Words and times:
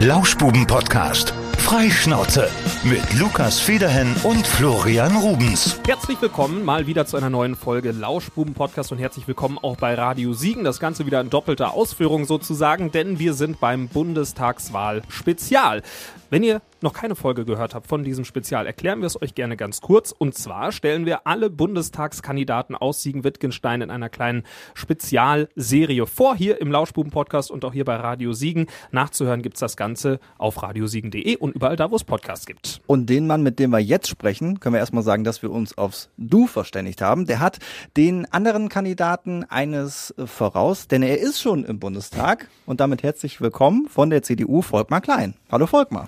Lauschbuben-Podcast. 0.00 1.34
Freischnauze 1.58 2.48
mit 2.84 3.18
Lukas 3.18 3.58
Federhen 3.58 4.14
und 4.22 4.46
Florian 4.46 5.16
Rubens. 5.16 5.80
Herzlich 5.86 6.22
willkommen 6.22 6.64
mal 6.64 6.86
wieder 6.86 7.04
zu 7.04 7.16
einer 7.16 7.30
neuen 7.30 7.56
Folge 7.56 7.90
Lauschbuben 7.90 8.54
Podcast 8.54 8.92
und 8.92 8.98
herzlich 8.98 9.26
willkommen 9.26 9.58
auch 9.58 9.76
bei 9.76 9.94
Radio 9.94 10.34
Siegen. 10.34 10.62
Das 10.62 10.78
Ganze 10.78 11.04
wieder 11.04 11.20
in 11.20 11.30
doppelter 11.30 11.74
Ausführung 11.74 12.26
sozusagen, 12.26 12.92
denn 12.92 13.18
wir 13.18 13.34
sind 13.34 13.58
beim 13.58 13.88
Bundestagswahl 13.88 15.02
Spezial. 15.08 15.82
Wenn 16.30 16.42
ihr 16.42 16.60
noch 16.82 16.92
keine 16.92 17.14
Folge 17.14 17.46
gehört 17.46 17.74
habt 17.74 17.86
von 17.86 18.04
diesem 18.04 18.26
Spezial, 18.26 18.66
erklären 18.66 19.00
wir 19.00 19.06
es 19.06 19.20
euch 19.20 19.34
gerne 19.34 19.56
ganz 19.56 19.80
kurz. 19.80 20.12
Und 20.12 20.34
zwar 20.34 20.72
stellen 20.72 21.06
wir 21.06 21.26
alle 21.26 21.48
Bundestagskandidaten 21.48 22.76
aus 22.76 23.02
Siegen-Wittgenstein 23.02 23.80
in 23.80 23.90
einer 23.90 24.10
kleinen 24.10 24.42
Spezialserie 24.74 26.06
vor, 26.06 26.36
hier 26.36 26.60
im 26.60 26.70
Lauschbuben-Podcast 26.70 27.50
und 27.50 27.64
auch 27.64 27.72
hier 27.72 27.86
bei 27.86 27.96
Radio 27.96 28.34
Siegen. 28.34 28.66
Nachzuhören 28.90 29.40
gibt's 29.40 29.60
das 29.60 29.78
Ganze 29.78 30.20
auf 30.36 30.62
radiosiegen.de 30.62 31.36
und 31.36 31.54
überall 31.54 31.76
da, 31.76 31.90
wo 31.90 31.96
es 31.96 32.04
Podcasts 32.04 32.44
gibt. 32.44 32.82
Und 32.86 33.06
den 33.06 33.26
Mann, 33.26 33.42
mit 33.42 33.58
dem 33.58 33.70
wir 33.70 33.78
jetzt 33.78 34.08
sprechen, 34.08 34.60
können 34.60 34.74
wir 34.74 34.80
erstmal 34.80 35.02
sagen, 35.02 35.24
dass 35.24 35.40
wir 35.40 35.50
uns 35.50 35.78
aufs 35.78 36.10
Du 36.18 36.46
verständigt 36.46 37.00
haben. 37.00 37.24
Der 37.24 37.40
hat 37.40 37.58
den 37.96 38.30
anderen 38.30 38.68
Kandidaten 38.68 39.44
eines 39.44 40.14
voraus, 40.22 40.88
denn 40.88 41.02
er 41.02 41.18
ist 41.20 41.40
schon 41.40 41.64
im 41.64 41.78
Bundestag. 41.78 42.48
Und 42.66 42.80
damit 42.80 43.02
herzlich 43.02 43.40
willkommen 43.40 43.88
von 43.88 44.10
der 44.10 44.22
CDU, 44.22 44.60
Volkmar 44.60 45.00
Klein. 45.00 45.32
Hallo 45.50 45.66
Volkmar. 45.66 46.06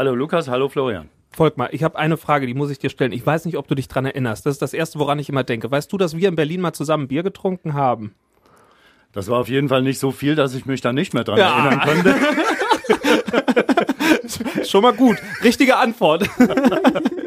Hallo 0.00 0.14
Lukas, 0.14 0.48
hallo 0.48 0.70
Florian. 0.70 1.10
Volkmar, 1.30 1.74
ich 1.74 1.82
habe 1.82 1.98
eine 1.98 2.16
Frage, 2.16 2.46
die 2.46 2.54
muss 2.54 2.70
ich 2.70 2.78
dir 2.78 2.88
stellen. 2.88 3.12
Ich 3.12 3.26
weiß 3.26 3.44
nicht, 3.44 3.58
ob 3.58 3.68
du 3.68 3.74
dich 3.74 3.86
dran 3.86 4.06
erinnerst. 4.06 4.46
Das 4.46 4.54
ist 4.54 4.62
das 4.62 4.72
Erste, 4.72 4.98
woran 4.98 5.18
ich 5.18 5.28
immer 5.28 5.44
denke. 5.44 5.70
Weißt 5.70 5.92
du, 5.92 5.98
dass 5.98 6.16
wir 6.16 6.26
in 6.26 6.36
Berlin 6.36 6.62
mal 6.62 6.72
zusammen 6.72 7.06
Bier 7.06 7.22
getrunken 7.22 7.74
haben? 7.74 8.14
Das 9.12 9.28
war 9.28 9.38
auf 9.38 9.50
jeden 9.50 9.68
Fall 9.68 9.82
nicht 9.82 9.98
so 9.98 10.10
viel, 10.10 10.36
dass 10.36 10.54
ich 10.54 10.64
mich 10.64 10.80
da 10.80 10.94
nicht 10.94 11.12
mehr 11.12 11.24
dran 11.24 11.36
ja. 11.36 11.50
erinnern 11.50 11.80
konnte. 11.80 12.14
Schon 14.64 14.80
mal 14.80 14.94
gut. 14.94 15.18
Richtige 15.44 15.76
Antwort. 15.76 16.26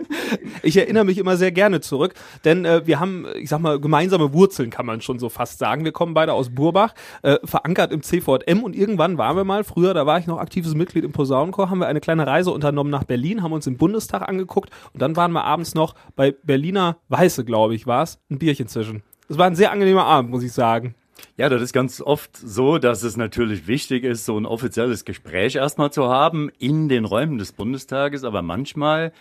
ich 0.64 0.78
erinnere 0.78 1.06
mich 1.06 1.17
immer 1.17 1.38
sehr 1.38 1.52
gerne 1.52 1.81
zurück, 1.81 2.14
denn 2.45 2.66
äh, 2.66 2.86
wir 2.86 3.00
haben, 3.00 3.25
ich 3.36 3.50
sag 3.50 3.59
mal, 3.59 3.80
gemeinsame 3.80 4.33
Wurzeln, 4.33 4.70
kann 4.70 4.86
man 4.86 5.02
schon 5.02 5.20
so 5.20 5.30
fast 5.30 5.59
sagen. 5.59 5.83
Wir 5.83 5.92
kommen 5.92 6.14
beide 6.14 6.33
aus 6.33 6.50
Burbach, 6.50 6.94
äh, 7.22 7.38
verankert 7.44 7.92
im 7.92 8.02
CVM 8.02 8.64
und 8.64 8.75
irgendwann 8.75 9.17
waren 9.17 9.36
wir 9.36 9.44
mal, 9.44 9.64
früher, 9.64 9.94
da 9.94 10.05
war 10.05 10.20
ich 10.20 10.28
noch 10.28 10.39
aktives 10.39 10.75
Mitglied 10.75 11.03
im 11.03 11.11
Posaunenchor, 11.11 11.70
haben 11.70 11.80
wir 11.80 11.88
eine 11.88 12.02
kleine 12.02 12.28
Reise 12.28 12.52
unternommen 12.52 12.92
nach 12.92 13.03
Berlin, 13.03 13.44
haben 13.44 13.53
uns 13.53 13.67
im 13.67 13.78
Bundestag 13.78 14.28
angeguckt 14.28 14.70
und 14.94 15.02
dann 15.02 15.16
waren 15.16 15.31
wir 15.31 15.44
abends 15.44 15.75
noch 15.75 15.95
bei 16.16 16.31
Berliner 16.31 16.98
Weiße, 17.09 17.45
glaube 17.45 17.75
ich, 17.75 17.88
war 17.88 18.03
es, 18.03 18.20
ein 18.30 18.39
Bierchen 18.39 18.67
zwischen. 18.67 19.03
Es 19.30 19.38
war 19.38 19.48
ein 19.48 19.55
sehr 19.55 19.72
angenehmer 19.72 20.05
Abend, 20.05 20.31
muss 20.31 20.44
ich 20.44 20.52
sagen. 20.52 20.95
Ja, 21.38 21.50
das 21.50 21.61
ist 21.61 21.73
ganz 21.73 22.02
oft 22.02 22.38
so, 22.38 22.77
dass 22.77 23.02
es 23.03 23.17
natürlich 23.17 23.66
wichtig 23.66 24.03
ist, 24.03 24.25
so 24.25 24.38
ein 24.38 24.45
offizielles 24.45 25.05
Gespräch 25.05 25.55
erstmal 25.55 25.92
zu 25.92 26.08
haben 26.08 26.50
in 26.59 26.89
den 26.89 27.05
Räumen 27.05 27.38
des 27.38 27.53
Bundestages, 27.53 28.23
aber 28.23 28.42
manchmal 28.42 29.11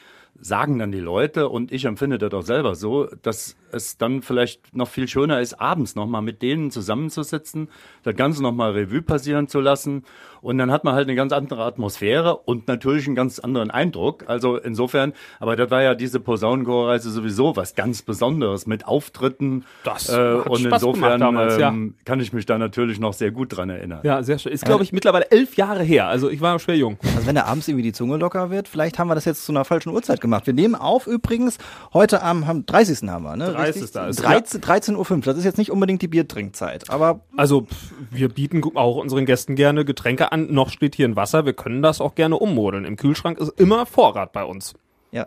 sagen 0.41 0.79
dann 0.79 0.93
die 0.93 1.01
Leute, 1.01 1.49
und 1.49 1.73
ich 1.73 1.85
empfinde 1.85 2.19
das 2.19 2.33
auch 2.33 2.43
selber 2.43 2.75
so, 2.75 3.07
dass 3.23 3.57
es 3.73 3.97
dann 3.99 4.23
vielleicht 4.23 4.75
noch 4.77 4.89
viel 4.89 5.09
schöner 5.09 5.41
ist, 5.41 5.61
abends 5.61 5.95
nochmal 5.95 6.23
mit 6.23 6.43
denen 6.43 6.71
zusammenzusitzen, 6.71 7.69
das 8.03 8.17
Ganze 8.17 8.43
nochmal 8.43 8.73
Revue 8.73 9.03
passieren 9.03 9.49
zu 9.49 9.61
lassen. 9.61 10.05
Und 10.43 10.59
dann 10.59 10.73
hat 10.73 10.83
man 10.83 10.95
halt 10.95 11.07
eine 11.07 11.15
ganz 11.15 11.33
andere 11.33 11.63
Atmosphäre 11.63 12.37
und 12.37 12.67
natürlich 12.67 13.07
einen 13.07 13.15
ganz 13.15 13.39
anderen 13.39 13.71
Eindruck. 13.71 14.25
Also 14.27 14.57
insofern, 14.57 15.13
aber 15.39 15.55
das 15.55 15.71
war 15.71 15.83
ja 15.83 15.95
diese 15.95 16.19
Posaunenchorreise 16.19 17.11
sowieso 17.11 17.55
was 17.55 17.77
ganz 17.77 18.03
Besonderes 18.03 18.67
mit 18.67 18.87
Auftritten. 18.87 19.65
Das 19.85 20.09
äh, 20.09 20.35
und 20.35 20.61
Spaß 20.61 20.83
insofern 20.83 21.21
damals, 21.21 21.59
ja. 21.59 21.69
ähm, 21.69 21.95
kann 22.05 22.19
ich 22.19 22.33
mich 22.33 22.45
da 22.45 22.59
natürlich 22.59 22.99
noch 22.99 23.13
sehr 23.13 23.31
gut 23.31 23.57
dran 23.57 23.71
erinnern. 23.71 24.01
Ja, 24.03 24.25
sehr 24.25 24.39
schön. 24.41 24.53
Ist, 24.53 24.65
glaube 24.65 24.83
ich, 24.83 24.93
mittlerweile 24.93 25.31
elf 25.31 25.57
Jahre 25.57 25.85
her. 25.85 26.09
Also 26.09 26.29
ich 26.29 26.41
war 26.41 26.59
schwer 26.59 26.77
jung. 26.77 26.99
Also 27.15 27.29
wenn 27.29 27.37
da 27.37 27.45
abends 27.45 27.69
irgendwie 27.69 27.85
die 27.85 27.93
Zunge 27.93 28.17
locker 28.17 28.51
wird, 28.51 28.67
vielleicht 28.67 28.99
haben 28.99 29.07
wir 29.07 29.15
das 29.15 29.25
jetzt 29.25 29.45
zu 29.45 29.53
einer 29.53 29.65
falschen 29.65 29.91
Uhrzeit 29.91 30.21
gemacht. 30.21 30.47
Wir 30.47 30.55
nehmen 30.55 30.75
auf 30.75 31.07
übrigens 31.07 31.59
heute 31.95 32.21
am 32.23 32.67
30. 32.67 33.09
haben 33.09 33.23
wir, 33.23 33.37
ne? 33.37 33.53
30. 33.53 33.61
Ist 33.69 34.23
13, 34.23 34.61
13.05 34.61 34.97
Uhr. 34.97 35.21
Das 35.21 35.37
ist 35.37 35.45
jetzt 35.45 35.59
nicht 35.59 35.71
unbedingt 35.71 36.03
die 36.03 36.09
Biertrinkzeit, 36.09 36.91
aber. 36.91 37.21
Also, 37.37 37.67
wir 38.11 38.29
bieten 38.29 38.63
auch 38.77 38.97
unseren 38.97 39.27
Gästen 39.27 39.55
gerne 39.57 39.85
Getränke 39.85 40.33
an. 40.33 40.53
Noch 40.53 40.71
steht 40.71 40.95
hier 40.95 41.09
ein 41.09 41.17
Wasser. 41.17 41.45
Wir 41.47 41.53
können 41.53 41.83
das 41.83 42.01
auch 42.01 42.15
gerne 42.15 42.37
ummodeln. 42.37 42.85
Im 42.85 42.97
Kühlschrank 42.97 43.39
ist 43.39 43.59
immer 43.61 43.87
Vorrat 43.87 44.33
bei 44.33 44.45
uns. 44.45 44.75
Ja. 45.11 45.27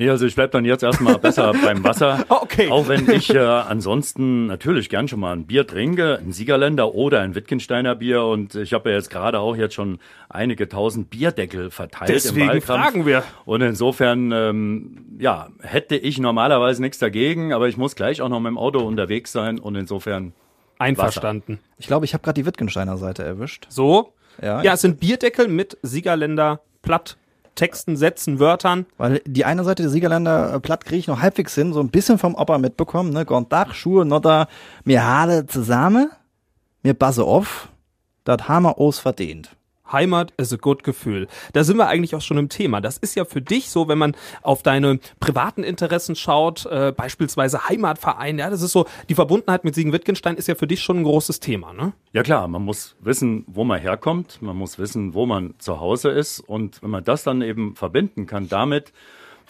Nee, 0.00 0.10
also 0.10 0.26
ich 0.26 0.36
bleib 0.36 0.52
dann 0.52 0.64
jetzt 0.64 0.84
erstmal 0.84 1.18
besser 1.18 1.52
beim 1.64 1.82
Wasser. 1.82 2.24
Okay. 2.28 2.70
Auch 2.70 2.86
wenn 2.86 3.10
ich 3.10 3.34
äh, 3.34 3.38
ansonsten 3.38 4.46
natürlich 4.46 4.88
gern 4.88 5.08
schon 5.08 5.18
mal 5.18 5.32
ein 5.32 5.44
Bier 5.44 5.66
trinke, 5.66 6.20
ein 6.24 6.30
Siegerländer 6.30 6.94
oder 6.94 7.20
ein 7.20 7.34
Wittgensteiner 7.34 7.96
Bier. 7.96 8.22
Und 8.22 8.54
ich 8.54 8.72
habe 8.72 8.90
ja 8.90 8.96
jetzt 8.96 9.10
gerade 9.10 9.40
auch 9.40 9.56
jetzt 9.56 9.74
schon 9.74 9.98
einige 10.28 10.68
tausend 10.68 11.10
Bierdeckel 11.10 11.72
verteilt 11.72 12.10
Deswegen 12.10 12.42
im 12.42 12.46
Wahlkampf. 12.46 12.64
fragen 12.66 13.06
wir. 13.06 13.24
Und 13.44 13.60
insofern, 13.62 14.30
ähm, 14.30 15.04
ja, 15.18 15.48
hätte 15.62 15.96
ich 15.96 16.20
normalerweise 16.20 16.80
nichts 16.80 16.98
dagegen, 17.00 17.52
aber 17.52 17.66
ich 17.66 17.76
muss 17.76 17.96
gleich 17.96 18.22
auch 18.22 18.28
noch 18.28 18.38
mit 18.38 18.50
dem 18.50 18.58
Auto 18.58 18.78
unterwegs 18.78 19.32
sein 19.32 19.58
und 19.58 19.74
insofern 19.74 20.32
Einverstanden. 20.78 21.54
Wasser. 21.54 21.76
Ich 21.78 21.86
glaube, 21.88 22.04
ich 22.04 22.14
habe 22.14 22.22
gerade 22.22 22.40
die 22.40 22.46
Wittgensteiner 22.46 22.98
Seite 22.98 23.24
erwischt. 23.24 23.66
So? 23.68 24.12
Ja, 24.40 24.62
ja 24.62 24.74
es 24.74 24.80
sind 24.80 25.00
Bierdeckel 25.00 25.48
mit 25.48 25.76
Siegerländer 25.82 26.60
Platt 26.82 27.16
Texten, 27.58 27.96
Sätzen, 27.96 28.38
Wörtern. 28.38 28.86
Weil 28.96 29.20
die 29.26 29.44
eine 29.44 29.64
Seite 29.64 29.82
der 29.82 29.90
Siegerländer 29.90 30.54
äh, 30.54 30.60
Platt 30.60 30.84
kriege 30.84 31.00
ich 31.00 31.08
noch 31.08 31.20
halbwegs 31.20 31.54
hin, 31.54 31.72
so 31.72 31.80
ein 31.80 31.90
bisschen 31.90 32.18
vom 32.18 32.34
Opa 32.34 32.56
mitbekommen, 32.56 33.12
ne? 33.12 33.26
Gondach, 33.26 33.74
Schuhe, 33.74 34.06
Nodder, 34.06 34.48
mir 34.84 35.04
Haare 35.04 35.46
zusammen, 35.46 36.10
mir 36.82 36.94
Basse 36.94 37.24
auf, 37.24 37.68
dat 38.24 38.48
haben 38.48 38.62
wir 38.62 38.78
aus 38.78 38.98
verdient. 39.00 39.57
Heimat 39.92 40.32
is 40.36 40.52
a 40.52 40.56
good 40.56 40.84
Gefühl. 40.84 41.28
Da 41.52 41.64
sind 41.64 41.76
wir 41.76 41.88
eigentlich 41.88 42.14
auch 42.14 42.20
schon 42.20 42.38
im 42.38 42.48
Thema. 42.48 42.80
Das 42.80 42.98
ist 42.98 43.14
ja 43.14 43.24
für 43.24 43.40
dich 43.40 43.70
so, 43.70 43.88
wenn 43.88 43.98
man 43.98 44.16
auf 44.42 44.62
deine 44.62 44.98
privaten 45.20 45.64
Interessen 45.64 46.16
schaut, 46.16 46.66
äh, 46.66 46.92
beispielsweise 46.96 47.68
Heimatverein, 47.68 48.38
ja, 48.38 48.50
das 48.50 48.62
ist 48.62 48.72
so, 48.72 48.86
die 49.08 49.14
Verbundenheit 49.14 49.64
mit 49.64 49.74
Siegen-Wittgenstein 49.74 50.36
ist 50.36 50.48
ja 50.48 50.54
für 50.54 50.66
dich 50.66 50.82
schon 50.82 50.98
ein 50.98 51.04
großes 51.04 51.40
Thema, 51.40 51.72
ne? 51.72 51.92
Ja 52.12 52.22
klar, 52.22 52.48
man 52.48 52.62
muss 52.62 52.96
wissen, 53.00 53.44
wo 53.46 53.64
man 53.64 53.80
herkommt, 53.80 54.40
man 54.42 54.56
muss 54.56 54.78
wissen, 54.78 55.14
wo 55.14 55.26
man 55.26 55.54
zu 55.58 55.80
Hause 55.80 56.10
ist 56.10 56.40
und 56.40 56.82
wenn 56.82 56.90
man 56.90 57.04
das 57.04 57.22
dann 57.22 57.42
eben 57.42 57.74
verbinden 57.76 58.26
kann 58.26 58.48
damit, 58.48 58.92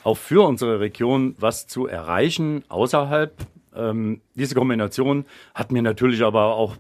auch 0.04 0.16
für 0.16 0.46
unsere 0.46 0.80
Region 0.80 1.34
was 1.38 1.66
zu 1.66 1.86
erreichen 1.86 2.64
außerhalb, 2.68 3.34
ähm, 3.74 4.20
diese 4.34 4.54
Kombination 4.54 5.24
hat 5.54 5.72
mir 5.72 5.82
natürlich 5.82 6.22
aber 6.22 6.54
auch 6.54 6.76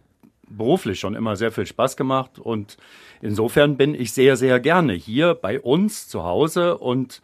beruflich 0.50 1.00
schon 1.00 1.14
immer 1.14 1.36
sehr 1.36 1.52
viel 1.52 1.66
Spaß 1.66 1.96
gemacht. 1.96 2.38
Und 2.38 2.76
insofern 3.20 3.76
bin 3.76 3.94
ich 3.94 4.12
sehr, 4.12 4.36
sehr 4.36 4.60
gerne 4.60 4.92
hier 4.92 5.34
bei 5.34 5.60
uns 5.60 6.08
zu 6.08 6.24
Hause. 6.24 6.78
Und 6.78 7.22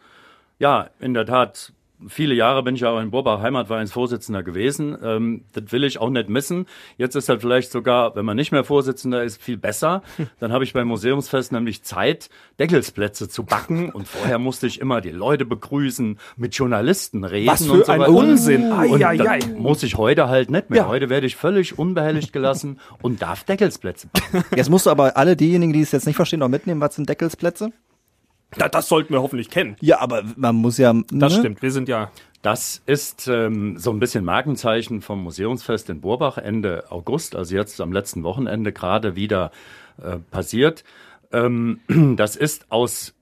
ja, 0.59 0.89
in 0.99 1.13
der 1.13 1.25
Tat 1.25 1.73
viele 2.07 2.33
Jahre 2.35 2.63
bin 2.63 2.75
ich 2.75 2.81
ja 2.81 2.89
auch 2.89 2.99
in 2.99 3.11
Burbach 3.11 3.41
Heimatvereinsvorsitzender 3.41 4.43
gewesen. 4.43 4.97
Ähm, 5.01 5.45
das 5.53 5.71
will 5.71 5.83
ich 5.83 5.99
auch 5.99 6.09
nicht 6.09 6.29
missen. 6.29 6.65
Jetzt 6.97 7.15
ist 7.15 7.29
halt 7.29 7.41
vielleicht 7.41 7.71
sogar, 7.71 8.15
wenn 8.15 8.25
man 8.25 8.35
nicht 8.35 8.51
mehr 8.51 8.63
Vorsitzender 8.63 9.23
ist, 9.23 9.41
viel 9.41 9.57
besser. 9.57 10.03
Dann 10.39 10.51
habe 10.51 10.63
ich 10.63 10.73
beim 10.73 10.87
Museumsfest 10.87 11.51
nämlich 11.51 11.83
Zeit, 11.83 12.29
Deckelsplätze 12.59 13.29
zu 13.29 13.43
backen. 13.43 13.89
Und 13.89 14.07
vorher 14.07 14.39
musste 14.39 14.67
ich 14.67 14.79
immer 14.79 15.01
die 15.01 15.11
Leute 15.11 15.45
begrüßen, 15.45 16.19
mit 16.35 16.55
Journalisten 16.55 17.23
reden. 17.23 17.47
Was 17.47 17.65
für 17.65 17.71
und 17.71 17.85
so 17.85 17.91
ein 17.91 17.99
weiter. 17.99 18.11
Unsinn. 18.11 18.71
Ai, 18.71 18.87
und 18.87 19.03
ai, 19.03 19.29
ai. 19.29 19.39
muss 19.57 19.83
ich 19.83 19.97
heute 19.97 20.27
halt 20.27 20.49
nicht 20.49 20.69
mehr. 20.69 20.81
Ja. 20.81 20.87
Heute 20.87 21.09
werde 21.09 21.27
ich 21.27 21.35
völlig 21.35 21.77
unbehelligt 21.77 22.33
gelassen 22.33 22.79
und 23.01 23.21
darf 23.21 23.43
Deckelsplätze 23.43 24.07
backen. 24.11 24.45
Jetzt 24.55 24.69
musst 24.69 24.85
du 24.85 24.89
aber 24.89 25.17
alle 25.17 25.35
diejenigen, 25.35 25.73
die 25.73 25.81
es 25.81 25.91
jetzt 25.91 26.05
nicht 26.05 26.15
verstehen, 26.15 26.39
noch 26.39 26.49
mitnehmen. 26.49 26.81
Was 26.81 26.95
sind 26.95 27.09
Deckelsplätze? 27.09 27.71
Da, 28.57 28.69
das 28.69 28.87
sollten 28.87 29.13
wir 29.13 29.21
hoffentlich 29.21 29.49
kennen. 29.49 29.75
Ja, 29.81 29.99
aber 29.99 30.23
man 30.35 30.55
muss 30.55 30.77
ja. 30.77 30.93
Ne? 30.93 31.03
Das 31.11 31.35
stimmt, 31.35 31.61
wir 31.61 31.71
sind 31.71 31.89
ja. 31.89 32.11
Das 32.41 32.81
ist 32.85 33.27
ähm, 33.27 33.77
so 33.79 33.91
ein 33.91 33.99
bisschen 33.99 34.23
Markenzeichen 34.23 35.01
vom 35.01 35.23
Museumsfest 35.23 35.89
in 35.89 35.99
Burbach 35.99 36.37
Ende 36.37 36.91
August, 36.91 37.35
also 37.35 37.55
jetzt 37.55 37.81
am 37.81 37.91
letzten 37.91 38.23
Wochenende 38.23 38.71
gerade 38.71 39.15
wieder 39.15 39.51
äh, 40.01 40.17
passiert. 40.29 40.83
Ähm, 41.31 41.79
das 42.17 42.35
ist 42.35 42.71
aus 42.71 43.15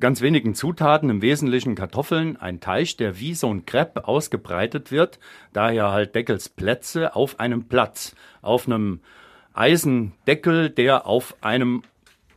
ganz 0.00 0.20
wenigen 0.20 0.54
Zutaten, 0.54 1.08
im 1.08 1.22
Wesentlichen 1.22 1.76
Kartoffeln, 1.76 2.36
ein 2.36 2.60
Teig, 2.60 2.96
der 2.98 3.20
wie 3.20 3.34
so 3.34 3.48
ein 3.48 3.64
Crepe 3.64 4.08
ausgebreitet 4.08 4.90
wird, 4.90 5.20
daher 5.52 5.92
halt 5.92 6.14
Deckelsplätze 6.14 7.14
auf 7.14 7.38
einem 7.38 7.68
Platz, 7.68 8.16
auf 8.42 8.66
einem 8.66 9.00
Eisendeckel, 9.54 10.68
der 10.68 11.06
auf 11.06 11.36
einem 11.42 11.84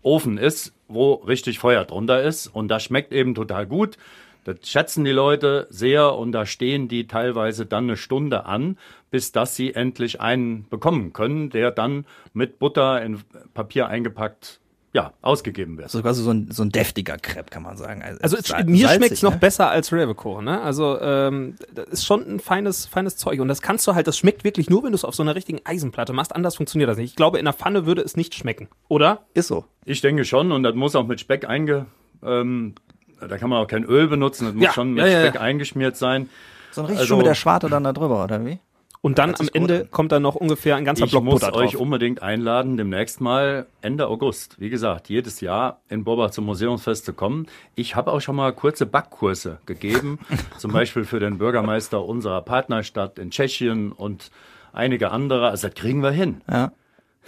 Ofen 0.08 0.38
ist, 0.38 0.74
wo 0.88 1.16
richtig 1.16 1.60
Feuer 1.60 1.84
drunter 1.84 2.24
ist. 2.24 2.48
Und 2.48 2.70
das 2.70 2.84
schmeckt 2.84 3.12
eben 3.12 3.36
total 3.36 3.68
gut. 3.68 3.98
Das 4.46 4.58
schätzen 4.64 5.04
die 5.04 5.12
Leute 5.12 5.68
sehr 5.70 6.16
und 6.16 6.32
da 6.32 6.46
stehen 6.46 6.88
die 6.88 7.08
teilweise 7.08 7.66
dann 7.66 7.84
eine 7.84 7.98
Stunde 7.98 8.46
an, 8.46 8.78
bis 9.12 9.34
dass 9.34 9.58
sie 9.58 9.74
endlich 9.74 10.22
einen 10.22 10.70
bekommen 10.70 11.12
können, 11.12 11.50
der 11.50 11.72
dann 11.72 12.06
mit 12.34 12.58
Butter 12.58 13.02
in 13.02 13.22
Papier 13.54 13.90
eingepackt 13.90 14.62
ja, 14.94 15.14
ausgegeben 15.22 15.78
wird. 15.78 15.86
Also 15.88 16.02
quasi 16.02 16.24
so 16.24 16.32
ein, 16.32 16.50
so 16.50 16.64
ein 16.64 16.70
deftiger 16.70 17.18
Crepe, 17.18 17.50
kann 17.50 17.62
man 17.64 17.78
sagen. 17.78 18.02
Also, 18.02 18.20
also 18.22 18.38
es, 18.38 18.66
mir 18.66 18.88
schmeckt 18.90 19.12
es 19.12 19.22
noch 19.22 19.34
ne? 19.34 19.38
besser 19.38 19.70
als 19.70 19.92
Reveco, 19.92 20.42
ne? 20.42 20.62
Also 20.62 21.00
ähm, 21.02 21.56
das 21.74 21.88
ist 21.90 22.06
schon 22.06 22.26
ein 22.28 22.40
feines, 22.40 22.86
feines 22.86 23.18
Zeug. 23.18 23.40
Und 23.40 23.48
das 23.48 23.62
kannst 23.62 23.86
du 23.86 23.94
halt, 23.96 24.08
das 24.08 24.18
schmeckt 24.18 24.44
wirklich 24.44 24.70
nur, 24.70 24.84
wenn 24.84 24.92
du 24.92 24.96
es 24.96 25.06
auf 25.06 25.14
so 25.14 25.24
einer 25.24 25.36
richtigen 25.36 25.60
Eisenplatte 25.66 26.14
machst. 26.14 26.36
Anders 26.36 26.56
funktioniert 26.56 26.90
das 26.90 26.98
nicht. 26.98 27.12
Ich 27.12 27.16
glaube, 27.16 27.38
in 27.38 27.46
der 27.46 27.54
Pfanne 27.54 27.86
würde 27.86 28.02
es 28.02 28.16
nicht 28.16 28.34
schmecken, 28.34 28.70
oder? 28.88 29.26
Ist 29.34 29.48
so. 29.48 29.66
Ich 29.86 30.02
denke 30.02 30.26
schon 30.26 30.52
und 30.52 30.64
das 30.64 30.74
muss 30.76 30.96
auch 30.96 31.06
mit 31.06 31.20
Speck 31.20 31.48
einge... 31.48 31.86
Ähm, 32.24 32.74
da 33.20 33.38
kann 33.38 33.50
man 33.50 33.64
auch 33.64 33.68
kein 33.68 33.84
Öl 33.84 34.08
benutzen, 34.08 34.46
das 34.46 34.54
muss 34.54 34.64
Ja, 34.64 34.74
schon 34.74 34.94
mit 34.94 35.04
ja, 35.04 35.10
ja, 35.10 35.22
Speck 35.22 35.36
ja. 35.36 35.42
eingeschmiert 35.42 35.98
sein. 35.98 36.30
So 36.72 36.82
richtig 36.82 37.00
Also- 37.00 37.08
schön 37.10 37.18
mit 37.18 37.26
der 37.28 37.34
Schwarte 37.36 37.68
dann 37.70 37.84
da 37.84 37.94
drüber, 37.94 38.24
oder 38.24 38.46
wie? 38.46 38.60
Und 39.02 39.20
dann 39.20 39.36
am 39.36 39.48
Ende 39.54 39.82
an. 39.82 39.92
kommt 39.92 40.12
dann 40.12 40.22
noch 40.24 40.36
ungefähr 40.36 40.76
ein 40.76 40.86
ganzer 40.86 41.06
Ich 41.06 41.12
Block 41.12 41.24
muss 41.24 41.36
Butter 41.36 41.52
drauf. 41.52 41.62
euch 41.62 41.78
unbedingt 41.78 42.22
einladen, 42.22 42.78
demnächst 42.78 43.22
mal 43.22 43.68
Ende 43.82 44.08
August. 44.08 44.60
Wie 44.60 44.70
gesagt, 44.70 45.10
jedes 45.10 45.40
Jahr 45.42 45.82
in 45.90 46.04
Borbach 46.04 46.32
zum 46.32 46.46
Museumsfest 46.46 47.06
zu 47.06 47.14
kommen. 47.14 47.48
Ich 47.76 47.96
habe 47.96 48.12
auch 48.12 48.20
schon 48.22 48.36
mal 48.36 48.52
kurze 48.54 48.86
Backkurse 48.86 49.60
gegeben, 49.66 50.20
zum 50.58 50.72
Beispiel 50.74 51.04
für 51.06 51.20
den 51.20 51.38
Bürgermeister 51.38 52.04
unserer 52.04 52.42
Partnerstadt 52.42 53.20
in 53.20 53.32
Tschechien 53.32 53.92
und 53.92 54.32
einige 54.74 55.12
andere. 55.12 55.50
Also 55.50 55.68
das 55.68 55.76
kriegen 55.76 56.02
wir 56.04 56.12
hin. 56.12 56.42
Ja. 56.50 56.72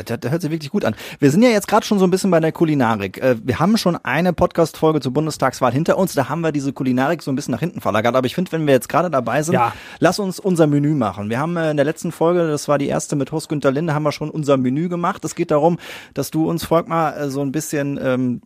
Das, 0.05 0.19
das 0.19 0.31
hört 0.31 0.41
sich 0.41 0.51
wirklich 0.51 0.71
gut 0.71 0.85
an. 0.85 0.95
Wir 1.19 1.29
sind 1.29 1.41
ja 1.43 1.49
jetzt 1.49 1.67
gerade 1.67 1.85
schon 1.85 1.99
so 1.99 2.05
ein 2.05 2.11
bisschen 2.11 2.31
bei 2.31 2.39
der 2.39 2.51
Kulinarik. 2.51 3.17
Äh, 3.21 3.35
Wir 3.43 3.59
haben 3.59 3.77
schon 3.77 3.97
eine 3.97 4.31
Podcast-Folge 4.33 5.01
zur 5.01 5.11
Bundestagswahl 5.13 5.71
hinter 5.73 5.97
uns. 5.97 6.13
Da 6.13 6.29
haben 6.29 6.41
wir 6.41 6.51
diese 6.51 6.71
Kulinarik 6.73 7.21
so 7.21 7.31
ein 7.31 7.35
bisschen 7.35 7.51
nach 7.51 7.59
hinten 7.59 7.81
verlagert. 7.81 8.15
Aber 8.15 8.25
ich 8.25 8.35
finde, 8.35 8.51
wenn 8.53 8.65
wir 8.65 8.73
jetzt 8.73 8.87
gerade 8.89 9.09
dabei 9.09 9.43
sind, 9.43 9.53
Ja. 9.55 9.73
lass 9.99 10.19
uns 10.19 10.39
unser 10.39 10.67
Menü 10.67 10.93
machen. 10.95 11.29
Wir 11.29 11.39
haben 11.39 11.57
äh, 11.57 11.71
in 11.71 11.77
der 11.77 11.85
letzten 11.85 12.11
Folge, 12.11 12.47
das 12.47 12.67
war 12.67 12.77
die 12.77 12.87
erste 12.87 13.15
mit 13.15 13.31
Horst 13.31 13.49
Günther 13.49 13.71
Linde, 13.71 13.93
haben 13.93 14.03
wir 14.03 14.11
schon 14.11 14.29
unser 14.29 14.57
Menü 14.57 14.87
gemacht. 14.89 15.23
Es 15.25 15.35
geht 15.35 15.51
darum, 15.51 15.77
dass 16.13 16.31
du 16.31 16.49
uns, 16.49 16.63
Volkmar, 16.65 17.17
äh, 17.17 17.29
so 17.29 17.41
ein 17.41 17.51
bisschen 17.51 17.99
ähm, 18.01 18.41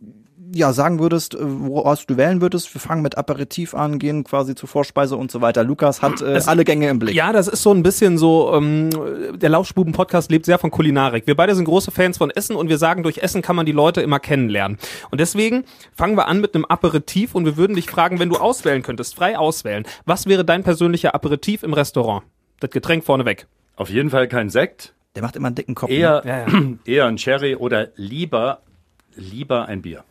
ja, 0.54 0.72
sagen 0.72 0.98
würdest, 1.00 1.34
äh, 1.34 1.38
woraus 1.40 2.06
du 2.06 2.16
wählen 2.16 2.40
würdest. 2.40 2.72
Wir 2.74 2.80
fangen 2.80 3.02
mit 3.02 3.18
Aperitif 3.18 3.74
an, 3.74 3.98
gehen 3.98 4.24
quasi 4.24 4.54
zur 4.54 4.68
Vorspeise 4.68 5.16
und 5.16 5.30
so 5.30 5.40
weiter. 5.40 5.64
Lukas 5.64 6.00
hat 6.02 6.22
äh, 6.22 6.40
alle 6.46 6.64
Gänge 6.64 6.88
im 6.88 6.98
Blick. 6.98 7.14
Ja, 7.14 7.32
das 7.32 7.48
ist 7.48 7.62
so 7.62 7.72
ein 7.72 7.82
bisschen 7.82 8.18
so, 8.18 8.52
ähm, 8.54 8.90
der 9.38 9.48
Lauschbuben-Podcast 9.50 10.30
lebt 10.30 10.46
sehr 10.46 10.58
von 10.58 10.70
Kulinarik. 10.70 11.26
Wir 11.26 11.34
beide 11.36 11.54
sind 11.54 11.64
große 11.64 11.90
Fans 11.90 12.18
von 12.18 12.30
Essen 12.30 12.56
und 12.56 12.68
wir 12.68 12.78
sagen, 12.78 13.02
durch 13.02 13.18
Essen 13.18 13.42
kann 13.42 13.56
man 13.56 13.66
die 13.66 13.72
Leute 13.72 14.00
immer 14.00 14.20
kennenlernen. 14.20 14.78
Und 15.10 15.20
deswegen 15.20 15.64
fangen 15.94 16.16
wir 16.16 16.28
an 16.28 16.40
mit 16.40 16.54
einem 16.54 16.64
Aperitif 16.64 17.34
und 17.34 17.44
wir 17.44 17.56
würden 17.56 17.76
dich 17.76 17.90
fragen, 17.90 18.18
wenn 18.20 18.28
du 18.28 18.36
auswählen 18.36 18.82
könntest, 18.82 19.14
frei 19.14 19.38
auswählen, 19.38 19.84
was 20.06 20.26
wäre 20.26 20.44
dein 20.44 20.62
persönlicher 20.62 21.14
Aperitif 21.14 21.62
im 21.62 21.72
Restaurant? 21.72 22.22
Das 22.60 22.70
Getränk 22.70 23.04
vorneweg. 23.04 23.46
Auf 23.76 23.90
jeden 23.90 24.10
Fall 24.10 24.28
kein 24.28 24.50
Sekt, 24.50 24.94
Der 25.16 25.22
macht 25.22 25.34
immer 25.36 25.48
einen 25.48 25.56
dicken 25.56 25.74
Kopf. 25.74 25.90
ne? 25.90 25.96
eher, 25.96 26.22
Ja, 26.24 26.46
ja. 26.46 26.62
eher 26.84 27.06
ein 27.06 27.18
Sherry 27.18 27.56
oder 27.56 27.88
lieber, 27.96 28.60
lieber 29.16 29.66
ein 29.66 29.82
Bier. 29.82 30.04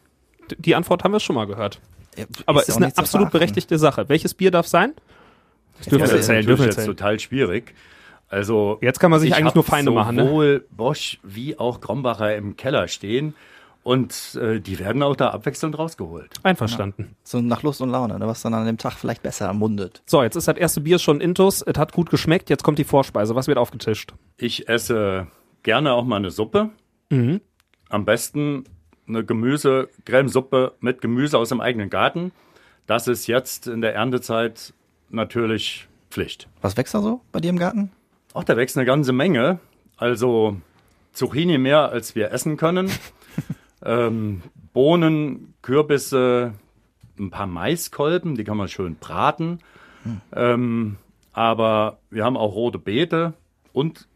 Die 0.57 0.75
Antwort 0.75 1.03
haben 1.03 1.11
wir 1.11 1.19
schon 1.19 1.35
mal 1.35 1.45
gehört. 1.47 1.79
Ja, 2.17 2.25
Aber 2.45 2.59
ja 2.61 2.67
ist 2.67 2.71
auch 2.73 2.77
eine 2.77 2.87
absolut 2.87 3.09
verachten. 3.09 3.31
berechtigte 3.31 3.77
Sache. 3.79 4.07
Welches 4.09 4.33
Bier 4.33 4.51
darf 4.51 4.67
sein? 4.67 4.93
Das 5.77 5.87
dürfen 5.87 5.99
Ja, 6.01 6.05
wir 6.07 6.11
das 6.11 6.21
ist 6.21 6.29
erzählen, 6.29 6.45
dürfen 6.45 6.61
wir 6.65 6.71
jetzt 6.71 6.85
total 6.85 7.19
schwierig. 7.19 7.73
Also 8.29 8.77
Jetzt 8.81 8.99
kann 8.99 9.11
man 9.11 9.19
sich 9.19 9.29
ich 9.29 9.35
eigentlich 9.35 9.53
nur 9.55 9.63
Feinde 9.63 9.91
machen, 9.91 10.15
ne? 10.15 10.25
Sowohl 10.25 10.65
Bosch 10.71 11.19
wie 11.23 11.57
auch 11.59 11.81
Krombacher 11.81 12.35
im 12.35 12.57
Keller 12.57 12.87
stehen 12.87 13.35
und 13.83 14.35
äh, 14.41 14.59
die 14.59 14.79
werden 14.79 15.03
auch 15.03 15.15
da 15.15 15.29
abwechselnd 15.31 15.77
rausgeholt. 15.77 16.31
Einverstanden. 16.41 17.15
So 17.23 17.41
nach 17.41 17.63
Lust 17.63 17.81
und 17.81 17.89
Laune, 17.89 18.17
ne, 18.17 18.25
was 18.27 18.41
dann 18.41 18.53
an 18.53 18.65
dem 18.65 18.77
Tag 18.77 18.93
vielleicht 18.93 19.21
besser 19.21 19.51
mundet. 19.53 20.01
So, 20.05 20.23
jetzt 20.23 20.35
ist 20.35 20.47
das 20.47 20.57
erste 20.57 20.81
Bier 20.81 20.99
schon 20.99 21.21
intus. 21.21 21.61
Es 21.61 21.77
hat 21.77 21.91
gut 21.91 22.09
geschmeckt. 22.09 22.49
Jetzt 22.49 22.63
kommt 22.63 22.79
die 22.79 22.85
Vorspeise. 22.85 23.35
Was 23.35 23.47
wird 23.47 23.57
aufgetischt? 23.57 24.13
Ich 24.37 24.67
esse 24.69 25.27
gerne 25.63 25.93
auch 25.93 26.05
mal 26.05 26.15
eine 26.17 26.31
Suppe. 26.31 26.69
Mhm. 27.09 27.41
Am 27.89 28.05
besten 28.05 28.63
eine 29.07 29.23
Gemüse, 29.25 29.89
Cremesuppe 30.05 30.73
mit 30.79 31.01
Gemüse 31.01 31.37
aus 31.37 31.49
dem 31.49 31.61
eigenen 31.61 31.89
Garten. 31.89 32.31
Das 32.87 33.07
ist 33.07 33.27
jetzt 33.27 33.67
in 33.67 33.81
der 33.81 33.95
Erntezeit 33.95 34.73
natürlich 35.09 35.87
Pflicht. 36.09 36.47
Was 36.61 36.77
wächst 36.77 36.93
da 36.93 37.01
so 37.01 37.21
bei 37.31 37.39
dir 37.39 37.49
im 37.49 37.59
Garten? 37.59 37.91
Auch 38.33 38.43
da 38.43 38.57
wächst 38.57 38.77
eine 38.77 38.85
ganze 38.85 39.13
Menge. 39.13 39.59
Also 39.97 40.57
Zucchini 41.13 41.57
mehr, 41.57 41.89
als 41.89 42.15
wir 42.15 42.31
essen 42.31 42.57
können. 42.57 42.91
ähm, 43.85 44.41
Bohnen, 44.73 45.53
Kürbisse, 45.61 46.53
ein 47.19 47.29
paar 47.29 47.47
Maiskolben, 47.47 48.35
die 48.35 48.43
kann 48.43 48.57
man 48.57 48.67
schön 48.67 48.95
braten. 48.95 49.59
Ähm, 50.35 50.97
aber 51.31 51.99
wir 52.09 52.25
haben 52.25 52.37
auch 52.37 52.55
rote 52.55 52.79
Beete 52.79 53.33
und 53.71 54.07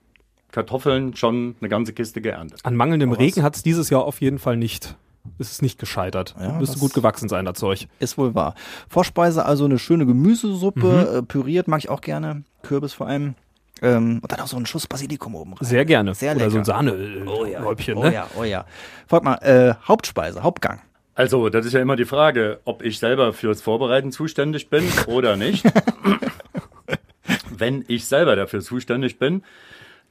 Kartoffeln 0.57 1.15
schon 1.15 1.55
eine 1.61 1.69
ganze 1.69 1.93
Kiste 1.93 2.19
geerntet. 2.19 2.61
An 2.63 2.75
mangelndem 2.75 3.11
was? 3.11 3.19
Regen 3.19 3.43
hat 3.43 3.55
es 3.55 3.61
dieses 3.61 3.91
Jahr 3.91 4.03
auf 4.03 4.21
jeden 4.21 4.39
Fall 4.39 4.57
nicht. 4.57 4.95
Es 5.37 5.51
ist 5.51 5.61
nicht 5.61 5.77
gescheitert. 5.77 6.33
Ja, 6.39 6.53
Müsste 6.53 6.79
gut 6.79 6.95
gewachsen 6.95 7.29
sein, 7.29 7.45
das 7.45 7.59
Zeug. 7.59 7.87
Ist 7.99 8.17
wohl 8.17 8.33
wahr. 8.33 8.55
Vorspeise 8.89 9.45
also 9.45 9.65
eine 9.65 9.77
schöne 9.77 10.07
Gemüsesuppe, 10.07 11.17
äh, 11.17 11.21
püriert 11.21 11.67
mag 11.67 11.77
ich 11.81 11.89
auch 11.89 12.01
gerne, 12.01 12.43
Kürbis 12.63 12.93
vor 12.93 13.05
allem. 13.05 13.35
Ähm, 13.83 14.17
und 14.23 14.31
dann 14.31 14.39
auch 14.39 14.47
so 14.47 14.57
einen 14.57 14.65
Schuss 14.65 14.87
Basilikum 14.87 15.35
oben 15.35 15.53
rein. 15.53 15.59
Sehr 15.67 15.85
gerne. 15.85 16.15
Sehr 16.15 16.35
Oder 16.35 16.49
so 16.49 16.57
ein 16.57 16.63
lecker. 16.63 16.65
Sahnehäubchen, 16.65 17.97
Oh 17.97 18.03
ne? 18.03 18.13
ja, 18.15 18.27
oh 18.35 18.43
ja. 18.43 18.65
Folgt 19.05 19.25
mal, 19.25 19.35
äh, 19.43 19.75
Hauptspeise, 19.87 20.41
Hauptgang. 20.41 20.81
Also, 21.13 21.49
das 21.49 21.67
ist 21.67 21.73
ja 21.73 21.81
immer 21.81 21.95
die 21.97 22.05
Frage, 22.05 22.61
ob 22.65 22.81
ich 22.81 22.97
selber 22.97 23.31
fürs 23.33 23.61
Vorbereiten 23.61 24.11
zuständig 24.11 24.71
bin 24.71 24.85
oder 25.05 25.35
nicht. 25.37 25.63
Wenn 27.55 27.85
ich 27.87 28.05
selber 28.05 28.35
dafür 28.35 28.61
zuständig 28.61 29.19
bin, 29.19 29.43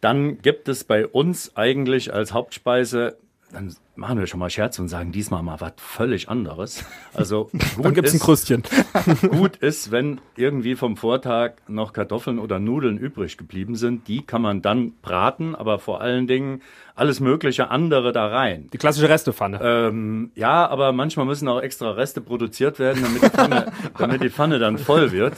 dann 0.01 0.41
gibt 0.43 0.69
es 0.69 0.85
bei 0.85 1.07
uns 1.07 1.57
eigentlich 1.57 2.13
als 2.13 2.33
Hauptspeise, 2.33 3.17
dann 3.53 3.75
machen 3.95 4.19
wir 4.19 4.27
schon 4.27 4.41
mal 4.41 4.51
Scherz 4.51 4.79
und 4.79 4.89
sagen 4.89 5.13
diesmal 5.13 5.43
mal 5.43 5.61
was 5.61 5.75
völlig 5.77 6.29
anderes. 6.29 6.85
Also 7.15 7.49
Dann 7.77 7.85
gut 7.85 7.95
gibt's 7.95 8.13
ein 8.13 8.17
ist, 8.17 8.23
Krüstchen. 8.23 8.63
gut 9.31 9.57
ist, 9.57 9.91
wenn 9.91 10.21
irgendwie 10.37 10.75
vom 10.75 10.97
Vortag 10.97 11.53
noch 11.69 11.93
Kartoffeln 11.93 12.39
oder 12.39 12.59
Nudeln 12.59 12.99
übrig 12.99 13.37
geblieben 13.37 13.77
sind, 13.77 14.09
die 14.09 14.23
kann 14.23 14.43
man 14.43 14.63
dann 14.63 14.93
braten, 15.01 15.55
aber 15.55 15.79
vor 15.79 16.01
allen 16.01 16.27
Dingen 16.27 16.61
alles 16.95 17.21
mögliche 17.21 17.71
andere 17.71 18.13
da 18.13 18.27
rein. 18.27 18.69
Die 18.73 18.79
klassische 18.79 19.09
Restepfanne. 19.09 19.61
Ähm, 19.63 20.31
ja, 20.35 20.67
aber 20.69 20.93
manchmal 20.93 21.27
müssen 21.27 21.47
auch 21.49 21.61
extra 21.61 21.93
Reste 21.93 22.21
produziert 22.21 22.79
werden, 22.79 23.03
damit 23.03 23.23
die 23.23 23.31
Pfanne, 23.31 23.73
damit 23.99 24.23
die 24.23 24.31
Pfanne 24.31 24.59
dann 24.59 24.77
voll 24.77 25.13
wird. 25.13 25.37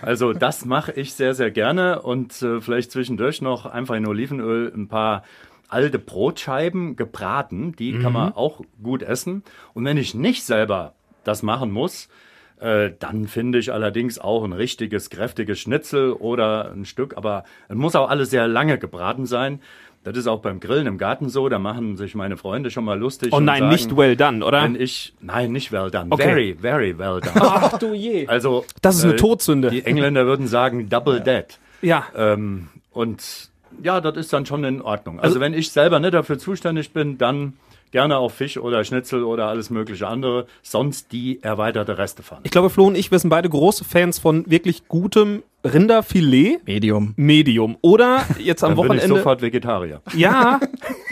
Also 0.00 0.32
das 0.32 0.64
mache 0.64 0.92
ich 0.92 1.14
sehr, 1.14 1.34
sehr 1.34 1.50
gerne 1.50 2.02
und 2.02 2.40
äh, 2.42 2.60
vielleicht 2.60 2.92
zwischendurch 2.92 3.42
noch 3.42 3.66
einfach 3.66 3.96
in 3.96 4.06
Olivenöl 4.06 4.72
ein 4.74 4.88
paar 4.88 5.24
alte 5.68 5.98
Brotscheiben 5.98 6.96
gebraten. 6.96 7.74
Die 7.76 7.98
kann 7.98 8.12
man 8.12 8.32
auch 8.32 8.62
gut 8.82 9.02
essen. 9.02 9.42
Und 9.74 9.84
wenn 9.84 9.96
ich 9.96 10.14
nicht 10.14 10.44
selber 10.44 10.94
das 11.24 11.42
machen 11.42 11.70
muss, 11.70 12.08
äh, 12.60 12.90
dann 12.98 13.28
finde 13.28 13.58
ich 13.58 13.72
allerdings 13.72 14.18
auch 14.18 14.44
ein 14.44 14.52
richtiges, 14.52 15.10
kräftiges 15.10 15.60
Schnitzel 15.60 16.12
oder 16.12 16.72
ein 16.72 16.84
Stück. 16.84 17.16
Aber 17.16 17.44
es 17.68 17.76
muss 17.76 17.94
auch 17.94 18.08
alles 18.08 18.30
sehr 18.30 18.48
lange 18.48 18.78
gebraten 18.78 19.26
sein. 19.26 19.60
Das 20.04 20.16
ist 20.16 20.26
auch 20.26 20.40
beim 20.40 20.60
Grillen 20.60 20.86
im 20.86 20.96
Garten 20.98 21.28
so. 21.28 21.48
Da 21.48 21.58
machen 21.58 21.96
sich 21.96 22.14
meine 22.14 22.36
Freunde 22.36 22.70
schon 22.70 22.84
mal 22.84 22.98
lustig. 22.98 23.30
oh 23.32 23.36
und 23.36 23.44
nein, 23.44 23.60
sagen, 23.60 23.70
nicht 23.72 23.96
well 23.96 24.16
done, 24.16 24.44
oder? 24.44 24.62
Wenn 24.62 24.80
ich, 24.80 25.12
nein, 25.20 25.52
nicht 25.52 25.72
well 25.72 25.90
done. 25.90 26.06
Okay. 26.10 26.22
Very, 26.22 26.54
very 26.54 26.98
well 26.98 27.20
done. 27.20 27.34
Ach 27.40 27.78
du 27.78 27.92
je. 27.92 28.26
Also, 28.26 28.64
Das 28.80 28.96
ist 28.96 29.04
eine 29.04 29.14
äh, 29.14 29.16
Todsünde. 29.16 29.70
Die 29.70 29.84
Engländer 29.84 30.24
würden 30.26 30.46
sagen 30.46 30.88
double 30.88 31.20
dead. 31.20 31.58
Ja. 31.82 32.06
Ähm, 32.16 32.68
und 32.92 33.50
ja, 33.82 34.00
das 34.00 34.16
ist 34.16 34.32
dann 34.32 34.46
schon 34.46 34.64
in 34.64 34.82
Ordnung. 34.82 35.20
Also, 35.20 35.40
wenn 35.40 35.54
ich 35.54 35.70
selber 35.70 36.00
nicht 36.00 36.14
dafür 36.14 36.38
zuständig 36.38 36.92
bin, 36.92 37.18
dann 37.18 37.54
gerne 37.90 38.18
auch 38.18 38.30
Fisch 38.30 38.58
oder 38.58 38.84
Schnitzel 38.84 39.24
oder 39.24 39.46
alles 39.46 39.70
mögliche 39.70 40.06
andere. 40.06 40.46
Sonst 40.62 41.12
die 41.12 41.42
erweiterte 41.42 41.98
Restepfanne. 41.98 42.42
Ich 42.44 42.50
glaube, 42.50 42.70
Flo 42.70 42.86
und 42.86 42.96
ich, 42.96 43.10
wir 43.10 43.18
sind 43.18 43.30
beide 43.30 43.48
große 43.48 43.84
Fans 43.84 44.18
von 44.18 44.50
wirklich 44.50 44.88
gutem 44.88 45.42
Rinderfilet. 45.64 46.60
Medium. 46.66 47.14
Medium. 47.16 47.76
Oder 47.80 48.24
jetzt 48.38 48.62
am 48.62 48.70
Dann 48.70 48.76
bin 48.76 48.84
ich 48.84 49.02
Wochenende. 49.02 49.16
sofort 49.16 49.42
Vegetarier. 49.42 50.00
Ja. 50.14 50.60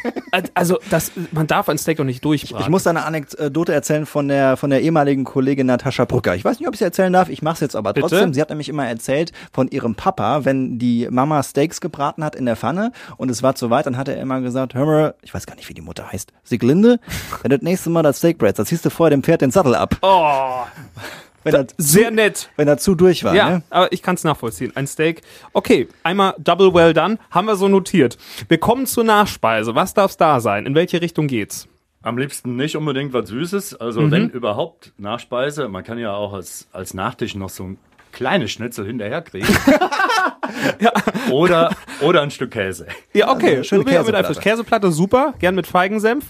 Also, 0.55 0.79
das, 0.91 1.13
man 1.33 1.47
darf 1.47 1.69
ein 1.69 1.79
Steak 1.79 1.99
doch 1.99 2.05
nicht 2.05 2.25
durchbraten. 2.25 2.63
Ich 2.65 2.69
muss 2.69 2.83
da 2.85 2.91
eine 2.91 3.05
Anekdote 3.05 3.73
erzählen 3.73 4.07
von 4.07 4.29
der, 4.29 4.57
von 4.57 4.71
der 4.71 4.83
ehemaligen 4.83 5.25
Kollegin 5.25 5.67
Natascha 5.67 6.05
Brücker. 6.05 6.35
Ich 6.35 6.45
weiß 6.45 6.59
nicht, 6.59 6.69
ob 6.69 6.75
ich 6.75 6.79
sie 6.79 6.85
erzählen 6.85 7.13
darf. 7.13 7.29
Ich 7.29 7.43
mache 7.43 7.55
es 7.55 7.61
jetzt 7.61 7.77
aber 7.77 7.93
Bitte? 7.93 8.09
trotzdem. 8.09 8.35
Sie 8.35 8.41
hat 8.41 8.51
nämlich 8.51 8.69
immer 8.69 8.87
erzählt 8.87 9.33
von 9.53 9.69
ihrem 9.69 9.95
Papa, 9.95 10.45
wenn 10.45 10.79
die 10.79 11.09
Mama 11.11 11.43
Steaks 11.43 11.81
gebraten 11.81 12.25
hat 12.25 12.35
in 12.35 12.47
der 12.47 12.57
Pfanne 12.57 12.93
und 13.17 13.31
es 13.31 13.43
war 13.43 13.55
zu 13.55 13.71
weit, 13.71 13.87
dann 13.87 13.97
hat 13.97 14.09
er 14.09 14.17
immer 14.19 14.41
gesagt, 14.41 14.75
hör 14.75 14.87
mal, 14.87 15.15
ich 15.23 15.33
weiß 15.35 15.47
gar 15.47 15.57
nicht, 15.57 15.69
wie 15.69 15.75
die 15.75 15.83
Mutter 15.83 16.11
heißt, 16.13 16.33
Sieglinde, 16.45 17.01
wenn 17.43 17.51
du 17.51 17.59
das 17.59 17.65
nächste 17.65 17.91
Mal 17.91 18.03
das 18.03 18.19
Steak 18.19 18.39
brätst, 18.39 18.59
dann 18.59 18.67
ziehst 18.67 18.85
du 18.85 18.91
vorher 18.91 19.11
dem 19.11 19.23
Pferd 19.23 19.41
den 19.41 19.51
Sattel 19.51 19.75
ab. 19.75 19.97
oh, 20.03 20.63
Wenn 21.47 21.55
er, 21.55 21.67
sehr 21.79 22.11
nett. 22.11 22.51
wenn 22.57 22.69
er 22.69 22.77
zu 22.79 22.95
durch 22.95 23.25
war. 23.25 23.35
Ja, 23.35 23.49
Ne? 23.51 23.63
aber 23.71 23.93
ich 23.93 24.03
kann 24.03 24.17
es 24.17 24.25
nachvollziehen. 24.25 24.73
Ein 24.75 24.87
Steak. 24.87 25.23
Okay, 25.53 25.89
einmal 26.03 26.35
double 26.39 26.75
well 26.75 26.93
done, 26.93 27.19
haben 27.31 27.47
wir 27.47 27.57
so 27.57 27.69
notiert. 27.69 28.19
Wir 28.49 28.59
kommen 28.59 28.87
zur 28.87 29.05
Nachspeise. 29.05 29.75
Was 29.75 29.95
darf's 29.95 30.17
da 30.17 30.41
sein? 30.41 30.67
In 30.67 30.75
welche 30.75 31.01
Richtung 31.01 31.27
geht's? 31.29 31.69
Am 32.03 32.19
liebsten 32.19 32.55
nicht 32.57 32.77
unbedingt 32.77 33.13
was 33.13 33.29
Süßes. 33.31 33.75
Also 33.81 34.03
Mhm. 34.03 34.11
wenn 34.11 34.31
überhaupt 34.31 34.93
Nachspeise. 34.99 35.69
Man 35.69 35.83
kann 35.83 35.99
ja 35.99 36.13
auch 36.15 36.35
als, 36.35 36.69
als 36.73 36.95
Nachtisch 36.95 37.35
noch 37.35 37.49
so 37.51 37.65
ein 37.65 37.79
kleines 38.13 38.51
Schnitzel 38.53 38.87
hinterher 38.87 39.23
kriegen. 39.23 39.47
oder, 41.31 41.71
oder 42.01 42.23
ein 42.23 42.31
Stück 42.31 42.53
Käse. 42.53 42.87
Ja, 43.13 43.31
okay. 43.31 43.59
Also, 43.59 43.77
mit 43.79 43.89
Käseplatte. 43.89 44.35
Käseplatte, 44.41 44.93
super. 44.93 45.35
Gern 45.39 45.55
mit 45.55 45.67
Feigensenf. 45.67 46.27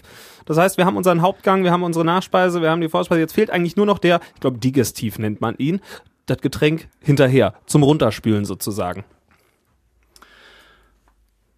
Das 0.46 0.56
heißt, 0.56 0.78
wir 0.78 0.86
haben 0.86 0.96
unseren 0.96 1.20
Hauptgang, 1.20 1.64
wir 1.64 1.72
haben 1.72 1.82
unsere 1.82 2.04
Nachspeise, 2.04 2.62
wir 2.62 2.70
haben 2.70 2.80
die 2.80 2.88
Vorspeise. 2.88 3.20
Jetzt 3.20 3.34
fehlt 3.34 3.50
eigentlich 3.50 3.76
nur 3.76 3.84
noch 3.84 3.98
der, 3.98 4.20
ich 4.34 4.40
glaube, 4.40 4.58
Digestiv 4.58 5.18
nennt 5.18 5.40
man 5.40 5.56
ihn, 5.58 5.80
das 6.24 6.38
Getränk 6.38 6.88
hinterher, 7.00 7.54
zum 7.66 7.82
Runterspülen 7.82 8.44
sozusagen. 8.44 9.04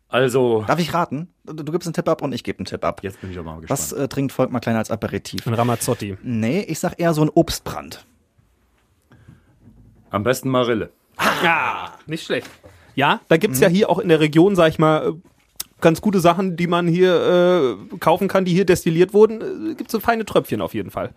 Also, 0.08 0.64
Darf 0.66 0.80
ich 0.80 0.94
raten? 0.94 1.28
Du, 1.44 1.52
du 1.52 1.70
gibst 1.70 1.86
einen 1.86 1.92
Tipp 1.92 2.08
ab 2.08 2.22
und 2.22 2.32
ich 2.32 2.42
gebe 2.42 2.58
einen 2.58 2.64
Tipp 2.64 2.82
ab. 2.82 3.00
jetzt 3.02 3.20
bin 3.20 3.30
ich 3.30 3.38
aber 3.38 3.52
mal 3.52 3.60
gespannt. 3.60 3.78
Was 3.78 3.92
äh, 3.92 4.08
trinkt 4.08 4.32
Volkmar 4.32 4.62
Klein 4.62 4.76
als 4.76 4.90
Aperitif? 4.90 5.46
Ein 5.46 5.52
Ramazzotti. 5.52 6.16
Nee, 6.22 6.60
ich 6.62 6.78
sag 6.78 6.98
eher 6.98 7.12
so 7.12 7.20
ein 7.22 7.28
Obstbrand. 7.28 8.06
Am 10.10 10.22
besten 10.22 10.48
Marille. 10.48 10.90
Ja, 11.44 11.92
nicht 12.06 12.24
schlecht. 12.24 12.48
Ja, 12.94 13.20
da 13.28 13.36
gibt's 13.36 13.60
ja 13.60 13.68
hier 13.68 13.90
auch 13.90 13.98
in 13.98 14.08
der 14.08 14.20
Region, 14.20 14.56
sag 14.56 14.70
ich 14.70 14.78
mal, 14.78 15.08
äh, 15.08 15.12
ganz 15.80 16.00
gute 16.00 16.20
Sachen, 16.20 16.56
die 16.56 16.66
man 16.66 16.86
hier 16.86 17.78
äh, 17.92 17.96
kaufen 17.98 18.28
kann, 18.28 18.44
die 18.44 18.52
hier 18.52 18.66
destilliert 18.66 19.12
wurden. 19.14 19.70
Äh, 19.70 19.74
gibt's 19.74 19.92
so 19.92 20.00
feine 20.00 20.24
Tröpfchen 20.24 20.60
auf 20.60 20.74
jeden 20.74 20.90
Fall. 20.90 21.14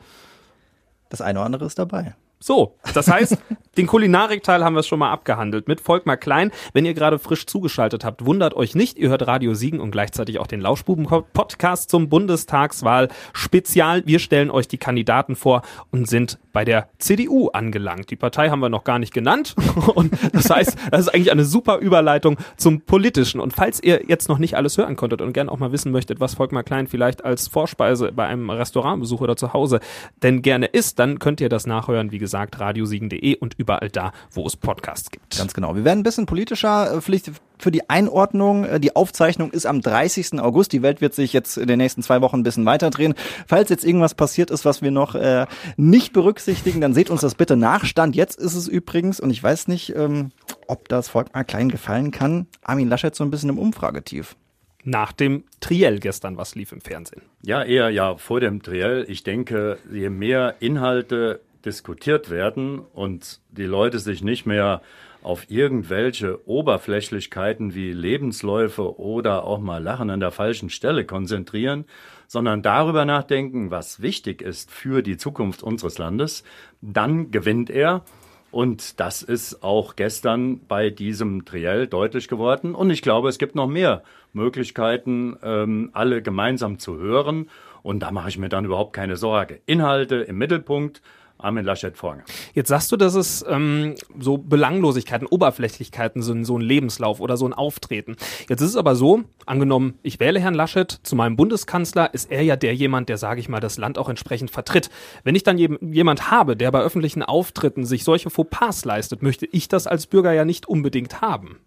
Das 1.09 1.21
eine 1.21 1.39
oder 1.39 1.45
andere 1.45 1.65
ist 1.65 1.77
dabei. 1.79 2.15
So, 2.43 2.75
das 2.95 3.07
heißt, 3.07 3.37
den 3.77 3.85
Kulinarikteil 3.85 4.63
haben 4.63 4.75
wir 4.75 4.81
schon 4.81 4.97
mal 4.97 5.11
abgehandelt 5.11 5.67
mit 5.67 5.79
Volkmar 5.79 6.17
Klein. 6.17 6.51
Wenn 6.73 6.85
ihr 6.85 6.95
gerade 6.95 7.19
frisch 7.19 7.45
zugeschaltet 7.45 8.03
habt, 8.03 8.25
wundert 8.25 8.55
euch 8.55 8.73
nicht, 8.73 8.97
ihr 8.97 9.09
hört 9.09 9.27
Radio 9.27 9.53
Siegen 9.53 9.79
und 9.79 9.91
gleichzeitig 9.91 10.39
auch 10.39 10.47
den 10.47 10.59
Lauschbuben-Podcast 10.59 11.91
zum 11.91 12.09
Bundestagswahl 12.09 13.09
Spezial. 13.31 14.01
Wir 14.07 14.17
stellen 14.17 14.49
euch 14.49 14.67
die 14.67 14.79
Kandidaten 14.79 15.35
vor 15.35 15.61
und 15.91 16.09
sind 16.09 16.39
bei 16.51 16.65
der 16.65 16.89
CDU 16.97 17.49
angelangt. 17.49 18.09
Die 18.09 18.15
Partei 18.15 18.49
haben 18.49 18.59
wir 18.59 18.69
noch 18.69 18.83
gar 18.83 18.97
nicht 18.97 19.13
genannt 19.13 19.55
und 19.95 20.11
das 20.33 20.49
heißt, 20.49 20.75
das 20.89 21.01
ist 21.01 21.09
eigentlich 21.09 21.31
eine 21.31 21.45
super 21.45 21.77
Überleitung 21.77 22.37
zum 22.57 22.81
Politischen. 22.81 23.39
Und 23.39 23.53
falls 23.53 23.81
ihr 23.81 24.03
jetzt 24.07 24.29
noch 24.29 24.39
nicht 24.39 24.57
alles 24.57 24.79
hören 24.79 24.95
konntet 24.95 25.21
und 25.21 25.33
gerne 25.33 25.51
auch 25.51 25.59
mal 25.59 25.71
wissen 25.71 25.91
möchtet, 25.91 26.19
was 26.19 26.33
Volkmar 26.33 26.63
Klein 26.63 26.87
vielleicht 26.87 27.23
als 27.23 27.47
Vorspeise 27.47 28.11
bei 28.11 28.25
einem 28.25 28.49
Restaurantbesuch 28.49 29.21
oder 29.21 29.37
zu 29.37 29.53
Hause 29.53 29.79
denn 30.23 30.41
gerne 30.41 30.65
isst, 30.65 30.97
dann 30.97 31.19
könnt 31.19 31.39
ihr 31.39 31.47
das 31.47 31.67
nachhören, 31.67 32.11
wie 32.11 32.17
gesagt, 32.17 32.30
radiosiegen.de 32.33 33.37
und 33.37 33.53
überall 33.57 33.89
da, 33.89 34.11
wo 34.31 34.45
es 34.45 34.55
Podcasts 34.55 35.09
gibt. 35.11 35.37
Ganz 35.37 35.53
genau. 35.53 35.75
Wir 35.75 35.83
werden 35.85 35.99
ein 35.99 36.03
bisschen 36.03 36.25
politischer. 36.25 36.95
Äh, 36.97 37.01
Vielleicht 37.01 37.31
für 37.59 37.71
die 37.71 37.89
Einordnung. 37.89 38.65
Äh, 38.65 38.79
Die 38.79 38.95
Aufzeichnung 38.95 39.51
ist 39.51 39.65
am 39.65 39.81
30. 39.81 40.39
August. 40.39 40.71
Die 40.73 40.81
Welt 40.81 41.01
wird 41.01 41.13
sich 41.13 41.33
jetzt 41.33 41.57
in 41.57 41.67
den 41.67 41.77
nächsten 41.77 42.01
zwei 42.03 42.21
Wochen 42.21 42.37
ein 42.37 42.43
bisschen 42.43 42.65
weiterdrehen. 42.65 43.13
Falls 43.47 43.69
jetzt 43.69 43.85
irgendwas 43.85 44.15
passiert 44.15 44.51
ist, 44.51 44.65
was 44.65 44.81
wir 44.81 44.91
noch 44.91 45.15
äh, 45.15 45.45
nicht 45.77 46.13
berücksichtigen, 46.13 46.81
dann 46.81 46.93
seht 46.93 47.09
uns 47.09 47.21
das 47.21 47.35
bitte 47.35 47.55
nach. 47.57 47.85
Stand 47.85 48.15
jetzt 48.15 48.39
ist 48.39 48.55
es 48.55 48.67
übrigens, 48.67 49.19
und 49.19 49.29
ich 49.29 49.41
weiß 49.43 49.67
nicht, 49.67 49.95
ähm, 49.95 50.31
ob 50.67 50.87
das 50.89 51.09
Volkmar 51.09 51.43
Klein 51.43 51.69
gefallen 51.69 52.11
kann, 52.11 52.47
Armin 52.63 52.87
Laschet 52.89 53.15
so 53.15 53.23
ein 53.23 53.31
bisschen 53.31 53.49
im 53.49 53.59
Umfragetief. 53.59 54.35
Nach 54.83 55.11
dem 55.11 55.43
Triell 55.59 55.99
gestern, 55.99 56.37
was 56.37 56.55
lief 56.55 56.71
im 56.71 56.81
Fernsehen. 56.81 57.21
Ja, 57.43 57.61
eher 57.63 57.89
ja 57.91 58.15
vor 58.17 58.39
dem 58.39 58.63
Triell. 58.63 59.05
Ich 59.07 59.21
denke, 59.23 59.77
je 59.91 60.09
mehr 60.09 60.55
Inhalte 60.59 61.41
diskutiert 61.65 62.29
werden 62.29 62.79
und 62.79 63.39
die 63.49 63.65
Leute 63.65 63.99
sich 63.99 64.23
nicht 64.23 64.45
mehr 64.45 64.81
auf 65.23 65.49
irgendwelche 65.49 66.47
Oberflächlichkeiten 66.47 67.75
wie 67.75 67.91
Lebensläufe 67.91 68.99
oder 68.99 69.43
auch 69.43 69.59
mal 69.59 69.81
Lachen 69.81 70.09
an 70.09 70.19
der 70.19 70.31
falschen 70.31 70.69
Stelle 70.69 71.05
konzentrieren, 71.05 71.85
sondern 72.27 72.61
darüber 72.61 73.05
nachdenken, 73.05 73.71
was 73.71 74.01
wichtig 74.01 74.41
ist 74.41 74.71
für 74.71 75.03
die 75.03 75.17
Zukunft 75.17 75.63
unseres 75.63 75.97
Landes, 75.97 76.43
dann 76.81 77.29
gewinnt 77.29 77.69
er. 77.69 78.03
Und 78.51 78.99
das 78.99 79.21
ist 79.21 79.63
auch 79.63 79.95
gestern 79.95 80.59
bei 80.67 80.89
diesem 80.89 81.45
Triell 81.45 81.87
deutlich 81.87 82.27
geworden. 82.27 82.75
Und 82.75 82.89
ich 82.89 83.01
glaube, 83.01 83.29
es 83.29 83.37
gibt 83.37 83.55
noch 83.55 83.67
mehr 83.67 84.03
Möglichkeiten, 84.33 85.37
ähm, 85.41 85.89
alle 85.93 86.21
gemeinsam 86.21 86.77
zu 86.77 86.97
hören. 86.97 87.49
Und 87.81 88.01
da 88.01 88.11
mache 88.11 88.29
ich 88.29 88.37
mir 88.37 88.49
dann 88.49 88.65
überhaupt 88.65 88.93
keine 88.93 89.15
Sorge. 89.15 89.61
Inhalte 89.65 90.17
im 90.17 90.37
Mittelpunkt, 90.37 91.01
Armin 91.41 91.65
Laschet 91.65 91.95
vorne. 91.97 92.23
Jetzt 92.53 92.69
sagst 92.69 92.91
du, 92.91 92.97
dass 92.97 93.15
es 93.15 93.45
ähm, 93.47 93.95
so 94.19 94.37
Belanglosigkeiten, 94.37 95.27
Oberflächlichkeiten 95.27 96.21
sind, 96.21 96.45
so 96.45 96.57
ein 96.57 96.61
Lebenslauf 96.61 97.19
oder 97.19 97.37
so 97.37 97.45
ein 97.45 97.53
Auftreten. 97.53 98.15
Jetzt 98.49 98.61
ist 98.61 98.69
es 98.69 98.75
aber 98.75 98.95
so, 98.95 99.23
angenommen, 99.45 99.95
ich 100.03 100.19
wähle 100.19 100.39
Herrn 100.39 100.53
Laschet 100.53 100.91
zu 101.03 101.15
meinem 101.15 101.35
Bundeskanzler, 101.35 102.13
ist 102.13 102.31
er 102.31 102.41
ja 102.43 102.55
der 102.55 102.75
jemand, 102.75 103.09
der, 103.09 103.17
sage 103.17 103.39
ich 103.39 103.49
mal, 103.49 103.59
das 103.59 103.77
Land 103.77 103.97
auch 103.97 104.09
entsprechend 104.09 104.51
vertritt. 104.51 104.89
Wenn 105.23 105.35
ich 105.35 105.43
dann 105.43 105.57
je 105.57 105.69
jemand 105.81 106.31
habe, 106.31 106.55
der 106.55 106.71
bei 106.71 106.81
öffentlichen 106.81 107.23
Auftritten 107.23 107.85
sich 107.85 108.03
solche 108.03 108.29
Fauxpas 108.29 108.85
leistet, 108.85 109.21
möchte 109.21 109.45
ich 109.45 109.67
das 109.67 109.87
als 109.87 110.07
Bürger 110.07 110.33
ja 110.33 110.45
nicht 110.45 110.67
unbedingt 110.67 111.21
haben. 111.21 111.59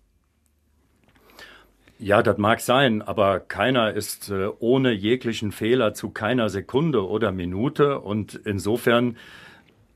Ja, 1.98 2.22
das 2.22 2.38
mag 2.38 2.60
sein, 2.60 3.02
aber 3.02 3.40
keiner 3.40 3.94
ist 3.94 4.30
äh, 4.30 4.48
ohne 4.58 4.92
jeglichen 4.92 5.52
Fehler 5.52 5.94
zu 5.94 6.10
keiner 6.10 6.48
Sekunde 6.48 7.08
oder 7.08 7.30
Minute 7.30 8.00
und 8.00 8.34
insofern 8.44 9.16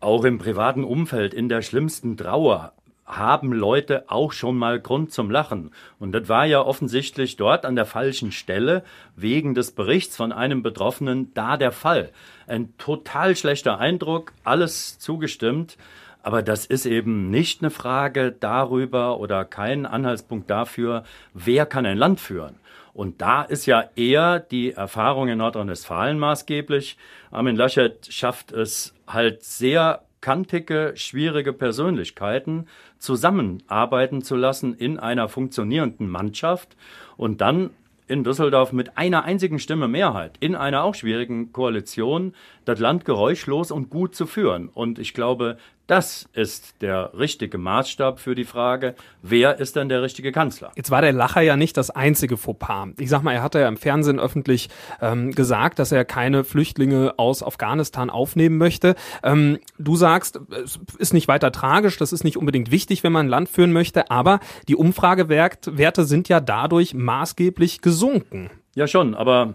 auch 0.01 0.25
im 0.25 0.39
privaten 0.39 0.85
Umfeld 0.85 1.35
in 1.35 1.49
der 1.49 1.63
schlimmsten 1.63 2.17
Trauer 2.17 2.73
haben 3.09 3.53
Leute 3.53 4.05
auch 4.09 4.33
schon 4.33 4.57
mal 4.57 4.81
Grund 4.81 5.13
zum 5.13 5.31
Lachen. 5.31 5.71
Und 5.99 6.13
das 6.13 6.29
war 6.29 6.45
ja 6.45 6.61
offensichtlich 6.61 7.37
dort 7.37 7.65
an 7.65 7.75
der 7.75 7.87
falschen 7.87 8.33
Stelle 8.33 8.85
wegen 9.17 9.55
des 9.55 9.73
Berichts 9.73 10.17
von 10.17 10.31
einem 10.31 10.63
Betroffenen 10.63 11.33
da 11.33 11.57
der 11.57 11.73
Fall. 11.73 12.11
Ein 12.47 12.77
total 12.77 13.35
schlechter 13.35 13.79
Eindruck, 13.79 14.33
alles 14.45 14.99
zugestimmt. 14.99 15.79
Aber 16.23 16.43
das 16.43 16.67
ist 16.67 16.85
eben 16.85 17.31
nicht 17.31 17.63
eine 17.63 17.71
Frage 17.71 18.33
darüber 18.39 19.19
oder 19.19 19.47
kein 19.47 19.87
Anhaltspunkt 19.87 20.51
dafür, 20.51 21.05
wer 21.33 21.65
kann 21.65 21.87
ein 21.87 21.97
Land 21.97 22.21
führen. 22.21 22.57
Und 22.93 23.23
da 23.23 23.43
ist 23.43 23.67
ja 23.67 23.85
eher 23.95 24.41
die 24.41 24.73
Erfahrung 24.73 25.29
in 25.29 25.39
Nordrhein-Westfalen 25.39 26.19
maßgeblich. 26.19 26.99
Armin 27.31 27.57
Laschet 27.57 28.13
schafft 28.13 28.53
es 28.53 28.93
halt 29.09 29.43
sehr 29.43 30.03
kantige, 30.21 30.93
schwierige 30.97 31.53
Persönlichkeiten 31.53 32.67
zusammenarbeiten 32.99 34.23
zu 34.23 34.37
lassen 34.37 34.75
in 34.75 34.99
einer 34.99 35.29
funktionierenden 35.29 36.09
Mannschaft 36.09 36.77
und 37.17 37.41
dann 37.41 37.71
in 38.09 38.25
Düsseldorf 38.25 38.73
mit 38.73 38.97
einer 38.97 39.25
einzigen 39.25 39.59
Stimme 39.59 39.87
Mehrheit 39.87 40.37
in 40.41 40.55
einer 40.55 40.83
auch 40.83 40.95
schwierigen 40.95 41.53
Koalition 41.53 42.35
das 42.65 42.81
Land 42.81 43.05
geräuschlos 43.05 43.71
und 43.71 43.91
gut 43.91 44.15
zu 44.15 44.27
führen. 44.27 44.69
Und 44.69 44.99
ich 44.99 45.13
glaube, 45.13 45.59
das 45.89 46.29
ist 46.35 46.83
der 46.83 47.13
richtige 47.19 47.57
Maßstab 47.57 48.21
für 48.21 48.35
die 48.35 48.45
Frage, 48.45 48.95
wer 49.23 49.59
ist 49.59 49.75
denn 49.75 49.89
der 49.89 50.03
richtige 50.03 50.33
Kanzler? 50.33 50.71
Jetzt 50.77 50.91
war 50.91 51.01
der 51.01 51.13
Lacher 51.13 51.41
ja 51.41 51.57
nicht 51.57 51.79
das 51.79 51.89
einzige 51.91 52.37
Fauxpas. 52.37 52.89
Ich 52.99 53.09
sag 53.09 53.23
mal, 53.23 53.33
er 53.33 53.43
hatte 53.43 53.59
ja 53.59 53.69
im 53.69 53.79
Fernsehen 53.79 54.21
öffentlich 54.21 54.69
ähm, 55.01 55.33
gesagt, 55.33 55.79
dass 55.79 55.91
er 55.91 56.05
keine 56.05 56.45
Flüchtlinge 56.45 57.15
aus 57.17 57.43
Afghanistan 57.43 58.11
aufnehmen 58.11 58.59
möchte. 58.59 58.97
Ähm, 59.23 59.59
du 59.79 59.97
sagst, 59.97 60.39
es 60.63 60.79
ist 60.99 61.15
nicht 61.15 61.27
weiter 61.27 61.53
tragisch, 61.53 61.97
das 61.97 62.13
ist 62.13 62.23
nicht 62.23 62.37
unbedingt 62.37 62.71
wichtig, 62.71 63.03
wenn 63.03 63.13
man 63.13 63.27
ein 63.27 63.31
Land 63.31 63.49
führen 63.49 63.73
möchte, 63.73 64.11
aber 64.11 64.41
die 64.69 64.77
Umfragewerte 64.77 66.05
sind 66.05 66.29
ja 66.29 66.41
dadurch 66.41 66.93
maßgeblich 66.93 67.81
gesunken. 67.81 68.51
Ja, 68.75 68.87
schon, 68.87 69.15
aber 69.15 69.55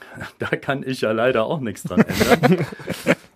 da 0.38 0.46
kann 0.48 0.82
ich 0.86 1.02
ja 1.02 1.12
leider 1.12 1.44
auch 1.44 1.60
nichts 1.60 1.82
dran 1.82 2.00
ändern. 2.00 2.66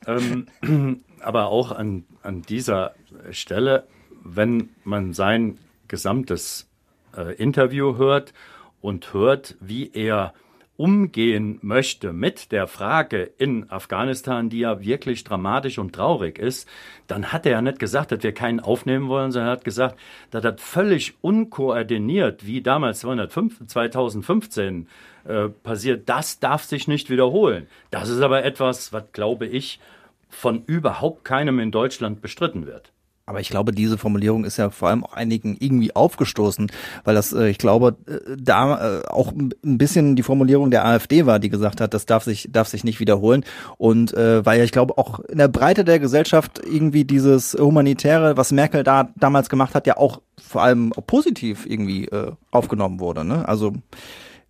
ähm, 0.62 1.04
aber 1.20 1.46
auch 1.48 1.72
an, 1.72 2.04
an 2.22 2.42
dieser 2.42 2.94
Stelle, 3.30 3.86
wenn 4.22 4.70
man 4.84 5.12
sein 5.12 5.58
gesamtes 5.88 6.68
äh, 7.16 7.34
Interview 7.36 7.96
hört 7.96 8.32
und 8.80 9.12
hört, 9.12 9.56
wie 9.60 9.90
er 9.92 10.34
umgehen 10.76 11.58
möchte 11.62 12.12
mit 12.12 12.52
der 12.52 12.66
Frage 12.66 13.22
in 13.38 13.70
Afghanistan, 13.70 14.50
die 14.50 14.60
ja 14.60 14.80
wirklich 14.82 15.24
dramatisch 15.24 15.78
und 15.78 15.94
traurig 15.94 16.38
ist, 16.38 16.68
dann 17.06 17.32
hat 17.32 17.46
er 17.46 17.52
ja 17.52 17.62
nicht 17.62 17.78
gesagt, 17.78 18.12
dass 18.12 18.22
wir 18.22 18.32
keinen 18.32 18.60
aufnehmen 18.60 19.08
wollen, 19.08 19.32
sondern 19.32 19.48
er 19.48 19.52
hat 19.52 19.64
gesagt, 19.64 19.98
dass 20.30 20.42
das 20.42 20.60
völlig 20.60 21.14
unkoordiniert, 21.22 22.46
wie 22.46 22.60
damals 22.60 23.00
205, 23.00 23.66
2015 23.66 24.88
äh, 25.28 25.48
passiert, 25.48 26.08
das 26.08 26.40
darf 26.40 26.64
sich 26.64 26.88
nicht 26.88 27.10
wiederholen. 27.10 27.66
Das 27.90 28.08
ist 28.08 28.20
aber 28.20 28.44
etwas, 28.44 28.92
was, 28.92 29.04
glaube 29.12 29.46
ich, 29.46 29.80
von 30.28 30.64
überhaupt 30.66 31.24
keinem 31.24 31.58
in 31.60 31.70
Deutschland 31.70 32.20
bestritten 32.20 32.66
wird. 32.66 32.92
Aber 33.28 33.40
ich 33.40 33.48
glaube, 33.48 33.72
diese 33.72 33.98
Formulierung 33.98 34.44
ist 34.44 34.56
ja 34.56 34.70
vor 34.70 34.88
allem 34.88 35.04
auch 35.04 35.12
einigen 35.12 35.56
irgendwie 35.58 35.96
aufgestoßen, 35.96 36.70
weil 37.02 37.16
das, 37.16 37.32
äh, 37.32 37.48
ich 37.48 37.58
glaube, 37.58 37.96
äh, 38.06 38.36
da 38.38 39.00
äh, 39.00 39.08
auch 39.08 39.32
ein 39.32 39.52
bisschen 39.78 40.14
die 40.14 40.22
Formulierung 40.22 40.70
der 40.70 40.86
AfD 40.86 41.26
war, 41.26 41.40
die 41.40 41.48
gesagt 41.48 41.80
hat, 41.80 41.92
das 41.92 42.06
darf 42.06 42.22
sich, 42.22 42.48
darf 42.52 42.68
sich 42.68 42.84
nicht 42.84 43.00
wiederholen. 43.00 43.44
Und 43.78 44.14
äh, 44.14 44.46
weil 44.46 44.58
ja, 44.58 44.64
ich 44.64 44.70
glaube, 44.70 44.96
auch 44.96 45.18
in 45.18 45.38
der 45.38 45.48
Breite 45.48 45.84
der 45.84 45.98
Gesellschaft 45.98 46.60
irgendwie 46.64 47.04
dieses 47.04 47.54
Humanitäre, 47.54 48.36
was 48.36 48.52
Merkel 48.52 48.84
da 48.84 49.10
damals 49.16 49.48
gemacht 49.48 49.74
hat, 49.74 49.88
ja 49.88 49.96
auch 49.96 50.22
vor 50.40 50.62
allem 50.62 50.90
positiv 51.08 51.66
irgendwie 51.66 52.08
aufgenommen 52.52 53.00
wurde. 53.00 53.24
Ne? 53.24 53.48
Also 53.48 53.72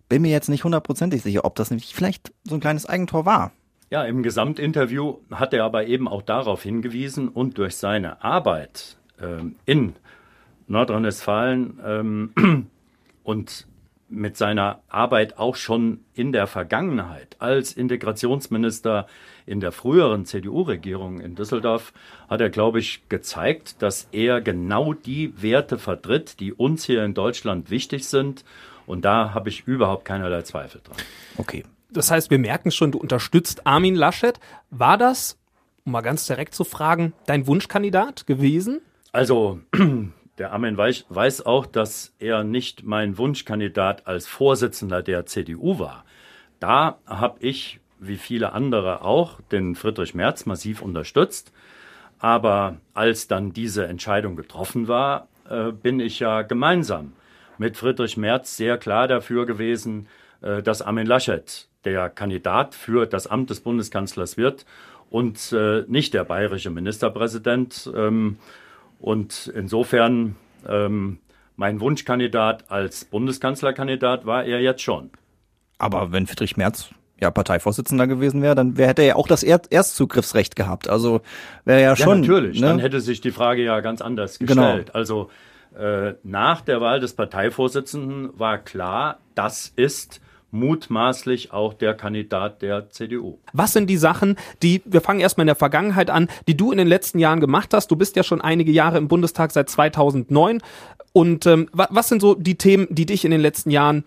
bin 0.09 0.21
mir 0.21 0.31
jetzt 0.31 0.49
nicht 0.49 0.63
hundertprozentig 0.63 1.21
sicher, 1.21 1.45
ob 1.45 1.55
das 1.55 1.69
nämlich 1.69 1.93
vielleicht 1.93 2.31
so 2.43 2.55
ein 2.55 2.61
kleines 2.61 2.85
Eigentor 2.85 3.25
war. 3.25 3.51
Ja, 3.89 4.03
im 4.03 4.21
Gesamtinterview 4.21 5.19
hat 5.31 5.53
er 5.53 5.63
aber 5.63 5.87
eben 5.87 6.07
auch 6.07 6.21
darauf 6.21 6.63
hingewiesen 6.63 7.29
und 7.29 7.57
durch 7.57 7.77
seine 7.77 8.21
Arbeit 8.21 8.97
ähm, 9.21 9.55
in 9.65 9.93
Nordrhein-Westfalen 10.67 11.79
ähm, 11.85 12.67
und 13.23 13.67
mit 14.09 14.37
seiner 14.37 14.81
Arbeit 14.87 15.37
auch 15.37 15.55
schon 15.55 16.01
in 16.13 16.31
der 16.31 16.47
Vergangenheit 16.47 17.35
als 17.39 17.73
Integrationsminister 17.73 19.07
in 19.45 19.59
der 19.59 19.71
früheren 19.71 20.25
CDU-Regierung 20.25 21.19
in 21.19 21.35
Düsseldorf 21.35 21.93
hat 22.29 22.39
er, 22.39 22.49
glaube 22.49 22.79
ich, 22.79 23.09
gezeigt, 23.09 23.81
dass 23.81 24.07
er 24.11 24.39
genau 24.39 24.93
die 24.93 25.41
Werte 25.41 25.77
vertritt, 25.77 26.39
die 26.39 26.53
uns 26.53 26.85
hier 26.85 27.03
in 27.03 27.13
Deutschland 27.13 27.69
wichtig 27.69 28.07
sind 28.07 28.45
Und 28.87 29.03
da 29.03 29.33
habe 29.33 29.49
ich 29.49 29.67
überhaupt 29.67 30.05
keinerlei 30.05 30.41
Zweifel 30.41 30.81
dran. 30.81 30.97
Okay. 31.37 31.63
Das 31.91 32.09
heißt, 32.09 32.31
wir 32.31 32.39
merken 32.39 32.71
schon, 32.71 32.91
du 32.91 32.97
unterstützt 32.97 33.67
Armin 33.67 33.95
Laschet. 33.95 34.39
War 34.71 34.97
das, 34.97 35.37
um 35.85 35.91
mal 35.91 36.01
ganz 36.01 36.25
direkt 36.25 36.55
zu 36.55 36.63
fragen, 36.63 37.13
dein 37.25 37.47
Wunschkandidat 37.47 38.25
gewesen? 38.27 38.79
Also, 39.11 39.59
der 40.37 40.53
Armin 40.53 40.77
weiß, 40.77 41.05
weiß 41.09 41.45
auch, 41.45 41.65
dass 41.65 42.13
er 42.17 42.43
nicht 42.43 42.83
mein 42.83 43.17
Wunschkandidat 43.17 44.07
als 44.07 44.25
Vorsitzender 44.25 45.03
der 45.03 45.25
CDU 45.25 45.79
war. 45.79 46.05
Da 46.61 46.97
habe 47.05 47.39
ich, 47.41 47.81
wie 47.99 48.17
viele 48.17 48.53
andere 48.53 49.01
auch, 49.01 49.41
den 49.51 49.75
Friedrich 49.75 50.15
Merz 50.15 50.45
massiv 50.45 50.81
unterstützt. 50.81 51.51
Aber 52.19 52.77
als 52.93 53.27
dann 53.27 53.51
diese 53.51 53.85
Entscheidung 53.85 54.37
getroffen 54.37 54.87
war, 54.87 55.27
äh, 55.49 55.71
bin 55.71 55.99
ich 55.99 56.19
ja 56.19 56.41
gemeinsam 56.41 57.13
mit 57.57 57.77
Friedrich 57.77 58.17
Merz 58.17 58.57
sehr 58.57 58.77
klar 58.77 59.07
dafür 59.07 59.45
gewesen, 59.45 60.07
äh, 60.41 60.61
dass 60.61 60.81
Armin 60.81 61.07
Laschet 61.07 61.67
der 61.85 62.09
Kandidat 62.09 62.75
für 62.75 63.05
das 63.05 63.27
Amt 63.27 63.49
des 63.49 63.61
Bundeskanzlers 63.61 64.37
wird 64.37 64.65
und 65.09 65.53
äh, 65.53 65.83
nicht 65.87 66.13
der 66.13 66.23
bayerische 66.25 66.69
Ministerpräsident. 66.69 67.89
Ähm, 67.95 68.37
und 68.99 69.51
insofern 69.55 70.35
ähm, 70.67 71.19
mein 71.55 71.79
Wunschkandidat 71.79 72.65
als 72.69 73.05
Bundeskanzlerkandidat 73.05 74.25
war 74.25 74.43
er 74.43 74.59
jetzt 74.59 74.81
schon. 74.81 75.11
Aber 75.77 76.11
wenn 76.11 76.27
Friedrich 76.27 76.57
Merz 76.57 76.89
ja 77.19 77.31
Parteivorsitzender 77.31 78.05
gewesen 78.07 78.41
wäre, 78.41 78.55
dann 78.55 78.75
hätte 78.75 79.01
er 79.01 79.07
ja 79.07 79.15
auch 79.15 79.27
das 79.27 79.43
er 79.43 79.61
Erstzugriffsrecht 79.69 80.55
gehabt. 80.55 80.89
Also 80.89 81.21
wäre 81.65 81.81
ja 81.81 81.95
schon. 81.95 82.23
Ja, 82.23 82.29
natürlich. 82.29 82.59
Ne? 82.59 82.67
Dann 82.67 82.79
hätte 82.79 83.01
sich 83.01 83.21
die 83.21 83.31
Frage 83.31 83.63
ja 83.63 83.79
ganz 83.79 84.01
anders 84.01 84.39
Genau. 84.39 84.53
gestellt. 84.53 84.93
Also 84.93 85.23
äh, 85.23 85.33
nach 86.23 86.61
der 86.61 86.81
Wahl 86.81 86.99
des 86.99 87.13
Parteivorsitzenden 87.13 88.37
war 88.39 88.57
klar, 88.57 89.19
das 89.35 89.71
ist 89.75 90.21
mutmaßlich 90.51 91.51
auch 91.51 91.73
der 91.73 91.93
Kandidat 91.93 92.61
der 92.61 92.89
CDU. 92.89 93.39
Was 93.53 93.73
sind 93.73 93.89
die 93.89 93.97
Sachen, 93.97 94.37
die, 94.63 94.81
wir 94.85 95.01
fangen 95.01 95.19
erstmal 95.19 95.43
in 95.43 95.47
der 95.47 95.55
Vergangenheit 95.55 96.09
an, 96.09 96.29
die 96.47 96.55
du 96.55 96.71
in 96.71 96.77
den 96.77 96.87
letzten 96.87 97.19
Jahren 97.19 97.39
gemacht 97.39 97.73
hast? 97.73 97.91
Du 97.91 97.95
bist 97.95 98.15
ja 98.15 98.23
schon 98.23 98.41
einige 98.41 98.71
Jahre 98.71 98.97
im 98.97 99.07
Bundestag 99.07 99.51
seit 99.51 99.69
2009. 99.69 100.61
Und 101.13 101.45
ähm, 101.45 101.69
wa 101.73 101.87
was 101.89 102.09
sind 102.09 102.21
so 102.21 102.35
die 102.35 102.55
Themen, 102.55 102.87
die 102.89 103.05
dich 103.05 103.25
in 103.25 103.31
den 103.31 103.41
letzten 103.41 103.71
Jahren, 103.71 104.05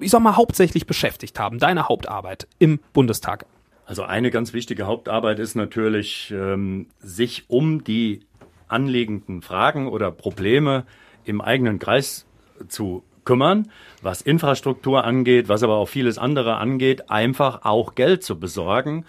ich 0.00 0.10
sag 0.10 0.20
mal, 0.20 0.36
hauptsächlich 0.36 0.86
beschäftigt 0.86 1.38
haben? 1.38 1.58
Deine 1.58 1.88
Hauptarbeit 1.88 2.48
im 2.58 2.80
Bundestag? 2.92 3.46
Also 3.86 4.02
eine 4.02 4.30
ganz 4.30 4.52
wichtige 4.52 4.86
Hauptarbeit 4.86 5.38
ist 5.38 5.54
natürlich, 5.54 6.30
ähm, 6.30 6.88
sich 6.98 7.44
um 7.48 7.84
die 7.84 8.20
anliegenden 8.68 9.42
Fragen 9.42 9.88
oder 9.88 10.10
Probleme 10.10 10.84
im 11.24 11.40
eigenen 11.40 11.78
Kreis 11.78 12.26
zu 12.68 13.02
kümmern, 13.24 13.70
was 14.00 14.22
Infrastruktur 14.22 15.04
angeht, 15.04 15.48
was 15.48 15.62
aber 15.62 15.76
auch 15.76 15.88
vieles 15.88 16.16
andere 16.16 16.56
angeht, 16.56 17.10
einfach 17.10 17.64
auch 17.64 17.94
Geld 17.94 18.24
zu 18.24 18.40
besorgen. 18.40 19.04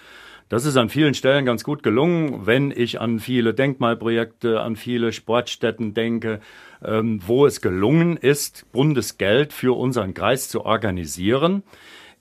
Das 0.49 0.65
ist 0.65 0.77
an 0.77 0.89
vielen 0.89 1.13
Stellen 1.13 1.45
ganz 1.45 1.63
gut 1.63 1.83
gelungen, 1.83 2.47
wenn 2.47 2.71
ich 2.71 2.99
an 2.99 3.19
viele 3.19 3.53
Denkmalprojekte, 3.53 4.59
an 4.61 4.75
viele 4.75 5.13
Sportstätten 5.13 5.93
denke, 5.93 6.41
ähm, 6.83 7.21
wo 7.25 7.45
es 7.45 7.61
gelungen 7.61 8.17
ist, 8.17 8.65
Bundesgeld 8.71 9.53
für 9.53 9.77
unseren 9.77 10.15
Kreis 10.15 10.49
zu 10.49 10.65
organisieren. 10.65 11.63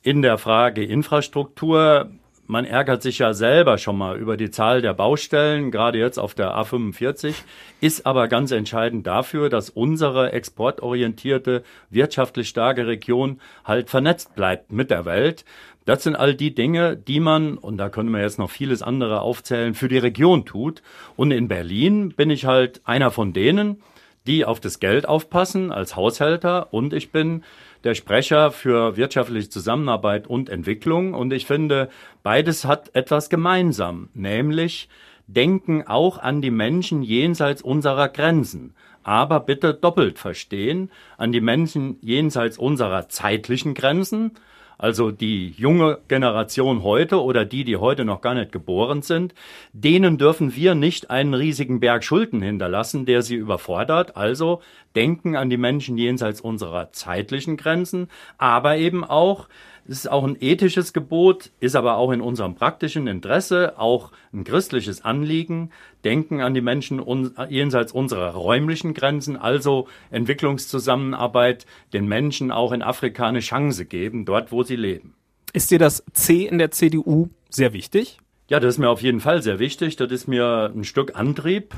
In 0.03 0.23
der 0.23 0.39
Frage 0.39 0.85
Infrastruktur 0.85 2.11
man 2.49 2.65
ärgert 2.65 3.03
sich 3.03 3.19
ja 3.19 3.35
selber 3.35 3.77
schon 3.77 3.99
mal 3.99 4.17
über 4.17 4.39
die 4.39 4.51
Zahl 4.51 4.81
der 4.81 4.95
Baustellen, 4.95 5.71
gerade 5.71 5.99
jetzt 5.99 6.19
auf 6.19 6.35
der 6.35 6.57
A45, 6.57 7.35
ist 7.83 8.07
aber 8.07 8.27
ganz 8.27 8.51
entscheidend 8.51 9.07
dafür, 9.07 9.51
dass 9.51 9.69
unsere 9.69 10.33
exportorientierte, 10.33 11.63
wirtschaftlich 11.91 12.49
starke 12.49 12.87
Region 12.87 13.41
halt 13.65 13.91
vernetzt 13.91 14.35
bleibt 14.35 14.73
mit 14.73 14.91
der 14.91 15.05
Welt. 15.05 15.45
Das 15.85 16.03
sind 16.03 16.17
all 16.17 16.35
die 16.35 16.55
Dinge, 16.55 16.97
die 16.97 17.21
man, 17.21 17.59
und 17.59 17.77
da 17.77 17.91
können 17.91 18.11
wir 18.11 18.23
jetzt 18.23 18.39
noch 18.39 18.51
vieles 18.51 18.83
andere 18.83 19.21
aufzählen, 19.21 19.75
für 19.75 19.89
die 19.89 19.99
Region 19.99 20.47
tut. 20.47 20.83
Und 21.17 21.31
in 21.33 21.49
Berlin 21.49 22.15
bin 22.17 22.31
ich 22.31 22.47
halt 22.47 22.81
einer 22.87 23.11
von 23.11 23.35
denen, 23.35 23.83
die 24.27 24.47
auf 24.47 24.59
das 24.61 24.81
Geld 24.81 25.07
aufpassen 25.07 25.71
als 25.71 25.97
Haushälter 25.97 26.73
und 26.73 26.93
ich 26.93 27.13
bin 27.13 27.43
der 27.85 27.95
Sprecher 27.95 28.51
für 28.51 28.97
wirtschaftliche 28.97 29.49
Zusammenarbeit 29.49 30.27
und 30.27 30.49
Entwicklung. 30.49 31.15
Und 31.15 31.33
ich 31.33 31.47
finde, 31.47 31.89
beides 32.23 32.65
hat 32.65 32.95
etwas 32.95 33.31
gemeinsam, 33.31 34.09
nämlich 34.15 34.89
denken 35.27 35.87
auch 35.87 36.19
an 36.19 36.41
die 36.41 36.51
Menschen 36.51 37.03
jenseits 37.03 37.63
unserer 37.63 38.09
Grenzen. 38.09 38.75
Aber 39.03 39.41
bitte 39.41 39.75
doppelt 39.75 40.19
verstehen, 40.19 40.91
an 41.17 41.33
die 41.33 41.41
Menschen 41.41 41.99
jenseits 42.01 42.59
unserer 42.59 43.09
zeitlichen 43.09 43.75
Grenzen, 43.75 44.33
also 44.79 45.11
die 45.11 45.51
junge 45.51 45.99
Generation 46.07 46.85
heute 46.85 47.21
oder 47.21 47.45
die, 47.45 47.65
die 47.65 47.77
heute 47.77 48.05
noch 48.05 48.21
gar 48.21 48.35
nicht 48.35 48.53
geboren 48.53 49.03
sind, 49.03 49.35
denen 49.73 50.19
dürfen 50.19 50.55
wir 50.55 50.77
nicht 50.77 51.11
einen 51.11 51.35
riesigen 51.35 51.81
Berg 51.81 52.05
Schulden 52.05 52.41
hinterlassen, 52.41 53.05
der 53.05 53.23
sie 53.23 53.35
überfordert. 53.35 54.17
Also 54.17 54.63
denken 54.95 55.35
an 55.35 55.51
die 55.51 55.57
Menschen 55.57 55.99
jenseits 55.99 56.41
unserer 56.41 56.93
zeitlichen 56.93 57.57
Grenzen, 57.57 58.09
aber 58.39 58.77
eben 58.77 59.05
auch, 59.05 59.49
es 59.89 60.01
ist 60.01 60.11
auch 60.11 60.25
ein 60.25 60.37
ethisches 60.39 60.93
Gebot, 60.93 61.51
ist 61.61 61.75
aber 61.75 61.97
auch 61.97 62.13
in 62.13 62.21
unserem 62.21 62.55
praktischen 62.55 63.07
Interesse, 63.07 63.79
auch 63.79 64.13
ein 64.35 64.45
christliches 64.45 65.03
Anliegen. 65.03 65.71
Denken 66.05 66.43
an 66.43 66.53
die 66.53 66.61
Menschen 66.61 67.01
un 67.01 67.35
jenseits 67.49 67.93
unserer 67.93 68.33
räumlichen 68.35 68.93
Grenzen, 68.93 69.39
also 69.39 69.89
Entwicklungszusammenarbeit, 70.11 71.65
den 71.95 72.07
Menschen 72.07 72.51
auch 72.51 72.73
in 72.73 72.83
Afrika 72.83 73.27
eine 73.27 73.41
Chance 73.41 73.87
geben, 73.87 74.27
dort 74.27 74.53
wo 74.53 74.63
sie 74.63 74.77
leben. 74.77 75.15
Ist 75.55 75.71
dir 75.71 75.79
das 75.79 76.05
C 76.13 76.47
in 76.47 76.59
der 76.59 76.71
CDU 76.71 77.31
sehr 77.49 77.73
wichtig? 77.73 78.19
Ja, 78.49 78.61
das 78.61 78.75
ist 78.75 78.79
mir 78.79 78.91
auf 78.91 79.01
jeden 79.01 79.21
Fall 79.21 79.43
sehr 79.43 79.59
wichtig. 79.59 79.97
Das 79.97 80.13
ist 80.13 80.29
mir 80.29 80.71
ein 80.75 80.85
Stück 80.85 81.17
Antrieb, 81.17 81.75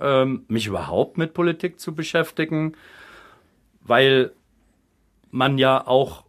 ähm, 0.00 0.44
mich 0.48 0.66
überhaupt 0.66 1.16
mit 1.16 1.32
Politik 1.32 1.78
zu 1.78 1.94
beschäftigen, 1.94 2.72
weil 3.82 4.32
man 5.30 5.58
ja 5.58 5.86
auch 5.86 6.24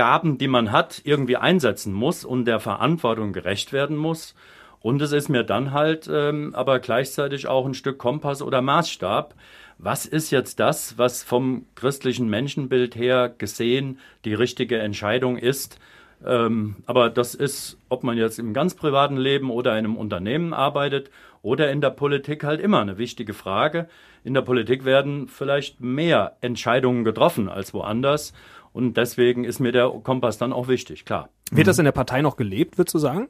Gaben, 0.00 0.38
die 0.38 0.48
man 0.48 0.72
hat, 0.72 1.02
irgendwie 1.04 1.36
einsetzen 1.36 1.92
muss 1.92 2.24
und 2.24 2.46
der 2.46 2.58
Verantwortung 2.58 3.34
gerecht 3.34 3.70
werden 3.74 3.98
muss. 3.98 4.34
Und 4.80 5.02
es 5.02 5.12
ist 5.12 5.28
mir 5.28 5.44
dann 5.44 5.72
halt 5.72 6.08
ähm, 6.10 6.54
aber 6.54 6.78
gleichzeitig 6.78 7.48
auch 7.48 7.66
ein 7.66 7.74
Stück 7.74 7.98
Kompass 7.98 8.40
oder 8.40 8.62
Maßstab. 8.62 9.34
Was 9.76 10.06
ist 10.06 10.30
jetzt 10.30 10.58
das, 10.58 10.96
was 10.96 11.22
vom 11.22 11.66
christlichen 11.74 12.30
Menschenbild 12.30 12.96
her 12.96 13.28
gesehen 13.36 13.98
die 14.24 14.32
richtige 14.32 14.78
Entscheidung 14.78 15.36
ist? 15.36 15.78
Ähm, 16.24 16.76
aber 16.86 17.10
das 17.10 17.34
ist, 17.34 17.76
ob 17.90 18.02
man 18.02 18.16
jetzt 18.16 18.38
im 18.38 18.54
ganz 18.54 18.74
privaten 18.74 19.18
Leben 19.18 19.50
oder 19.50 19.72
in 19.72 19.84
einem 19.84 19.96
Unternehmen 19.98 20.54
arbeitet 20.54 21.10
oder 21.42 21.70
in 21.70 21.82
der 21.82 21.90
Politik 21.90 22.42
halt 22.42 22.62
immer 22.62 22.80
eine 22.80 22.96
wichtige 22.96 23.34
Frage. 23.34 23.86
In 24.24 24.32
der 24.32 24.42
Politik 24.42 24.86
werden 24.86 25.28
vielleicht 25.28 25.82
mehr 25.82 26.36
Entscheidungen 26.40 27.04
getroffen 27.04 27.50
als 27.50 27.74
woanders. 27.74 28.32
Und 28.72 28.96
deswegen 28.96 29.44
ist 29.44 29.60
mir 29.60 29.72
der 29.72 29.88
Kompass 29.88 30.38
dann 30.38 30.52
auch 30.52 30.68
wichtig, 30.68 31.04
klar. 31.04 31.28
Wird 31.50 31.66
das 31.66 31.78
in 31.78 31.84
der 31.84 31.92
Partei 31.92 32.22
noch 32.22 32.36
gelebt, 32.36 32.78
würdest 32.78 32.94
du 32.94 32.98
sagen? 32.98 33.28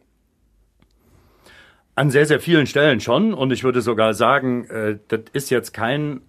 An 1.94 2.10
sehr, 2.10 2.26
sehr 2.26 2.40
vielen 2.40 2.66
Stellen 2.66 3.00
schon. 3.00 3.32
Und 3.34 3.50
ich 3.50 3.64
würde 3.64 3.80
sogar 3.80 4.14
sagen, 4.14 4.64
äh, 4.66 4.98
das 5.08 5.22
ist 5.32 5.50
jetzt 5.50 5.72
kein, 5.72 6.20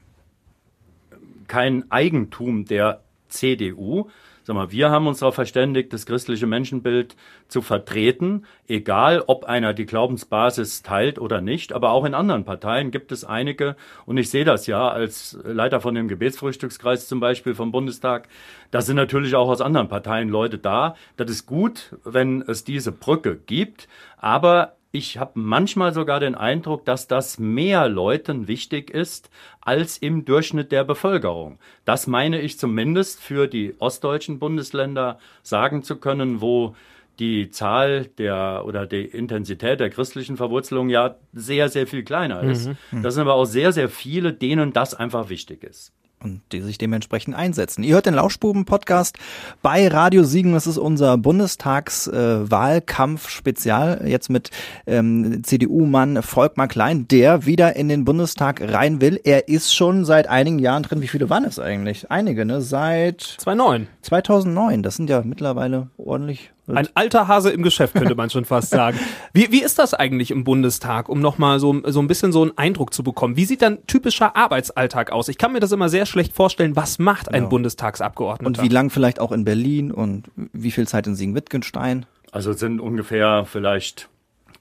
kein 1.47 1.91
Eigentum 1.91 2.65
der 2.65 3.01
CDU. 3.27 4.09
Sag 4.51 4.57
mal, 4.57 4.71
wir 4.73 4.89
haben 4.89 5.07
uns 5.07 5.19
darauf 5.19 5.35
verständigt, 5.35 5.93
das 5.93 6.05
christliche 6.05 6.45
Menschenbild 6.45 7.15
zu 7.47 7.61
vertreten, 7.61 8.43
egal 8.67 9.23
ob 9.25 9.45
einer 9.45 9.73
die 9.73 9.85
Glaubensbasis 9.85 10.83
teilt 10.83 11.19
oder 11.19 11.39
nicht. 11.39 11.71
Aber 11.71 11.91
auch 11.91 12.03
in 12.03 12.13
anderen 12.13 12.43
Parteien 12.43 12.91
gibt 12.91 13.13
es 13.13 13.23
einige, 13.23 13.77
und 14.05 14.17
ich 14.17 14.29
sehe 14.29 14.43
das 14.43 14.67
ja 14.67 14.89
als 14.89 15.39
Leiter 15.45 15.79
von 15.79 15.95
dem 15.95 16.09
Gebetsfrühstückskreis 16.09 17.07
zum 17.07 17.21
Beispiel 17.21 17.55
vom 17.55 17.71
Bundestag, 17.71 18.27
da 18.71 18.81
sind 18.81 18.97
natürlich 18.97 19.35
auch 19.35 19.47
aus 19.47 19.61
anderen 19.61 19.87
Parteien 19.87 20.27
Leute 20.27 20.57
da. 20.57 20.95
Das 21.15 21.31
ist 21.31 21.45
gut, 21.45 21.95
wenn 22.03 22.41
es 22.41 22.65
diese 22.65 22.91
Brücke 22.91 23.37
gibt, 23.37 23.87
aber 24.17 24.75
ich 24.91 25.17
habe 25.17 25.31
manchmal 25.35 25.93
sogar 25.93 26.19
den 26.19 26.35
Eindruck, 26.35 26.85
dass 26.85 27.07
das 27.07 27.39
mehr 27.39 27.87
Leuten 27.87 28.47
wichtig 28.47 28.89
ist 28.89 29.29
als 29.61 29.97
im 29.97 30.25
Durchschnitt 30.25 30.71
der 30.71 30.83
Bevölkerung. 30.83 31.59
Das 31.85 32.07
meine 32.07 32.41
ich 32.41 32.59
zumindest 32.59 33.21
für 33.21 33.47
die 33.47 33.75
ostdeutschen 33.79 34.39
Bundesländer 34.39 35.17
sagen 35.43 35.83
zu 35.83 35.95
können, 35.95 36.41
wo 36.41 36.75
die 37.19 37.51
Zahl 37.51 38.05
der 38.17 38.63
oder 38.65 38.85
die 38.85 39.05
Intensität 39.05 39.79
der 39.79 39.89
christlichen 39.89 40.37
Verwurzelung 40.37 40.89
ja 40.89 41.15
sehr, 41.33 41.69
sehr 41.69 41.87
viel 41.87 42.03
kleiner 42.03 42.41
ist. 42.43 42.69
Das 43.03 43.13
sind 43.13 43.21
aber 43.21 43.35
auch 43.35 43.45
sehr, 43.45 43.71
sehr 43.71 43.89
viele, 43.89 44.33
denen 44.33 44.73
das 44.73 44.93
einfach 44.93 45.29
wichtig 45.29 45.63
ist. 45.63 45.93
Und 46.23 46.41
die 46.51 46.61
sich 46.61 46.77
dementsprechend 46.77 47.35
einsetzen. 47.35 47.83
Ihr 47.83 47.95
hört 47.95 48.05
den 48.05 48.13
Lauschbuben-Podcast 48.13 49.17
bei 49.61 49.87
Radio 49.87 50.23
Siegen. 50.23 50.53
Das 50.53 50.67
ist 50.67 50.77
unser 50.77 51.17
Bundestagswahlkampf-Spezial. 51.17 54.03
Jetzt 54.05 54.29
mit 54.29 54.51
ähm, 54.87 55.43
CDU-Mann 55.43 56.23
Volkmar 56.23 56.67
Klein, 56.67 57.07
der 57.07 57.45
wieder 57.45 57.75
in 57.75 57.89
den 57.89 58.05
Bundestag 58.05 58.61
rein 58.61 59.01
will. 59.01 59.19
Er 59.23 59.47
ist 59.47 59.73
schon 59.73 60.05
seit 60.05 60.27
einigen 60.27 60.59
Jahren 60.59 60.83
drin. 60.83 61.01
Wie 61.01 61.07
viele 61.07 61.29
waren 61.29 61.45
es 61.45 61.59
eigentlich? 61.59 62.11
Einige, 62.11 62.45
ne? 62.45 62.61
Seit 62.61 63.21
2009. 63.21 63.87
2009. 64.01 64.83
Das 64.83 64.95
sind 64.95 65.09
ja 65.09 65.21
mittlerweile 65.23 65.89
ordentlich 65.97 66.51
ein 66.77 66.87
alter 66.95 67.27
Hase 67.27 67.51
im 67.51 67.63
Geschäft, 67.63 67.93
könnte 67.93 68.15
man 68.15 68.29
schon 68.29 68.45
fast 68.45 68.69
sagen. 68.69 68.99
Wie, 69.33 69.51
wie 69.51 69.63
ist 69.63 69.79
das 69.79 69.93
eigentlich 69.93 70.31
im 70.31 70.43
Bundestag, 70.43 71.09
um 71.09 71.19
nochmal 71.19 71.59
so, 71.59 71.81
so 71.85 71.99
ein 72.01 72.07
bisschen 72.07 72.31
so 72.31 72.41
einen 72.41 72.57
Eindruck 72.57 72.93
zu 72.93 73.03
bekommen? 73.03 73.35
Wie 73.37 73.45
sieht 73.45 73.61
dann 73.61 73.85
typischer 73.87 74.35
Arbeitsalltag 74.35 75.11
aus? 75.11 75.27
Ich 75.29 75.37
kann 75.37 75.53
mir 75.53 75.59
das 75.59 75.71
immer 75.71 75.89
sehr 75.89 76.05
schlecht 76.05 76.33
vorstellen. 76.35 76.75
Was 76.75 76.99
macht 76.99 77.29
ein 77.29 77.33
Genau. 77.41 77.49
Bundestagsabgeordneter? 77.49 78.47
Und 78.47 78.61
wie 78.61 78.73
lang 78.73 78.89
vielleicht 78.89 79.19
auch 79.19 79.31
in 79.31 79.45
Berlin 79.45 79.91
und 79.91 80.25
wie 80.35 80.71
viel 80.71 80.87
Zeit 80.87 81.07
in 81.07 81.15
Siegen-Wittgenstein? 81.15 82.05
Also 82.31 82.51
es 82.51 82.59
sind 82.59 82.79
ungefähr 82.79 83.45
vielleicht 83.45 84.09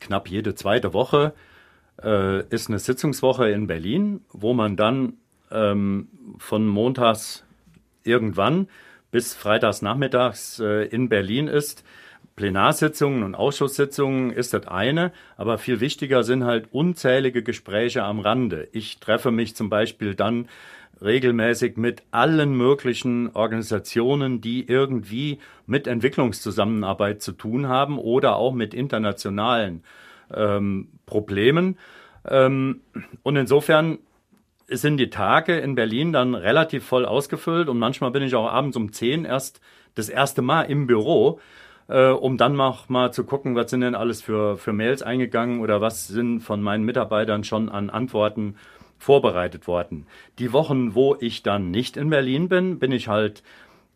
knapp 0.01 0.29
jede 0.29 0.55
zweite 0.55 0.93
Woche 0.93 1.33
äh, 2.03 2.45
ist 2.49 2.69
eine 2.69 2.79
Sitzungswoche 2.79 3.51
in 3.51 3.67
Berlin, 3.67 4.21
wo 4.33 4.55
man 4.55 4.77
dann 4.77 5.15
ähm, 5.51 6.09
von 6.39 6.67
montags 6.67 7.45
irgendwann 8.05 8.69
bis 9.11 9.35
freitags 9.35 9.83
nachmittags 9.83 10.61
äh, 10.61 10.85
in 10.87 11.09
Berlin 11.09 11.49
ist. 11.49 11.85
Plenarsitzungen 12.37 13.23
und 13.23 13.35
Ausschusssitzungen 13.35 14.31
ist 14.31 14.55
das 14.55 14.67
eine, 14.67 15.13
aber 15.37 15.59
viel 15.59 15.81
wichtiger 15.81 16.23
sind 16.23 16.45
halt 16.45 16.69
unzählige 16.73 17.43
Gespräche 17.43 18.03
am 18.03 18.21
Rande. 18.21 18.69
Ich 18.73 18.99
treffe 18.99 19.31
mich 19.31 19.55
zum 19.57 19.69
Beispiel 19.69 20.15
dann 20.15 20.49
regelmäßig 21.03 21.77
mit 21.77 22.03
allen 22.11 22.55
möglichen 22.57 23.31
Organisationen, 23.35 24.41
die 24.41 24.67
irgendwie 24.67 25.39
mit 25.67 25.87
Entwicklungszusammenarbeit 25.87 27.23
zu 27.23 27.33
tun 27.33 27.69
haben 27.69 27.99
oder 27.99 28.37
auch 28.37 28.53
mit 28.53 28.75
internationalen 28.75 29.83
ähm, 30.33 30.89
Problemen. 31.07 31.79
Ähm, 32.29 32.81
und 33.23 33.37
insofern 33.37 33.99
sind 34.71 34.99
die 34.99 35.11
Tage 35.11 35.59
in 35.59 35.75
Berlin 35.75 36.13
dann 36.13 36.35
relativ 36.35 36.85
voll 36.85 37.05
ausgefüllt 37.05 37.69
und 37.69 37.79
manchmal 37.79 38.11
bin 38.11 38.23
ich 38.23 38.35
auch 38.35 38.49
abends 38.49 38.77
um 38.77 38.93
10 38.93 39.25
erst 39.25 39.61
das 39.95 40.09
erste 40.09 40.43
Mal 40.43 40.63
im 40.63 40.87
Büro, 40.87 41.41
äh, 41.89 42.09
um 42.09 42.37
dann 42.37 42.55
noch 42.55 42.89
mal 42.89 43.13
zu 43.13 43.25
gucken, 43.25 43.57
was 43.57 43.71
sind 43.71 43.81
denn 43.81 43.95
alles 43.95 44.23
für, 44.23 44.57
für 44.57 44.73
Mails 44.73 45.03
eingegangen 45.03 45.61
oder 45.61 45.81
was 45.81 46.07
sind 46.07 46.41
von 46.41 46.63
meinen 46.63 46.85
Mitarbeitern 46.85 47.45
schon 47.45 47.69
an 47.69 47.91
Antworten 47.91 48.57
vorbereitet 48.99 49.67
worden. 49.67 50.07
Die 50.39 50.53
Wochen, 50.53 50.95
wo 50.95 51.17
ich 51.19 51.43
dann 51.43 51.71
nicht 51.71 51.97
in 51.97 52.11
Berlin 52.11 52.49
bin, 52.49 52.79
bin 52.79 52.93
ich 52.93 53.09
halt 53.09 53.43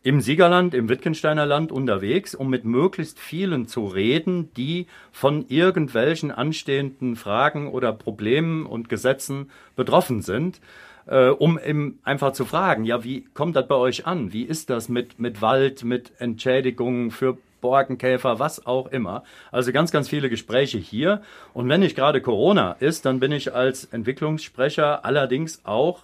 im 0.05 0.21
Siegerland, 0.21 0.75
im 0.75 0.87
Wittgensteiner 0.87 1.47
Land 1.47 1.71
unterwegs, 1.71 2.35
um 2.35 2.47
mit 2.47 2.63
möglichst 2.63 3.19
vielen 3.19 3.67
zu 3.67 3.87
reden, 3.87 4.53
die 4.53 4.85
von 5.11 5.47
irgendwelchen 5.47 6.29
anstehenden 6.29 7.15
Fragen 7.15 7.71
oder 7.71 7.91
Problemen 7.91 8.67
und 8.67 8.87
Gesetzen 8.87 9.49
betroffen 9.75 10.21
sind, 10.21 10.61
äh, 11.07 11.29
um 11.29 11.57
eben 11.57 11.97
einfach 12.03 12.33
zu 12.33 12.45
fragen, 12.45 12.85
ja, 12.85 13.03
wie 13.03 13.25
kommt 13.33 13.55
das 13.55 13.67
bei 13.67 13.73
euch 13.73 14.05
an? 14.05 14.31
Wie 14.31 14.43
ist 14.43 14.69
das 14.69 14.89
mit, 14.89 15.19
mit 15.19 15.41
Wald, 15.41 15.83
mit 15.83 16.11
Entschädigungen 16.19 17.09
für 17.09 17.39
Borkenkäfer, 17.61 18.37
was 18.37 18.67
auch 18.67 18.91
immer. 18.91 19.23
Also 19.51 19.71
ganz, 19.71 19.91
ganz 19.91 20.07
viele 20.07 20.29
Gespräche 20.29 20.77
hier. 20.77 21.23
Und 21.51 21.67
wenn 21.67 21.79
nicht 21.79 21.95
gerade 21.95 22.21
Corona 22.21 22.73
ist, 22.73 23.07
dann 23.07 23.19
bin 23.19 23.31
ich 23.31 23.55
als 23.55 23.85
Entwicklungssprecher 23.85 25.03
allerdings 25.03 25.61
auch 25.65 26.03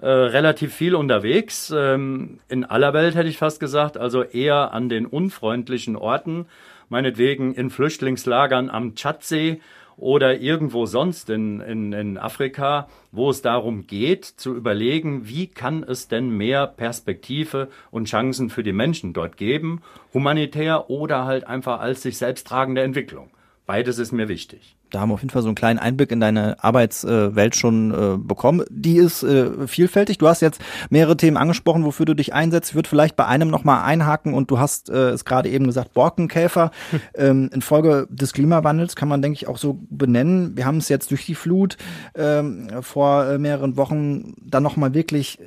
äh, 0.00 0.06
relativ 0.08 0.74
viel 0.74 0.94
unterwegs. 0.94 1.74
Ähm, 1.76 2.38
in 2.48 2.64
aller 2.64 2.92
Welt 2.92 3.14
hätte 3.14 3.28
ich 3.28 3.38
fast 3.38 3.58
gesagt, 3.58 3.96
also 3.98 4.22
eher 4.22 4.72
an 4.72 4.88
den 4.88 5.06
unfreundlichen 5.06 5.96
Orten, 5.96 6.46
meinetwegen 6.88 7.52
in 7.54 7.70
Flüchtlingslagern 7.70 8.70
am 8.70 8.94
Tschadsee 8.94 9.60
oder 9.96 10.40
irgendwo 10.40 10.86
sonst 10.86 11.28
in, 11.28 11.60
in, 11.60 11.92
in 11.92 12.18
Afrika, 12.18 12.88
wo 13.10 13.30
es 13.30 13.42
darum 13.42 13.88
geht, 13.88 14.24
zu 14.24 14.54
überlegen, 14.54 15.28
wie 15.28 15.48
kann 15.48 15.82
es 15.82 16.06
denn 16.06 16.30
mehr 16.30 16.68
Perspektive 16.68 17.68
und 17.90 18.06
Chancen 18.06 18.50
für 18.50 18.62
die 18.62 18.72
Menschen 18.72 19.12
dort 19.12 19.36
geben, 19.36 19.82
humanitär 20.14 20.88
oder 20.88 21.24
halt 21.24 21.44
einfach 21.44 21.80
als 21.80 22.02
sich 22.02 22.16
selbst 22.16 22.46
tragende 22.46 22.82
Entwicklung. 22.82 23.30
Beides 23.68 23.98
ist 23.98 24.12
mir 24.12 24.28
wichtig. 24.28 24.78
Da 24.88 25.00
haben 25.00 25.10
wir 25.10 25.14
auf 25.14 25.20
jeden 25.20 25.28
Fall 25.28 25.42
so 25.42 25.48
einen 25.48 25.54
kleinen 25.54 25.78
Einblick 25.78 26.10
in 26.10 26.20
deine 26.20 26.64
Arbeitswelt 26.64 27.54
schon 27.54 27.92
äh, 27.92 28.16
bekommen. 28.16 28.64
Die 28.70 28.96
ist 28.96 29.22
äh, 29.22 29.68
vielfältig. 29.68 30.16
Du 30.16 30.26
hast 30.26 30.40
jetzt 30.40 30.62
mehrere 30.88 31.18
Themen 31.18 31.36
angesprochen, 31.36 31.84
wofür 31.84 32.06
du 32.06 32.14
dich 32.14 32.32
einsetzt. 32.32 32.70
Ich 32.70 32.76
würde 32.76 32.88
vielleicht 32.88 33.14
bei 33.14 33.26
einem 33.26 33.50
nochmal 33.50 33.84
einhaken 33.84 34.32
und 34.32 34.50
du 34.50 34.58
hast 34.58 34.88
äh, 34.88 35.10
es 35.10 35.26
gerade 35.26 35.50
eben 35.50 35.66
gesagt, 35.66 35.92
Borkenkäfer. 35.92 36.70
ähm, 37.14 37.50
infolge 37.52 38.08
des 38.08 38.32
Klimawandels 38.32 38.96
kann 38.96 39.10
man, 39.10 39.20
denke 39.20 39.36
ich, 39.36 39.48
auch 39.48 39.58
so 39.58 39.78
benennen. 39.90 40.56
Wir 40.56 40.64
haben 40.64 40.78
es 40.78 40.88
jetzt 40.88 41.10
durch 41.10 41.26
die 41.26 41.34
Flut 41.34 41.76
ähm, 42.14 42.70
vor 42.80 43.36
mehreren 43.36 43.76
Wochen 43.76 44.32
dann 44.40 44.62
nochmal 44.62 44.94
wirklich 44.94 45.38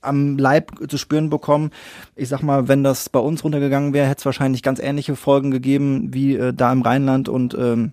am 0.00 0.38
Leib 0.38 0.72
zu 0.88 0.98
spüren 0.98 1.30
bekommen. 1.30 1.70
Ich 2.16 2.28
sag 2.28 2.42
mal, 2.42 2.68
wenn 2.68 2.84
das 2.84 3.08
bei 3.08 3.18
uns 3.18 3.44
runtergegangen 3.44 3.92
wäre, 3.92 4.08
hätte 4.08 4.20
es 4.20 4.26
wahrscheinlich 4.26 4.62
ganz 4.62 4.80
ähnliche 4.80 5.16
Folgen 5.16 5.50
gegeben 5.50 6.14
wie 6.14 6.36
äh, 6.36 6.52
da 6.52 6.72
im 6.72 6.82
Rheinland 6.82 7.28
und 7.28 7.54
ähm, 7.54 7.92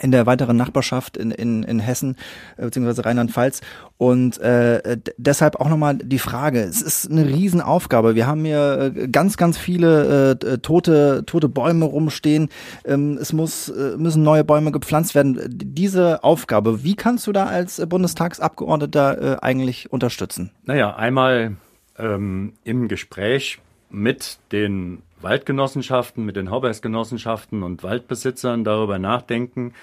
in 0.00 0.10
der 0.10 0.26
weiteren 0.26 0.56
Nachbarschaft 0.56 1.16
in, 1.16 1.30
in, 1.30 1.62
in 1.62 1.78
Hessen 1.80 2.16
äh, 2.56 2.64
beziehungsweise 2.64 3.04
Rheinland-Pfalz. 3.04 3.60
Und 3.96 4.38
äh, 4.38 4.98
deshalb 5.16 5.56
auch 5.56 5.68
nochmal 5.68 5.96
die 5.96 6.18
Frage, 6.18 6.60
es 6.60 6.82
ist 6.82 7.10
eine 7.10 7.26
Riesenaufgabe. 7.26 8.14
Wir 8.14 8.26
haben 8.26 8.44
hier 8.44 8.92
äh, 8.94 9.08
ganz, 9.08 9.36
ganz 9.36 9.58
viele 9.58 10.38
äh, 10.40 10.58
tote, 10.58 11.24
tote 11.26 11.48
Bäume 11.48 11.84
rumstehen. 11.84 12.48
Ähm, 12.84 13.18
es 13.20 13.32
muss, 13.32 13.68
äh, 13.68 13.96
müssen 13.96 14.22
neue 14.22 14.44
Bäume 14.44 14.72
gepflanzt 14.72 15.14
werden. 15.14 15.40
Diese 15.48 16.22
Aufgabe, 16.22 16.84
wie 16.84 16.94
kannst 16.94 17.26
du 17.26 17.32
da 17.32 17.46
als 17.46 17.84
Bundestagsabgeordneter 17.86 19.36
äh, 19.36 19.36
eigentlich 19.40 19.92
unterstützen? 19.92 20.50
Naja, 20.64 20.94
einmal 20.94 21.56
ähm, 21.98 22.52
im 22.64 22.88
Gespräch 22.88 23.58
mit 23.90 24.38
den 24.52 25.02
Waldgenossenschaften, 25.20 26.24
mit 26.24 26.36
den 26.36 26.50
Haubergsgenossenschaften 26.50 27.62
und 27.62 27.82
Waldbesitzern 27.82 28.64
darüber 28.64 28.98
nachdenken, 28.98 29.74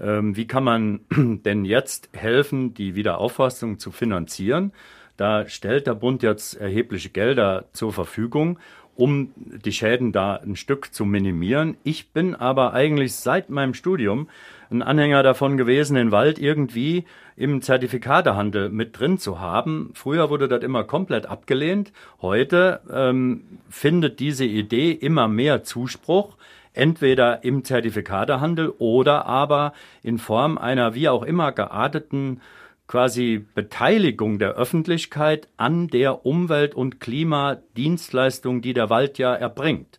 ähm, 0.00 0.36
wie 0.36 0.46
kann 0.46 0.64
man 0.64 1.00
denn 1.10 1.64
jetzt 1.64 2.10
helfen, 2.12 2.74
die 2.74 2.94
Wiederaufforstung 2.94 3.78
zu 3.78 3.90
finanzieren. 3.90 4.72
Da 5.16 5.48
stellt 5.48 5.86
der 5.86 5.94
Bund 5.94 6.22
jetzt 6.22 6.54
erhebliche 6.54 7.10
Gelder 7.10 7.66
zur 7.72 7.92
Verfügung, 7.92 8.58
um 8.94 9.32
die 9.36 9.72
Schäden 9.72 10.12
da 10.12 10.36
ein 10.36 10.56
Stück 10.56 10.92
zu 10.92 11.04
minimieren. 11.04 11.76
Ich 11.82 12.10
bin 12.10 12.34
aber 12.34 12.72
eigentlich 12.72 13.14
seit 13.14 13.50
meinem 13.50 13.74
Studium 13.74 14.28
ein 14.72 14.82
Anhänger 14.82 15.22
davon 15.22 15.56
gewesen, 15.56 15.94
den 15.94 16.12
Wald 16.12 16.38
irgendwie 16.38 17.04
im 17.36 17.62
Zertifikatehandel 17.62 18.68
mit 18.68 18.98
drin 18.98 19.18
zu 19.18 19.40
haben. 19.40 19.90
Früher 19.94 20.30
wurde 20.30 20.48
das 20.48 20.62
immer 20.62 20.84
komplett 20.84 21.26
abgelehnt. 21.26 21.92
Heute 22.20 22.80
ähm, 22.90 23.58
findet 23.68 24.20
diese 24.20 24.44
Idee 24.44 24.92
immer 24.92 25.28
mehr 25.28 25.62
Zuspruch, 25.64 26.36
entweder 26.72 27.44
im 27.44 27.64
Zertifikatehandel 27.64 28.70
oder 28.78 29.26
aber 29.26 29.72
in 30.02 30.18
Form 30.18 30.58
einer 30.58 30.94
wie 30.94 31.08
auch 31.08 31.22
immer 31.22 31.52
gearteten 31.52 32.40
quasi 32.86 33.46
Beteiligung 33.54 34.38
der 34.38 34.50
Öffentlichkeit 34.50 35.48
an 35.56 35.88
der 35.88 36.26
Umwelt- 36.26 36.74
und 36.74 37.00
Klimadienstleistung, 37.00 38.60
die 38.60 38.74
der 38.74 38.90
Wald 38.90 39.16
ja 39.16 39.34
erbringt. 39.34 39.98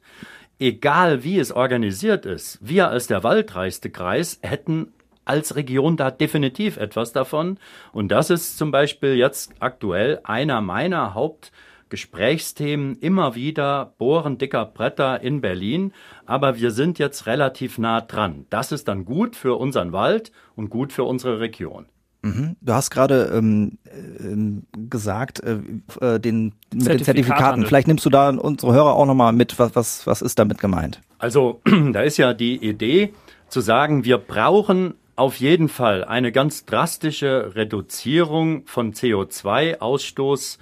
Egal 0.63 1.25
wie 1.25 1.39
es 1.39 1.51
organisiert 1.51 2.25
ist, 2.25 2.57
wir 2.61 2.87
als 2.87 3.07
der 3.07 3.21
waldreichste 3.21 3.89
Kreis 3.89 4.39
hätten 4.41 4.93
als 5.25 5.57
Region 5.57 5.97
da 5.97 6.09
definitiv 6.09 6.77
etwas 6.77 7.11
davon. 7.11 7.59
Und 7.91 8.13
das 8.13 8.29
ist 8.29 8.57
zum 8.57 8.71
Beispiel 8.71 9.15
jetzt 9.15 9.51
aktuell 9.59 10.21
einer 10.23 10.61
meiner 10.61 11.15
Hauptgesprächsthemen. 11.15 12.95
Immer 12.99 13.35
wieder 13.35 13.93
Bohren 13.97 14.37
dicker 14.37 14.63
Bretter 14.65 15.19
in 15.19 15.41
Berlin. 15.41 15.91
Aber 16.25 16.57
wir 16.57 16.71
sind 16.71 16.97
jetzt 16.97 17.27
relativ 17.27 17.77
nah 17.77 17.99
dran. 17.99 18.45
Das 18.49 18.71
ist 18.71 18.87
dann 18.87 19.03
gut 19.03 19.35
für 19.35 19.59
unseren 19.59 19.91
Wald 19.91 20.31
und 20.55 20.69
gut 20.69 20.93
für 20.93 21.03
unsere 21.03 21.41
Region. 21.41 21.87
Du 22.23 22.73
hast 22.73 22.89
gerade 22.89 23.33
ähm, 23.35 23.77
ähm, 24.19 24.63
gesagt, 24.89 25.41
äh, 25.43 25.59
äh, 25.99 26.19
den, 26.21 26.53
mit 26.73 26.87
den. 26.87 27.03
Zertifikaten. 27.03 27.65
Vielleicht 27.65 27.87
nimmst 27.87 28.05
du 28.05 28.09
da 28.09 28.29
unsere 28.29 28.71
Hörer 28.71 28.93
auch 28.93 29.05
nochmal 29.05 29.33
mit. 29.33 29.59
Was, 29.59 29.75
was, 29.75 30.07
was 30.07 30.21
ist 30.21 30.39
damit 30.39 30.59
gemeint? 30.59 31.01
Also 31.17 31.61
da 31.91 32.01
ist 32.01 32.17
ja 32.17 32.33
die 32.33 32.55
Idee 32.55 33.13
zu 33.49 33.59
sagen, 33.59 34.05
wir 34.05 34.17
brauchen 34.19 34.93
auf 35.17 35.35
jeden 35.35 35.67
Fall 35.67 36.05
eine 36.05 36.31
ganz 36.31 36.65
drastische 36.65 37.55
Reduzierung 37.55 38.65
von 38.67 38.93
CO2-Ausstoß 38.93 40.59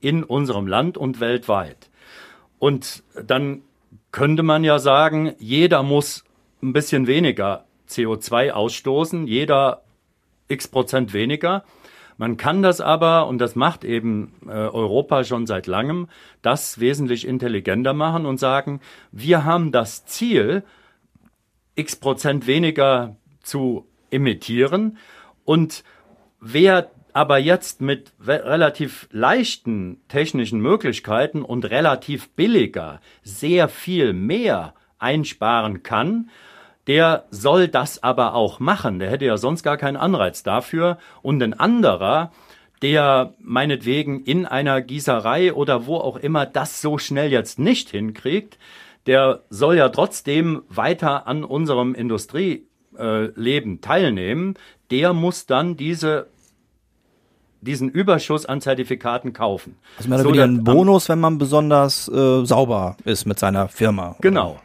in 0.00 0.24
unserem 0.24 0.66
Land 0.66 0.98
und 0.98 1.20
weltweit. 1.20 1.90
Und 2.58 3.04
dann 3.24 3.62
könnte 4.10 4.42
man 4.42 4.64
ja 4.64 4.80
sagen, 4.80 5.32
jeder 5.38 5.84
muss 5.84 6.24
ein 6.60 6.72
bisschen 6.72 7.06
weniger 7.06 7.66
CO2 7.88 8.50
ausstoßen, 8.50 9.26
jeder 9.26 9.83
x 10.48 10.68
Prozent 10.68 11.12
weniger. 11.12 11.64
Man 12.16 12.36
kann 12.36 12.62
das 12.62 12.80
aber, 12.80 13.26
und 13.26 13.38
das 13.38 13.56
macht 13.56 13.84
eben 13.84 14.34
äh, 14.46 14.50
Europa 14.50 15.24
schon 15.24 15.46
seit 15.46 15.66
langem, 15.66 16.08
das 16.42 16.78
wesentlich 16.78 17.26
intelligenter 17.26 17.92
machen 17.92 18.24
und 18.24 18.38
sagen, 18.38 18.80
wir 19.10 19.44
haben 19.44 19.72
das 19.72 20.06
Ziel, 20.06 20.62
x 21.74 21.96
Prozent 21.96 22.46
weniger 22.46 23.16
zu 23.42 23.86
emittieren 24.10 24.98
und 25.44 25.82
wer 26.40 26.90
aber 27.12 27.38
jetzt 27.38 27.80
mit 27.80 28.12
relativ 28.20 29.08
leichten 29.12 30.00
technischen 30.08 30.60
Möglichkeiten 30.60 31.42
und 31.42 31.64
relativ 31.64 32.28
billiger 32.30 33.00
sehr 33.22 33.68
viel 33.68 34.12
mehr 34.12 34.74
einsparen 34.98 35.84
kann, 35.84 36.30
der 36.86 37.24
soll 37.30 37.68
das 37.68 38.02
aber 38.02 38.34
auch 38.34 38.60
machen. 38.60 38.98
Der 38.98 39.10
hätte 39.10 39.24
ja 39.24 39.36
sonst 39.36 39.62
gar 39.62 39.76
keinen 39.76 39.96
Anreiz 39.96 40.42
dafür. 40.42 40.98
Und 41.22 41.42
ein 41.42 41.54
anderer, 41.54 42.32
der 42.82 43.32
meinetwegen 43.38 44.22
in 44.24 44.46
einer 44.46 44.82
Gießerei 44.82 45.54
oder 45.54 45.86
wo 45.86 45.96
auch 45.96 46.16
immer 46.16 46.44
das 46.46 46.82
so 46.82 46.98
schnell 46.98 47.32
jetzt 47.32 47.58
nicht 47.58 47.90
hinkriegt, 47.90 48.58
der 49.06 49.42
soll 49.50 49.76
ja 49.76 49.88
trotzdem 49.88 50.62
weiter 50.68 51.26
an 51.26 51.44
unserem 51.44 51.94
Industrieleben 51.94 53.80
teilnehmen. 53.80 54.54
Der 54.90 55.12
muss 55.12 55.46
dann 55.46 55.76
diese 55.76 56.26
diesen 57.64 57.88
Überschuss 57.88 58.44
an 58.44 58.60
Zertifikaten 58.60 59.32
kaufen. 59.32 59.76
Also 59.96 60.10
mehr 60.10 60.18
oder 60.18 60.24
so, 60.24 60.28
weniger 60.28 60.44
ein 60.44 60.64
Bonus, 60.64 61.08
wenn 61.08 61.18
man 61.18 61.38
besonders 61.38 62.08
äh, 62.08 62.44
sauber 62.44 62.98
ist 63.04 63.24
mit 63.24 63.38
seiner 63.38 63.68
Firma. 63.68 64.16
Genau. 64.20 64.60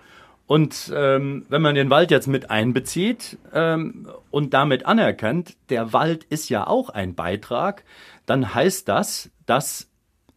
Und 0.49 0.91
ähm, 0.95 1.45
wenn 1.49 1.61
man 1.61 1.75
den 1.75 1.91
Wald 1.91 2.09
jetzt 2.09 2.25
mit 2.25 2.49
einbezieht 2.49 3.37
ähm, 3.53 4.09
und 4.31 4.55
damit 4.55 4.83
anerkennt, 4.83 5.55
der 5.69 5.93
Wald 5.93 6.23
ist 6.23 6.49
ja 6.49 6.65
auch 6.65 6.89
ein 6.89 7.13
Beitrag, 7.13 7.83
dann 8.25 8.55
heißt 8.55 8.89
das, 8.89 9.29
dass 9.45 9.91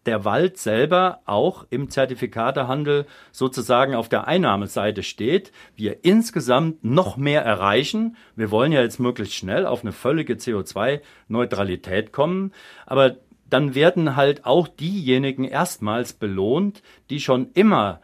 der 0.04 0.26
Wald 0.26 0.58
selber 0.58 1.20
auch 1.24 1.64
im 1.70 1.88
Zertifikatehandel 1.88 3.06
sozusagen 3.30 3.94
auf 3.94 4.10
der 4.10 4.28
Einnahmeseite 4.28 5.02
steht, 5.02 5.50
wir 5.76 6.04
insgesamt 6.04 6.84
noch 6.84 7.16
mehr 7.16 7.42
erreichen. 7.42 8.18
Wir 8.36 8.50
wollen 8.50 8.72
ja 8.72 8.82
jetzt 8.82 9.00
möglichst 9.00 9.36
schnell 9.36 9.64
auf 9.64 9.80
eine 9.80 9.92
völlige 9.92 10.34
CO2-Neutralität 10.34 12.12
kommen, 12.12 12.52
aber 12.84 13.16
dann 13.48 13.74
werden 13.74 14.14
halt 14.14 14.44
auch 14.44 14.68
diejenigen 14.68 15.44
erstmals 15.44 16.12
belohnt, 16.12 16.82
die 17.08 17.20
schon 17.20 17.50
immer 17.54 18.02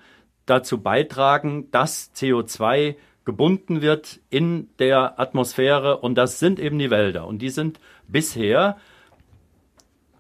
dazu 0.51 0.81
beitragen, 0.81 1.71
dass 1.71 2.13
CO2 2.15 2.97
gebunden 3.25 3.83
wird 3.83 4.21
in 4.31 4.69
der 4.79 5.21
Atmosphäre 5.21 5.99
und 5.99 6.17
das 6.17 6.39
sind 6.39 6.59
eben 6.59 6.79
die 6.79 6.91
Wälder 6.91 7.27
und 7.27 7.41
die 7.41 7.51
sind 7.51 7.79
bisher 8.07 8.79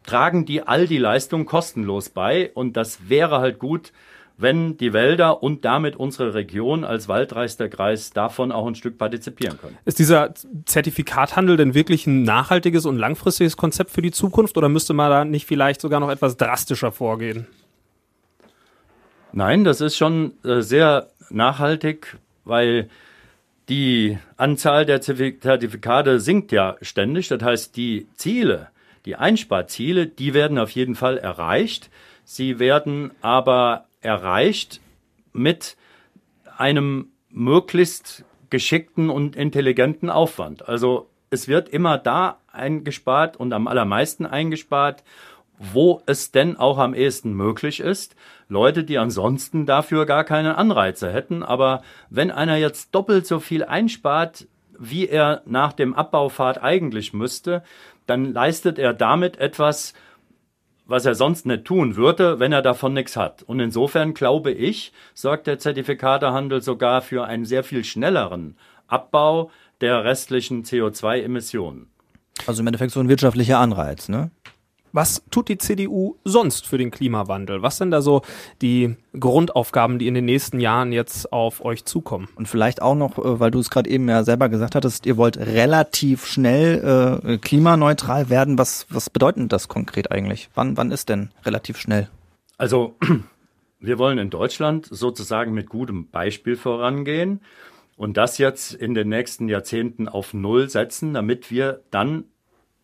tragen 0.08 0.46
die 0.46 0.62
all 0.62 0.86
die 0.86 0.98
Leistung 0.98 1.44
kostenlos 1.44 2.08
bei 2.08 2.50
und 2.54 2.76
das 2.76 3.08
wäre 3.08 3.40
halt 3.40 3.58
gut, 3.58 3.92
wenn 4.38 4.76
die 4.76 4.92
Wälder 4.92 5.42
und 5.42 5.64
damit 5.64 5.96
unsere 5.96 6.32
Region 6.32 6.84
als 6.84 7.08
waldreichster 7.08 7.68
Kreis 7.68 8.10
davon 8.10 8.52
auch 8.52 8.66
ein 8.66 8.74
Stück 8.74 8.96
partizipieren 8.96 9.58
können. 9.58 9.76
Ist 9.84 9.98
dieser 9.98 10.32
Zertifikathandel 10.64 11.56
denn 11.56 11.74
wirklich 11.74 12.06
ein 12.06 12.22
nachhaltiges 12.22 12.86
und 12.86 12.96
langfristiges 12.96 13.56
Konzept 13.56 13.90
für 13.90 14.00
die 14.00 14.12
Zukunft 14.12 14.56
oder 14.56 14.68
müsste 14.68 14.94
man 14.94 15.10
da 15.10 15.24
nicht 15.24 15.46
vielleicht 15.46 15.80
sogar 15.80 16.00
noch 16.00 16.10
etwas 16.10 16.36
drastischer 16.36 16.92
vorgehen? 16.92 17.46
Nein, 19.32 19.64
das 19.64 19.80
ist 19.80 19.96
schon 19.96 20.32
äh, 20.44 20.62
sehr 20.62 21.10
nachhaltig, 21.30 22.16
weil 22.44 22.88
die 23.68 24.18
Anzahl 24.36 24.86
der 24.86 25.02
Zertifikate 25.02 26.20
sinkt 26.20 26.52
ja 26.52 26.76
ständig. 26.80 27.28
Das 27.28 27.42
heißt, 27.42 27.76
die 27.76 28.06
Ziele, 28.14 28.68
die 29.04 29.16
Einsparziele, 29.16 30.06
die 30.06 30.32
werden 30.32 30.58
auf 30.58 30.70
jeden 30.70 30.94
Fall 30.94 31.18
erreicht. 31.18 31.90
Sie 32.24 32.58
werden 32.58 33.10
aber 33.20 33.86
erreicht 34.00 34.80
mit 35.32 35.76
einem 36.56 37.08
möglichst 37.30 38.24
geschickten 38.50 39.10
und 39.10 39.36
intelligenten 39.36 40.08
Aufwand. 40.08 40.66
Also 40.68 41.10
es 41.30 41.48
wird 41.48 41.68
immer 41.68 41.98
da 41.98 42.38
eingespart 42.50 43.36
und 43.36 43.52
am 43.52 43.68
allermeisten 43.68 44.24
eingespart, 44.24 45.04
wo 45.58 46.02
es 46.06 46.30
denn 46.30 46.56
auch 46.56 46.78
am 46.78 46.94
ehesten 46.94 47.32
möglich 47.32 47.80
ist. 47.80 48.14
Leute, 48.48 48.84
die 48.84 48.98
ansonsten 48.98 49.66
dafür 49.66 50.06
gar 50.06 50.24
keine 50.24 50.56
Anreize 50.56 51.12
hätten. 51.12 51.42
Aber 51.42 51.82
wenn 52.10 52.30
einer 52.30 52.56
jetzt 52.56 52.94
doppelt 52.94 53.26
so 53.26 53.40
viel 53.40 53.64
einspart, 53.64 54.46
wie 54.78 55.08
er 55.08 55.42
nach 55.44 55.72
dem 55.72 55.94
Abbaufahrt 55.94 56.62
eigentlich 56.62 57.12
müsste, 57.12 57.62
dann 58.06 58.32
leistet 58.32 58.78
er 58.78 58.94
damit 58.94 59.38
etwas, 59.38 59.92
was 60.86 61.04
er 61.04 61.14
sonst 61.14 61.44
nicht 61.44 61.64
tun 61.64 61.96
würde, 61.96 62.38
wenn 62.38 62.52
er 62.52 62.62
davon 62.62 62.94
nichts 62.94 63.16
hat. 63.16 63.42
Und 63.42 63.60
insofern 63.60 64.14
glaube 64.14 64.52
ich, 64.52 64.92
sorgt 65.14 65.46
der 65.46 65.58
Zertifikatehandel 65.58 66.62
sogar 66.62 67.02
für 67.02 67.24
einen 67.24 67.44
sehr 67.44 67.62
viel 67.62 67.84
schnelleren 67.84 68.56
Abbau 68.86 69.50
der 69.82 70.04
restlichen 70.04 70.64
CO2-Emissionen. 70.64 71.90
Also 72.46 72.62
im 72.62 72.66
Endeffekt 72.68 72.92
so 72.92 73.00
ein 73.00 73.08
wirtschaftlicher 73.08 73.58
Anreiz, 73.58 74.08
ne? 74.08 74.30
Was 74.98 75.22
tut 75.30 75.48
die 75.48 75.58
CDU 75.58 76.16
sonst 76.24 76.66
für 76.66 76.76
den 76.76 76.90
Klimawandel? 76.90 77.62
Was 77.62 77.76
sind 77.76 77.92
da 77.92 78.02
so 78.02 78.22
die 78.60 78.96
Grundaufgaben, 79.16 80.00
die 80.00 80.08
in 80.08 80.14
den 80.14 80.24
nächsten 80.24 80.58
Jahren 80.58 80.90
jetzt 80.90 81.32
auf 81.32 81.64
euch 81.64 81.84
zukommen? 81.84 82.26
Und 82.34 82.48
vielleicht 82.48 82.82
auch 82.82 82.96
noch, 82.96 83.16
äh, 83.16 83.38
weil 83.38 83.52
du 83.52 83.60
es 83.60 83.70
gerade 83.70 83.88
eben 83.88 84.08
ja 84.08 84.24
selber 84.24 84.48
gesagt 84.48 84.74
hattest, 84.74 85.06
ihr 85.06 85.16
wollt 85.16 85.38
relativ 85.38 86.26
schnell 86.26 87.20
äh, 87.24 87.38
klimaneutral 87.38 88.28
werden. 88.28 88.58
Was, 88.58 88.88
was 88.90 89.08
bedeutet 89.08 89.52
das 89.52 89.68
konkret 89.68 90.10
eigentlich? 90.10 90.50
Wann, 90.56 90.76
wann 90.76 90.90
ist 90.90 91.08
denn 91.10 91.30
relativ 91.44 91.78
schnell? 91.78 92.08
Also, 92.56 92.96
wir 93.78 93.98
wollen 94.00 94.18
in 94.18 94.30
Deutschland 94.30 94.88
sozusagen 94.90 95.54
mit 95.54 95.68
gutem 95.68 96.10
Beispiel 96.10 96.56
vorangehen 96.56 97.40
und 97.96 98.16
das 98.16 98.38
jetzt 98.38 98.74
in 98.74 98.94
den 98.94 99.10
nächsten 99.10 99.48
Jahrzehnten 99.48 100.08
auf 100.08 100.34
Null 100.34 100.68
setzen, 100.68 101.14
damit 101.14 101.52
wir 101.52 101.82
dann 101.92 102.24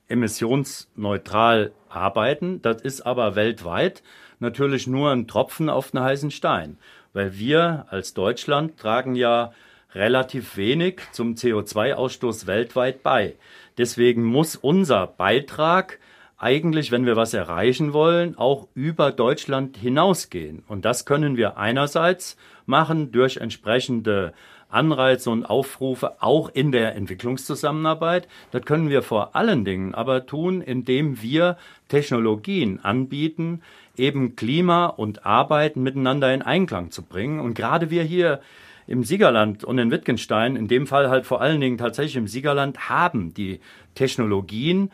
emissionsneutral 0.08 1.72
arbeiten. 1.88 2.60
Das 2.62 2.82
ist 2.82 3.02
aber 3.02 3.34
weltweit 3.36 4.02
natürlich 4.38 4.86
nur 4.86 5.10
ein 5.10 5.26
Tropfen 5.26 5.68
auf 5.68 5.94
einen 5.94 6.04
heißen 6.04 6.30
Stein, 6.30 6.78
weil 7.12 7.38
wir 7.38 7.86
als 7.90 8.14
Deutschland 8.14 8.78
tragen 8.78 9.14
ja 9.14 9.52
relativ 9.94 10.56
wenig 10.56 11.00
zum 11.12 11.34
CO2-Ausstoß 11.34 12.46
weltweit 12.46 13.02
bei. 13.02 13.36
Deswegen 13.78 14.24
muss 14.24 14.56
unser 14.56 15.06
Beitrag 15.06 15.98
eigentlich, 16.36 16.90
wenn 16.90 17.06
wir 17.06 17.16
was 17.16 17.32
erreichen 17.32 17.92
wollen, 17.92 18.36
auch 18.36 18.68
über 18.74 19.12
Deutschland 19.12 19.76
hinausgehen. 19.76 20.64
Und 20.66 20.84
das 20.84 21.06
können 21.06 21.36
wir 21.36 21.56
einerseits 21.56 22.36
machen 22.66 23.12
durch 23.12 23.36
entsprechende 23.38 24.34
Anreize 24.74 25.30
und 25.30 25.44
Aufrufe 25.44 26.22
auch 26.22 26.48
in 26.48 26.72
der 26.72 26.94
Entwicklungszusammenarbeit. 26.96 28.28
Das 28.50 28.62
können 28.64 28.90
wir 28.90 29.02
vor 29.02 29.34
allen 29.36 29.64
Dingen 29.64 29.94
aber 29.94 30.26
tun, 30.26 30.60
indem 30.60 31.22
wir 31.22 31.56
Technologien 31.88 32.80
anbieten, 32.82 33.62
eben 33.96 34.36
Klima 34.36 34.86
und 34.86 35.24
Arbeiten 35.24 35.82
miteinander 35.82 36.34
in 36.34 36.42
Einklang 36.42 36.90
zu 36.90 37.02
bringen. 37.02 37.40
Und 37.40 37.54
gerade 37.54 37.90
wir 37.90 38.02
hier 38.02 38.40
im 38.86 39.04
Siegerland 39.04 39.64
und 39.64 39.78
in 39.78 39.90
Wittgenstein, 39.90 40.56
in 40.56 40.68
dem 40.68 40.86
Fall 40.86 41.08
halt 41.08 41.24
vor 41.24 41.40
allen 41.40 41.60
Dingen 41.60 41.78
tatsächlich 41.78 42.16
im 42.16 42.28
Siegerland, 42.28 42.88
haben 42.88 43.32
die 43.32 43.60
Technologien 43.94 44.90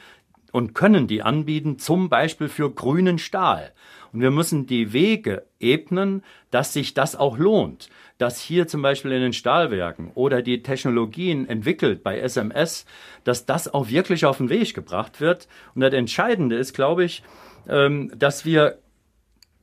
und 0.53 0.75
können 0.75 1.07
die 1.07 1.23
anbieten, 1.23 1.79
zum 1.79 2.09
Beispiel 2.09 2.49
für 2.49 2.71
grünen 2.71 3.19
Stahl. 3.19 3.73
Und 4.13 4.21
wir 4.21 4.31
müssen 4.31 4.67
die 4.67 4.93
Wege 4.93 5.45
ebnen, 5.61 6.23
dass 6.51 6.73
sich 6.73 6.95
das 6.95 7.17
auch 7.17 7.39
lohnt 7.39 7.89
dass 8.21 8.39
hier 8.39 8.69
zum 8.69 8.83
Beispiel 8.83 9.13
in 9.13 9.23
den 9.23 9.33
Stahlwerken 9.33 10.11
oder 10.15 10.43
die 10.43 10.63
Technologien 10.63 11.49
entwickelt 11.49 12.03
bei 12.03 12.21
SMS, 12.21 12.85
dass 13.25 13.47
das 13.47 13.73
auch 13.73 13.89
wirklich 13.89 14.27
auf 14.27 14.37
den 14.37 14.51
Weg 14.51 14.75
gebracht 14.75 15.23
wird. 15.23 15.49
Und 15.75 15.81
das 15.81 15.95
Entscheidende 15.95 16.57
ist, 16.57 16.75
glaube 16.75 17.05
ich, 17.05 17.23
ähm, 17.67 18.13
dass 18.15 18.45
wir 18.45 18.77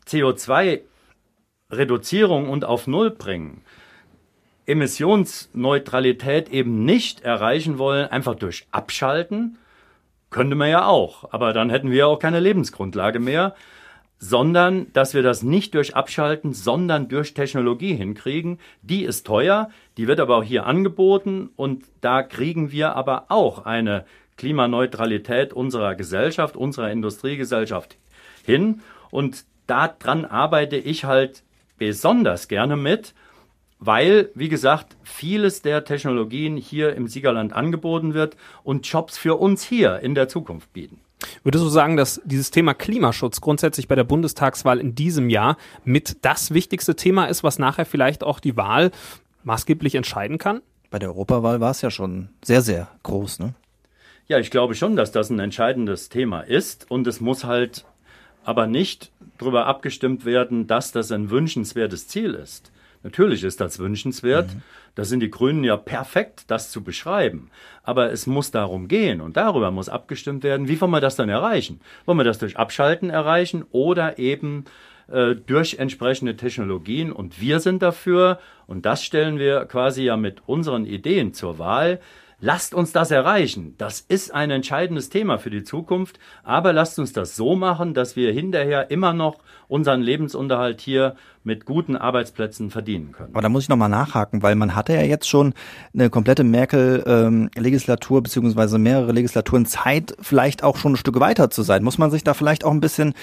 CO2-Reduzierung 0.07 2.49
und 2.49 2.65
auf 2.65 2.87
Null 2.87 3.11
bringen. 3.11 3.61
Emissionsneutralität 4.65 6.49
eben 6.49 6.83
nicht 6.83 7.21
erreichen 7.21 7.77
wollen, 7.77 8.07
einfach 8.07 8.33
durch 8.33 8.65
Abschalten, 8.71 9.59
könnte 10.31 10.55
man 10.55 10.69
ja 10.69 10.87
auch. 10.87 11.31
Aber 11.31 11.53
dann 11.53 11.69
hätten 11.69 11.91
wir 11.91 12.07
auch 12.07 12.17
keine 12.17 12.39
Lebensgrundlage 12.39 13.19
mehr 13.19 13.53
sondern 14.19 14.91
dass 14.93 15.13
wir 15.13 15.21
das 15.21 15.43
nicht 15.43 15.73
durch 15.75 15.95
Abschalten, 15.95 16.53
sondern 16.53 17.07
durch 17.07 17.33
Technologie 17.33 17.93
hinkriegen. 17.93 18.59
Die 18.81 19.03
ist 19.03 19.27
teuer, 19.27 19.69
die 19.97 20.07
wird 20.07 20.19
aber 20.19 20.37
auch 20.37 20.43
hier 20.43 20.65
angeboten 20.65 21.49
und 21.55 21.85
da 22.01 22.23
kriegen 22.23 22.71
wir 22.71 22.95
aber 22.95 23.25
auch 23.29 23.65
eine 23.65 24.05
Klimaneutralität 24.37 25.53
unserer 25.53 25.95
Gesellschaft, 25.95 26.55
unserer 26.57 26.91
Industriegesellschaft 26.91 27.97
hin 28.45 28.81
und 29.11 29.45
daran 29.67 30.25
arbeite 30.25 30.77
ich 30.77 31.05
halt 31.05 31.43
besonders 31.77 32.47
gerne 32.47 32.75
mit, 32.75 33.13
weil, 33.79 34.31
wie 34.33 34.49
gesagt, 34.49 34.97
vieles 35.03 35.61
der 35.61 35.85
Technologien 35.85 36.57
hier 36.57 36.95
im 36.95 37.07
Siegerland 37.07 37.53
angeboten 37.53 38.13
wird 38.15 38.35
und 38.63 38.87
Jobs 38.87 39.17
für 39.17 39.35
uns 39.35 39.63
hier 39.63 39.99
in 39.99 40.15
der 40.15 40.27
Zukunft 40.27 40.73
bieten. 40.73 40.99
Würdest 41.43 41.63
du 41.63 41.69
sagen, 41.69 41.97
dass 41.97 42.21
dieses 42.25 42.51
Thema 42.51 42.73
Klimaschutz 42.73 43.41
grundsätzlich 43.41 43.87
bei 43.87 43.95
der 43.95 44.03
Bundestagswahl 44.03 44.79
in 44.79 44.93
diesem 44.93 45.29
Jahr 45.29 45.57
mit 45.83 46.17
das 46.23 46.53
wichtigste 46.53 46.95
Thema 46.95 47.25
ist, 47.25 47.43
was 47.43 47.57
nachher 47.57 47.85
vielleicht 47.85 48.23
auch 48.23 48.39
die 48.39 48.55
Wahl 48.55 48.91
maßgeblich 49.43 49.95
entscheiden 49.95 50.37
kann? 50.37 50.61
Bei 50.89 50.99
der 50.99 51.09
Europawahl 51.09 51.59
war 51.59 51.71
es 51.71 51.81
ja 51.81 51.89
schon 51.89 52.29
sehr, 52.43 52.61
sehr 52.61 52.87
groß, 53.03 53.39
ne? 53.39 53.55
Ja, 54.27 54.39
ich 54.39 54.51
glaube 54.51 54.75
schon, 54.75 54.97
dass 54.97 55.11
das 55.11 55.29
ein 55.29 55.39
entscheidendes 55.39 56.09
Thema 56.09 56.41
ist 56.41 56.91
und 56.91 57.07
es 57.07 57.21
muss 57.21 57.45
halt 57.45 57.85
aber 58.43 58.67
nicht 58.67 59.11
darüber 59.37 59.65
abgestimmt 59.65 60.25
werden, 60.25 60.67
dass 60.67 60.91
das 60.91 61.11
ein 61.11 61.29
wünschenswertes 61.29 62.07
Ziel 62.07 62.33
ist. 62.33 62.71
Natürlich 63.03 63.43
ist 63.43 63.61
das 63.61 63.79
wünschenswert. 63.79 64.53
Mhm. 64.53 64.61
Da 64.95 65.05
sind 65.05 65.19
die 65.19 65.29
Grünen 65.29 65.63
ja 65.63 65.77
perfekt, 65.77 66.45
das 66.47 66.71
zu 66.71 66.83
beschreiben. 66.83 67.49
Aber 67.83 68.11
es 68.11 68.27
muss 68.27 68.51
darum 68.51 68.87
gehen 68.87 69.21
und 69.21 69.37
darüber 69.37 69.71
muss 69.71 69.89
abgestimmt 69.89 70.43
werden, 70.43 70.67
wie 70.67 70.79
wollen 70.81 70.91
wir 70.91 71.01
das 71.01 71.15
dann 71.15 71.29
erreichen? 71.29 71.79
Wollen 72.05 72.17
wir 72.17 72.23
das 72.23 72.39
durch 72.39 72.57
Abschalten 72.57 73.09
erreichen 73.09 73.63
oder 73.71 74.17
eben 74.17 74.65
äh, 75.07 75.35
durch 75.35 75.75
entsprechende 75.75 76.35
Technologien? 76.35 77.11
Und 77.11 77.39
wir 77.39 77.59
sind 77.59 77.81
dafür, 77.81 78.39
und 78.65 78.85
das 78.85 79.03
stellen 79.03 79.39
wir 79.39 79.65
quasi 79.65 80.03
ja 80.03 80.17
mit 80.17 80.47
unseren 80.47 80.85
Ideen 80.85 81.33
zur 81.33 81.59
Wahl, 81.59 81.99
Lasst 82.39 82.75
uns 82.75 82.91
das 82.91 83.09
erreichen. 83.09 83.73
Das 83.79 83.99
ist 83.99 84.31
ein 84.31 84.51
entscheidendes 84.51 85.09
Thema 85.09 85.39
für 85.39 85.49
die 85.49 85.63
Zukunft, 85.63 86.19
aber 86.43 86.71
lasst 86.71 86.99
uns 86.99 87.11
das 87.11 87.35
so 87.35 87.55
machen, 87.55 87.95
dass 87.95 88.15
wir 88.15 88.31
hinterher 88.31 88.91
immer 88.91 89.11
noch 89.11 89.37
unseren 89.67 90.01
Lebensunterhalt 90.01 90.79
hier 90.79 91.15
mit 91.43 91.65
guten 91.65 91.95
Arbeitsplätzen 91.95 92.69
verdienen 92.69 93.11
können. 93.11 93.33
Aber 93.33 93.41
da 93.41 93.49
muss 93.49 93.63
ich 93.63 93.69
nochmal 93.69 93.89
nachhaken, 93.89 94.43
weil 94.43 94.53
man 94.53 94.75
hatte 94.75 94.93
ja 94.93 95.01
jetzt 95.01 95.27
schon 95.27 95.55
eine 95.95 96.11
komplette 96.11 96.43
Merkel-Legislatur 96.43 98.17
ähm, 98.17 98.23
beziehungsweise 98.23 98.77
mehrere 98.77 99.13
Legislaturen 99.13 99.65
Zeit, 99.65 100.15
vielleicht 100.21 100.63
auch 100.63 100.77
schon 100.77 100.93
ein 100.93 100.97
Stück 100.97 101.19
weiter 101.19 101.49
zu 101.49 101.63
sein. 101.63 101.83
Muss 101.83 101.97
man 101.97 102.11
sich 102.11 102.23
da 102.23 102.35
vielleicht 102.35 102.63
auch 102.63 102.71
ein 102.71 102.81
bisschen 102.81 103.15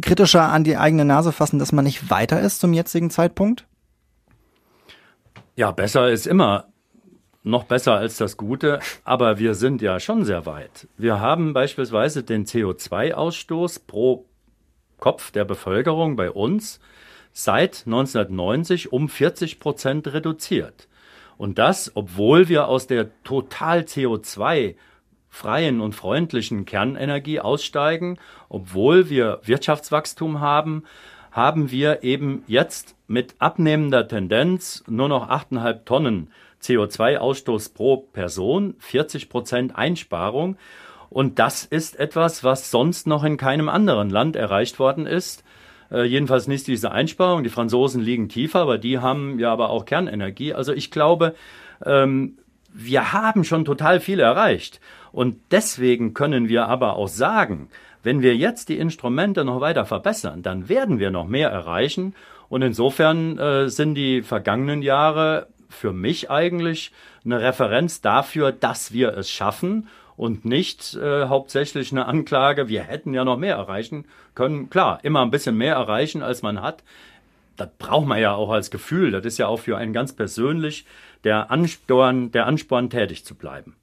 kritischer 0.00 0.48
an 0.48 0.62
die 0.62 0.76
eigene 0.76 1.04
Nase 1.04 1.32
fassen, 1.32 1.58
dass 1.58 1.72
man 1.72 1.84
nicht 1.84 2.08
weiter 2.08 2.40
ist 2.40 2.60
zum 2.60 2.72
jetzigen 2.72 3.10
Zeitpunkt? 3.10 3.66
Ja, 5.56 5.72
besser 5.72 6.08
ist 6.10 6.28
immer 6.28 6.66
noch 7.44 7.64
besser 7.64 7.94
als 7.94 8.16
das 8.16 8.36
Gute, 8.36 8.80
aber 9.04 9.38
wir 9.38 9.54
sind 9.54 9.82
ja 9.82 10.00
schon 10.00 10.24
sehr 10.24 10.46
weit. 10.46 10.88
Wir 10.96 11.20
haben 11.20 11.52
beispielsweise 11.52 12.24
den 12.24 12.46
CO2-Ausstoß 12.46 13.82
pro 13.86 14.24
Kopf 14.98 15.30
der 15.30 15.44
Bevölkerung 15.44 16.16
bei 16.16 16.30
uns 16.30 16.80
seit 17.32 17.82
1990 17.86 18.92
um 18.92 19.08
40 19.08 19.60
Prozent 19.60 20.12
reduziert. 20.12 20.88
Und 21.36 21.58
das, 21.58 21.92
obwohl 21.94 22.48
wir 22.48 22.68
aus 22.68 22.86
der 22.86 23.10
total 23.24 23.80
CO2 23.80 24.76
freien 25.28 25.80
und 25.80 25.94
freundlichen 25.94 26.64
Kernenergie 26.64 27.40
aussteigen, 27.40 28.18
obwohl 28.48 29.10
wir 29.10 29.40
Wirtschaftswachstum 29.42 30.40
haben, 30.40 30.84
haben 31.32 31.72
wir 31.72 32.04
eben 32.04 32.44
jetzt 32.46 32.94
mit 33.08 33.34
abnehmender 33.40 34.06
Tendenz 34.06 34.84
nur 34.86 35.08
noch 35.08 35.28
8,5 35.28 35.84
Tonnen 35.84 36.30
CO2-Ausstoß 36.64 37.74
pro 37.74 37.98
Person, 37.98 38.74
40 38.78 39.28
Prozent 39.28 39.76
Einsparung. 39.76 40.56
Und 41.10 41.38
das 41.38 41.64
ist 41.64 41.98
etwas, 41.98 42.42
was 42.42 42.70
sonst 42.70 43.06
noch 43.06 43.22
in 43.22 43.36
keinem 43.36 43.68
anderen 43.68 44.10
Land 44.10 44.34
erreicht 44.34 44.78
worden 44.78 45.06
ist. 45.06 45.44
Äh, 45.90 46.04
jedenfalls 46.04 46.48
nicht 46.48 46.66
diese 46.66 46.90
Einsparung. 46.90 47.44
Die 47.44 47.50
Franzosen 47.50 48.02
liegen 48.02 48.28
tiefer, 48.28 48.60
aber 48.60 48.78
die 48.78 48.98
haben 48.98 49.38
ja 49.38 49.52
aber 49.52 49.70
auch 49.70 49.84
Kernenergie. 49.84 50.54
Also 50.54 50.72
ich 50.72 50.90
glaube, 50.90 51.34
ähm, 51.84 52.38
wir 52.72 53.12
haben 53.12 53.44
schon 53.44 53.64
total 53.64 54.00
viel 54.00 54.18
erreicht. 54.18 54.80
Und 55.12 55.36
deswegen 55.52 56.12
können 56.14 56.48
wir 56.48 56.66
aber 56.66 56.96
auch 56.96 57.08
sagen, 57.08 57.68
wenn 58.02 58.20
wir 58.20 58.36
jetzt 58.36 58.68
die 58.68 58.78
Instrumente 58.78 59.44
noch 59.44 59.60
weiter 59.60 59.86
verbessern, 59.86 60.42
dann 60.42 60.68
werden 60.68 60.98
wir 60.98 61.10
noch 61.10 61.26
mehr 61.28 61.50
erreichen. 61.50 62.14
Und 62.48 62.62
insofern 62.62 63.38
äh, 63.38 63.68
sind 63.68 63.94
die 63.94 64.22
vergangenen 64.22 64.82
Jahre 64.82 65.46
für 65.74 65.92
mich 65.92 66.30
eigentlich 66.30 66.92
eine 67.24 67.40
Referenz 67.40 68.00
dafür, 68.00 68.52
dass 68.52 68.92
wir 68.92 69.16
es 69.16 69.30
schaffen 69.30 69.88
und 70.16 70.44
nicht 70.44 70.94
äh, 70.94 71.26
hauptsächlich 71.26 71.92
eine 71.92 72.06
Anklage, 72.06 72.68
wir 72.68 72.82
hätten 72.82 73.14
ja 73.14 73.24
noch 73.24 73.36
mehr 73.36 73.56
erreichen 73.56 74.06
können. 74.34 74.70
Klar, 74.70 75.00
immer 75.02 75.22
ein 75.22 75.30
bisschen 75.30 75.56
mehr 75.56 75.74
erreichen, 75.74 76.22
als 76.22 76.42
man 76.42 76.62
hat. 76.62 76.82
Das 77.56 77.68
braucht 77.78 78.06
man 78.06 78.20
ja 78.20 78.34
auch 78.34 78.50
als 78.50 78.70
Gefühl. 78.70 79.10
Das 79.10 79.24
ist 79.24 79.38
ja 79.38 79.46
auch 79.46 79.58
für 79.58 79.76
einen 79.76 79.92
ganz 79.92 80.12
persönlich 80.12 80.86
der 81.24 81.50
Ansporn, 81.50 82.30
der 82.32 82.46
Ansporn, 82.46 82.90
tätig 82.90 83.24
zu 83.24 83.34
bleiben. 83.34 83.76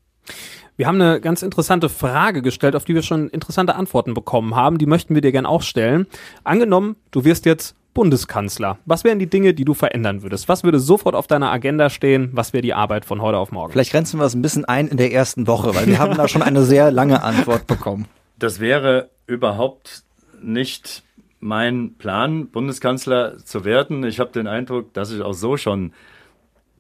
Wir 0.78 0.88
haben 0.88 1.02
eine 1.02 1.20
ganz 1.22 1.42
interessante 1.42 1.90
Frage 1.90 2.42
gestellt, 2.42 2.76
auf 2.76 2.86
die 2.86 2.96
wir 2.96 3.02
schon 3.02 3.30
interessante 3.30 3.76
Antworten 3.76 4.14
bekommen 4.14 4.56
haben. 4.56 4.78
Die 4.78 4.86
möchten 4.86 5.16
wir 5.16 5.22
dir 5.22 5.32
gerne 5.32 5.50
auch 5.50 5.62
stellen. 5.62 6.08
Angenommen, 6.44 6.96
du 7.12 7.24
wirst 7.26 7.46
jetzt 7.46 7.76
Bundeskanzler. 7.94 8.78
Was 8.86 9.04
wären 9.04 9.20
die 9.20 9.30
Dinge, 9.30 9.54
die 9.54 9.66
du 9.66 9.74
verändern 9.74 10.24
würdest? 10.24 10.48
Was 10.48 10.64
würde 10.64 10.80
sofort 10.80 11.16
auf 11.16 11.28
deiner 11.28 11.52
Agenda 11.52 11.90
stehen? 11.90 12.30
Was 12.34 12.54
wäre 12.54 12.62
die 12.62 12.74
Arbeit 12.74 13.06
von 13.06 13.22
heute 13.22 13.38
auf 13.38 13.52
morgen? 13.52 13.72
Vielleicht 13.72 13.92
grenzen 13.92 14.20
wir 14.20 14.26
es 14.26 14.34
ein 14.34 14.42
bisschen 14.42 14.66
ein 14.66 14.88
in 14.88 14.98
der 14.98 15.12
ersten 15.12 15.48
Woche, 15.48 15.76
weil 15.76 15.88
wir 15.88 16.00
haben 16.00 16.16
da 16.16 16.28
schon 16.28 16.42
eine 16.42 16.64
sehr 16.64 16.92
lange 16.92 17.24
Antwort 17.24 17.68
bekommen. 17.68 18.06
Das 18.40 18.60
wäre 18.60 19.10
überhaupt 19.28 20.04
nicht 20.42 21.04
mein 21.40 21.96
Plan, 21.98 22.48
Bundeskanzler 22.48 23.38
zu 23.44 23.66
werden. 23.66 24.04
Ich 24.04 24.20
habe 24.20 24.32
den 24.32 24.48
Eindruck, 24.48 24.94
dass 24.94 25.12
ich 25.12 25.22
auch 25.22 25.34
so 25.34 25.58
schon 25.58 25.94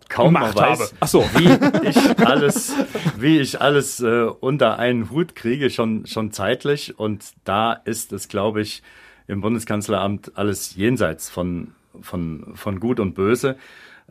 kaum 0.07 0.33
mal 0.33 0.53
weiß, 0.53 0.93
Ach 0.99 1.07
so. 1.07 1.23
wie 1.35 1.87
ich 1.87 2.19
alles, 2.25 2.73
wie 3.17 3.39
ich 3.39 3.59
alles 3.61 4.01
äh, 4.01 4.23
unter 4.23 4.77
einen 4.77 5.09
Hut 5.09 5.35
kriege, 5.35 5.69
schon 5.69 6.05
schon 6.05 6.31
zeitlich. 6.31 6.97
Und 6.99 7.25
da 7.43 7.73
ist 7.73 8.13
es, 8.13 8.27
glaube 8.27 8.61
ich, 8.61 8.83
im 9.27 9.41
Bundeskanzleramt 9.41 10.33
alles 10.35 10.75
jenseits 10.75 11.29
von, 11.29 11.73
von, 12.01 12.53
von 12.55 12.79
Gut 12.79 12.99
und 12.99 13.13
Böse. 13.13 13.57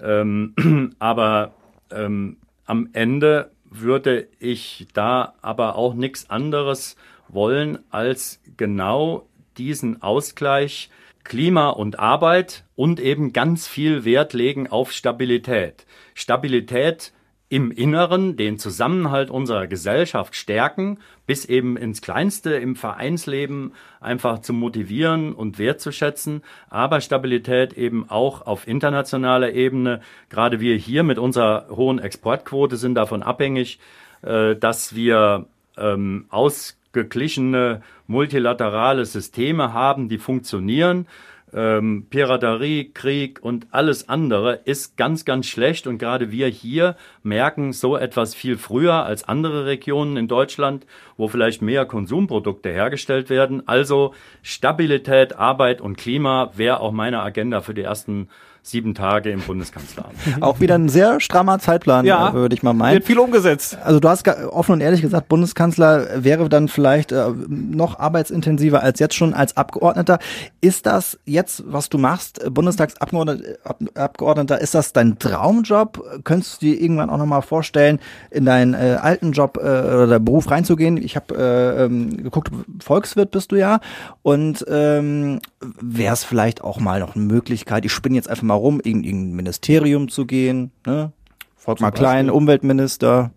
Ähm, 0.01 0.55
aber 0.99 1.55
ähm, 1.91 2.37
am 2.67 2.89
Ende 2.93 3.51
würde 3.71 4.29
ich 4.39 4.89
da 4.93 5.35
aber 5.43 5.77
auch 5.77 5.95
nichts 5.95 6.29
anderes 6.31 6.97
wollen, 7.29 7.79
als 7.91 8.41
genau 8.57 9.29
diesen 9.57 10.03
Ausgleich 10.03 10.91
Klima 11.25 11.69
und 11.69 11.99
Arbeit 11.99 12.65
und 12.77 12.99
eben 12.99 13.33
ganz 13.33 13.69
viel 13.69 14.05
Wert 14.05 14.33
legen 14.33 14.69
auf 14.69 14.93
Stabilität. 14.93 15.87
Stabilität 16.15 17.13
im 17.51 17.73
Inneren 17.73 18.37
den 18.37 18.59
Zusammenhalt 18.59 19.29
unserer 19.29 19.67
Gesellschaft 19.67 20.37
stärken, 20.37 20.99
bis 21.27 21.45
eben 21.45 21.77
ins 21.77 22.01
Kleinste 22.01 22.55
im 22.55 22.77
Vereinsleben 22.77 23.73
einfach 24.01 24.39
zu 24.39 24.53
motivieren 24.53 25.35
und 25.35 25.59
wertzuschätzen, 25.59 26.43
aber 26.71 27.01
Stabilität 27.01 27.73
eben 27.73 28.09
auch 28.09 28.47
auf 28.47 28.69
internationaler 28.69 29.53
Ebene. 29.53 30.01
Gerade 30.29 30.61
wir 30.61 30.77
hier 30.77 31.03
mit 31.03 31.19
unserer 31.19 31.67
hohen 31.71 31.99
Exportquote 31.99 32.77
sind 32.77 32.95
davon 32.95 33.25
abhängig, 33.25 33.81
äh, 34.23 34.55
dass 34.55 34.95
wir 34.95 35.47
ähm, 35.77 36.27
ausgeglichene 36.29 37.83
multilaterale 38.07 39.05
Systeme 39.07 39.73
haben, 39.73 40.09
die 40.09 40.19
funktionieren 40.19 41.09
ähm, 41.55 42.07
Piraterie, 42.11 42.91
Krieg 42.93 43.41
und 43.43 43.67
alles 43.71 44.09
andere 44.09 44.61
ist 44.65 44.97
ganz, 44.97 45.25
ganz 45.25 45.47
schlecht. 45.47 45.87
Und 45.87 45.99
gerade 45.99 46.31
wir 46.31 46.49
hier 46.49 46.97
merken 47.23 47.73
so 47.73 47.97
etwas 47.97 48.35
viel 48.35 48.57
früher 48.57 49.05
als 49.05 49.25
andere 49.25 49.67
Regionen 49.67 50.17
in 50.17 50.29
Deutschland, 50.29 50.87
wo 51.17 51.29
vielleicht 51.29 51.63
mehr 51.63 51.87
Konsumprodukte 51.87 52.71
hergestellt 52.71 53.31
werden. 53.31 53.67
Also 53.67 54.15
Stabilität, 54.43 55.37
Arbeit 55.37 55.81
und 55.81 55.97
Klima 55.97 56.51
wäre 56.55 56.81
auch 56.81 56.93
meine 56.93 57.23
Agenda 57.23 57.61
für 57.61 57.75
die 57.75 57.83
ersten 57.83 58.29
sieben 58.63 58.95
Tage 58.95 59.31
im 59.31 59.41
Bundeskanzleramt. 59.41 60.15
Auch 60.41 60.61
wieder 60.61 60.77
ein 60.77 60.89
sehr 60.89 61.19
strammer 61.21 61.59
Zeitplan, 61.59 62.05
ja, 62.05 62.31
äh, 62.31 62.35
würde 62.35 62.55
ich 62.55 62.63
mal 62.63 62.73
meinen. 62.73 62.95
Wird 62.95 63.07
viel 63.07 63.19
umgesetzt. 63.19 63.77
Also 63.83 63.99
du 64.01 64.09
hast 64.09 64.27
offen 64.29 64.73
und 64.73 64.81
ehrlich 64.81 65.03
gesagt, 65.03 65.29
Bundeskanzler 65.29 66.25
wäre 66.25 66.49
dann 66.49 66.69
vielleicht 66.69 67.13
äh, 67.13 67.31
noch 67.49 67.99
arbeitsintensiver 67.99 68.83
als 68.83 69.01
jetzt 69.01 69.15
schon 69.15 69.35
als 69.35 69.57
Abgeordneter. 69.57 70.19
Ist 70.61 70.87
das 70.87 71.19
jetzt, 71.25 71.65
was 71.67 71.89
du 71.89 71.99
machst, 71.99 72.45
äh, 72.45 72.51
Bundestagsabgeordneter, 72.51 74.61
ist 74.61 74.75
das 74.75 74.93
dein 74.93 75.19
Traumjob? 75.19 76.23
Könntest 76.25 76.63
du 76.63 76.67
dir 76.67 76.81
irgendwann 76.81 77.11
auch 77.11 77.19
nochmal 77.19 77.43
vorstellen, 77.43 77.99
in 78.31 78.45
deinen 78.45 78.75
äh, 78.75 78.99
alten 79.01 79.33
Job 79.33 79.59
äh, 79.59 79.61
oder 79.61 80.21
Beruf 80.21 80.51
reinzugehen? 80.51 80.97
Ich 80.97 81.17
habe 81.17 81.37
äh, 81.37 81.85
ähm, 81.85 82.23
geguckt, 82.23 82.51
Volkswirt 82.81 83.31
bist 83.31 83.53
du 83.53 83.57
ja. 83.57 83.81
Und 84.23 84.65
ähm, 84.69 85.41
wäre 85.81 86.13
es 86.13 86.25
vielleicht 86.25 86.63
auch 86.63 86.81
mal 86.81 87.01
noch 87.01 87.17
eine 87.17 87.25
Möglichkeit, 87.25 87.85
ich 87.85 87.93
spinne 87.93 88.17
jetzt 88.17 88.29
einfach 88.29 88.43
mal 88.43 88.50
rum, 88.55 88.81
in 88.81 89.05
irgendein 89.05 89.37
Ministerium 89.37 90.09
zu 90.09 90.27
gehen, 90.27 90.71
ne? 90.87 91.13
Volkmar 91.57 91.93
Klein, 91.93 92.31
Umweltminister, 92.31 93.33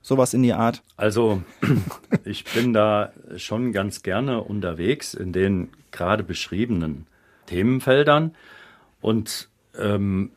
sowas 0.00 0.32
in 0.32 0.42
die 0.42 0.52
Art? 0.52 0.82
Also, 0.96 1.42
ich 2.24 2.44
bin 2.44 2.72
da 2.72 3.12
schon 3.36 3.72
ganz 3.72 4.02
gerne 4.02 4.42
unterwegs 4.42 5.14
in 5.14 5.32
den 5.32 5.70
gerade 5.90 6.22
beschriebenen 6.22 7.06
Themenfeldern 7.46 8.34
und 9.00 9.48
ähm, 9.78 10.30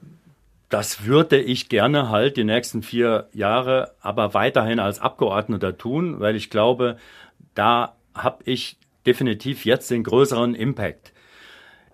das 0.69 1.05
würde 1.05 1.39
ich 1.39 1.69
gerne 1.69 2.09
halt 2.09 2.37
die 2.37 2.43
nächsten 2.43 2.81
vier 2.83 3.29
Jahre 3.33 3.93
aber 4.01 4.33
weiterhin 4.33 4.79
als 4.79 4.99
Abgeordneter 4.99 5.77
tun, 5.77 6.19
weil 6.19 6.35
ich 6.35 6.49
glaube, 6.49 6.97
da 7.55 7.95
habe 8.13 8.43
ich 8.45 8.77
definitiv 9.05 9.65
jetzt 9.65 9.89
den 9.89 10.03
größeren 10.03 10.53
Impact. 10.53 11.13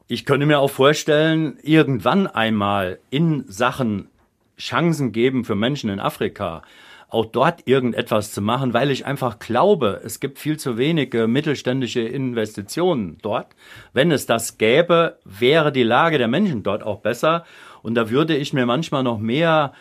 Ich 0.08 0.26
könnte 0.26 0.45
mir 0.45 0.60
auch 0.60 0.70
vorstellen, 0.70 1.58
irgendwann 1.64 2.28
einmal 2.28 2.99
in 3.10 3.45
Sachen 3.47 4.10
Chancen 4.58 5.14
geben 5.14 5.45
für 5.45 5.56
Menschen 5.56 5.89
in 5.89 6.01
Afrika, 6.01 6.62
auch 7.08 7.26
dort 7.26 7.68
irgendetwas 7.68 8.34
zu 8.34 8.41
machen, 8.41 8.74
weil 8.74 8.91
ich 8.91 9.06
einfach 9.06 9.39
glaube, 9.39 10.01
es 10.04 10.20
gibt 10.20 10.39
viel 10.39 10.58
zu 10.58 10.78
wenige 10.78 11.28
mittelständische 11.28 12.01
Investitionen 12.01 13.18
dort. 13.22 13.56
Wenn 13.93 14.12
es 14.12 14.26
das 14.26 14.58
gäbe, 14.58 15.20
wäre 15.24 15.72
die 15.72 15.84
Lage 15.84 16.18
der 16.18 16.28
Menschen 16.28 16.64
dort 16.64 16.84
auch 16.84 16.99
besser. 16.99 17.45
Und 17.82 17.95
da 17.95 18.10
würde 18.10 18.36
ich 18.36 18.51
mir 18.51 18.66
manchmal 18.66 19.04
noch 19.04 19.20
mehr 19.20 19.74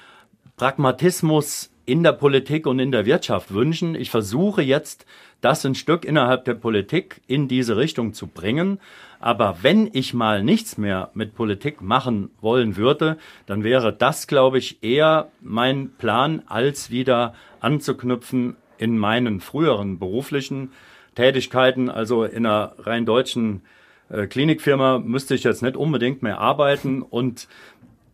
Pragmatismus 0.57 1.72
in 1.85 2.03
der 2.03 2.13
Politik 2.13 2.67
und 2.67 2.79
in 2.79 2.93
der 2.93 3.07
Wirtschaft 3.07 3.53
wünschen. 3.53 3.95
Ich 3.95 4.11
versuche 4.11 4.63
jetzt, 4.63 5.07
das 5.41 5.67
ein 5.67 5.75
Stück 5.75 6.05
innerhalb 6.05 6.45
der 6.45 6.55
Politik 6.55 7.21
in 7.27 7.49
diese 7.49 7.77
Richtung 7.77 8.13
zu 8.15 8.29
bringen. 8.29 8.79
Aber 9.19 9.59
wenn 9.63 9.91
ich 9.93 10.15
mal 10.15 10.43
nichts 10.43 10.79
mehr 10.79 11.11
mit 11.15 11.35
Politik 11.35 11.83
machen 11.83 12.31
wollen 12.41 12.77
würde, 12.77 13.19
dann 13.47 13.65
wäre 13.65 13.93
das, 13.93 14.27
glaube 14.27 14.59
ich, 14.59 14.83
eher 14.83 15.29
mein 15.41 15.91
Plan, 15.99 16.43
als 16.47 16.91
wieder 16.91 17.35
anzuknüpfen 17.61 18.57
in 18.79 18.99
meinen 18.99 19.41
früheren 19.41 19.99
beruflichen 19.99 20.73
Tätigkeiten. 21.15 21.89
Also 21.89 22.25
in 22.25 22.47
einer 22.47 22.75
rein 22.79 23.05
deutschen 23.05 23.63
äh, 24.09 24.27
Klinikfirma 24.27 24.99
müsste 24.99 25.35
ich 25.35 25.45
jetzt 25.45 25.63
nicht 25.63 25.77
unbedingt 25.77 26.23
mehr 26.23 26.39
arbeiten 26.39 27.03
und 27.03 27.49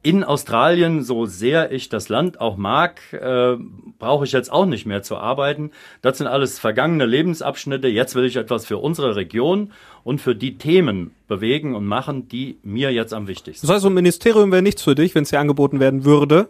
in 0.03 0.23
Australien, 0.23 1.03
so 1.03 1.27
sehr 1.27 1.73
ich 1.73 1.89
das 1.89 2.09
Land 2.09 2.41
auch 2.41 2.57
mag, 2.57 3.01
äh, 3.13 3.57
brauche 3.99 4.25
ich 4.25 4.33
jetzt 4.33 4.51
auch 4.53 4.65
nicht 4.65 4.87
mehr 4.87 5.03
zu 5.03 5.17
arbeiten. 5.17 5.73
Das 6.03 6.19
sind 6.19 6.29
alles 6.29 6.59
vergangene 6.59 7.05
Lebensabschnitte. 7.05 7.89
Jetzt 7.89 8.15
will 8.15 8.25
ich 8.25 8.37
etwas 8.37 8.65
für 8.65 8.79
unsere 8.79 9.17
Region 9.17 9.73
und 10.05 10.21
für 10.21 10.37
die 10.37 10.57
Themen 10.57 11.11
bewegen 11.27 11.75
und 11.75 11.85
machen, 11.85 12.29
die 12.29 12.59
mir 12.63 12.93
jetzt 12.93 13.13
am 13.13 13.27
wichtigsten 13.27 13.67
sind. 13.67 13.69
Das 13.69 13.75
heißt, 13.77 13.83
so 13.83 13.89
ein 13.89 13.95
Ministerium 13.95 14.53
wäre 14.53 14.63
nichts 14.63 14.83
für 14.83 14.95
dich, 14.95 15.15
wenn 15.15 15.25
es 15.25 15.31
dir 15.31 15.41
angeboten 15.41 15.81
werden 15.81 16.05
würde? 16.05 16.49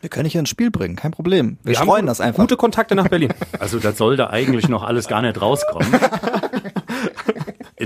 Wir 0.00 0.08
können 0.08 0.24
dich 0.24 0.36
ins 0.36 0.48
Spiel 0.48 0.70
bringen, 0.70 0.94
kein 0.96 1.10
Problem. 1.10 1.58
Wir, 1.64 1.72
Wir 1.72 1.82
streuen 1.82 2.06
das 2.06 2.20
einfach. 2.20 2.42
Gute 2.42 2.56
Kontakte 2.56 2.94
nach 2.94 3.08
Berlin. 3.08 3.34
Also 3.58 3.78
das 3.78 3.98
sollte 3.98 4.30
eigentlich 4.30 4.68
noch 4.68 4.84
alles 4.84 5.08
gar 5.08 5.22
nicht 5.22 5.40
rauskommen. 5.40 5.88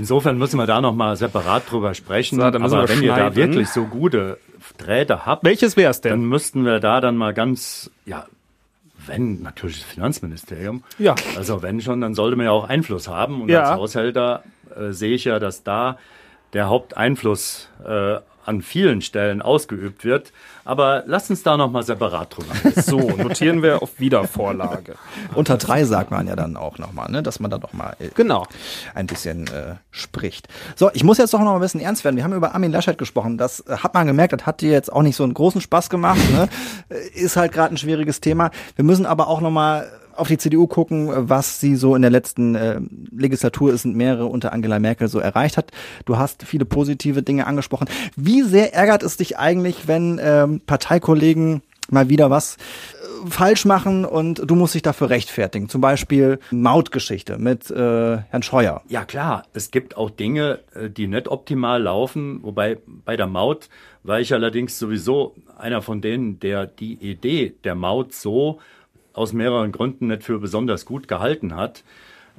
Insofern 0.03 0.37
müssen 0.37 0.59
wir 0.59 0.67
da 0.67 0.81
noch 0.81 0.97
mal 0.97 1.17
separat 1.17 1.71
drüber 1.71 1.95
sprechen. 1.95 2.35
So, 2.35 2.43
Aber 2.43 2.89
wenn 2.89 3.05
ihr 3.05 3.15
da 3.15 3.37
wirklich 3.37 3.69
so 3.69 3.85
gute 3.85 4.37
Drähte 4.77 5.27
habt, 5.27 5.45
welches 5.45 5.77
wär's 5.77 6.01
denn? 6.01 6.11
Dann 6.11 6.25
müssten 6.25 6.65
wir 6.65 6.81
da 6.81 7.01
dann 7.01 7.17
mal 7.17 7.33
ganz, 7.33 7.89
ja, 8.05 8.27
wenn 9.07 9.43
natürlich 9.43 9.83
das 9.83 9.89
Finanzministerium. 9.89 10.83
Ja. 10.99 11.15
Also 11.37 11.63
wenn 11.63 11.81
schon, 11.81 12.01
dann 12.01 12.17
sollte 12.17 12.35
man 12.35 12.47
ja 12.47 12.51
auch 12.51 12.69
Einfluss 12.69 13.07
haben. 13.07 13.43
Und 13.43 13.49
ja. 13.49 13.63
als 13.63 13.79
Haushälter 13.79 14.43
äh, 14.77 14.91
sehe 14.91 15.15
ich 15.15 15.23
ja, 15.23 15.39
dass 15.39 15.63
da 15.63 15.99
der 16.53 16.69
Haupteinfluss 16.69 17.69
äh, 17.87 18.17
an 18.45 18.63
vielen 18.63 19.03
Stellen 19.03 19.43
ausgeübt 19.43 20.05
wird. 20.05 20.33
Aber 20.65 21.03
lass 21.07 21.29
uns 21.31 21.43
da 21.43 21.57
nochmal 21.57 21.83
separat 21.83 22.37
drüber. 22.37 22.83
So, 22.83 22.99
notieren 22.99 23.63
wir 23.63 23.83
auf 23.83 23.99
Wiedervorlage. 23.99 24.95
Unter 25.35 25.57
drei 25.57 25.85
sagt 25.85 26.11
man 26.11 26.29
ja 26.29 26.37
dann 26.37 26.57
auch 26.57 26.79
nochmal, 26.79 27.11
ne, 27.11 27.23
dass 27.23 27.41
man 27.41 27.51
da 27.51 27.59
nochmal 27.59 27.97
äh, 27.99 28.09
genau. 28.15 28.47
ein 28.95 29.07
bisschen 29.07 29.47
äh, 29.49 29.77
spricht. 29.91 30.49
So, 30.77 30.91
ich 30.95 31.05
muss 31.05 31.19
jetzt 31.19 31.35
doch 31.35 31.41
noch 31.41 31.55
ein 31.55 31.61
bisschen 31.61 31.81
ernst 31.81 32.05
werden. 32.05 32.17
Wir 32.17 32.25
haben 32.25 32.33
über 32.33 32.55
Armin 32.55 32.71
Laschet 32.71 32.97
gesprochen. 32.97 33.39
Das 33.39 33.61
äh, 33.61 33.79
hat 33.79 33.95
man 33.95 34.07
gemerkt, 34.07 34.33
das 34.33 34.47
hat 34.47 34.61
dir 34.61 34.71
jetzt 34.71 34.93
auch 34.93 35.03
nicht 35.03 35.17
so 35.17 35.25
einen 35.25 35.35
großen 35.35 35.61
Spaß 35.61 35.91
gemacht. 35.91 36.21
Ne? 36.31 36.49
Äh, 36.89 37.19
ist 37.19 37.37
halt 37.37 37.53
gerade 37.53 37.75
ein 37.75 37.79
schwieriges 37.79 38.21
Thema. 38.21 38.51
Wir 38.77 38.85
müssen 38.85 39.07
aber 39.07 39.29
auch 39.29 39.41
nochmal 39.41 39.91
auf 40.17 40.29
die 40.29 40.39
CDU 40.39 40.67
gucken, 40.67 41.09
was 41.11 41.61
sie 41.61 41.77
so 41.77 41.95
in 41.95 42.03
der 42.03 42.11
letzten 42.11 42.55
äh, 42.55 42.81
Legislatur, 43.15 43.73
es 43.73 43.83
sind 43.83 43.97
mehrere 43.97 44.27
unter 44.27 44.53
Angela 44.53 44.79
Merkel 44.79 45.09
so 45.09 45.19
erreicht 45.19 45.57
hat. 45.57 45.71
Du 46.05 46.19
hast 46.19 46.45
viele 46.45 46.65
positive 46.65 47.23
Dinge 47.23 47.47
angesprochen. 47.47 47.89
Wie 48.17 48.43
sehr 48.43 48.75
ärgert 48.75 49.03
es 49.03 49.17
dich 49.17 49.39
eigentlich, 49.39 49.89
wenn 49.89 50.21
ähm, 50.23 50.61
Parteikollegen 50.67 51.63
mal 51.91 52.09
wieder 52.09 52.31
was 52.31 52.57
äh, 52.57 53.31
falsch 53.31 53.65
machen 53.65 54.05
und 54.05 54.43
du 54.45 54.55
musst 54.55 54.75
dich 54.75 54.83
dafür 54.83 55.11
rechtfertigen. 55.11 55.69
Zum 55.69 55.81
Beispiel 55.81 56.39
Mautgeschichte 56.51 57.39
mit 57.39 57.71
äh, 57.71 58.19
Herrn 58.19 58.43
Scheuer. 58.43 58.83
Ja 58.89 59.05
klar, 59.05 59.45
es 59.53 59.71
gibt 59.71 59.97
auch 59.97 60.11
Dinge, 60.11 60.61
äh, 60.75 60.89
die 60.91 61.07
nicht 61.07 61.29
optimal 61.29 61.83
laufen. 61.83 62.41
Wobei 62.43 62.79
bei 62.87 63.17
der 63.17 63.27
Maut 63.27 63.69
war 64.03 64.21
ich 64.21 64.33
allerdings 64.33 64.79
sowieso 64.79 65.35
einer 65.59 65.83
von 65.83 66.01
denen, 66.01 66.41
der 66.41 66.67
die 66.67 66.95
Idee 66.95 67.55
der 67.65 67.75
Maut 67.75 68.13
so 68.13 68.59
aus 69.13 69.33
mehreren 69.33 69.73
Gründen 69.73 70.09
nicht 70.09 70.23
für 70.23 70.39
besonders 70.39 70.85
gut 70.85 71.09
gehalten 71.09 71.57
hat. 71.57 71.85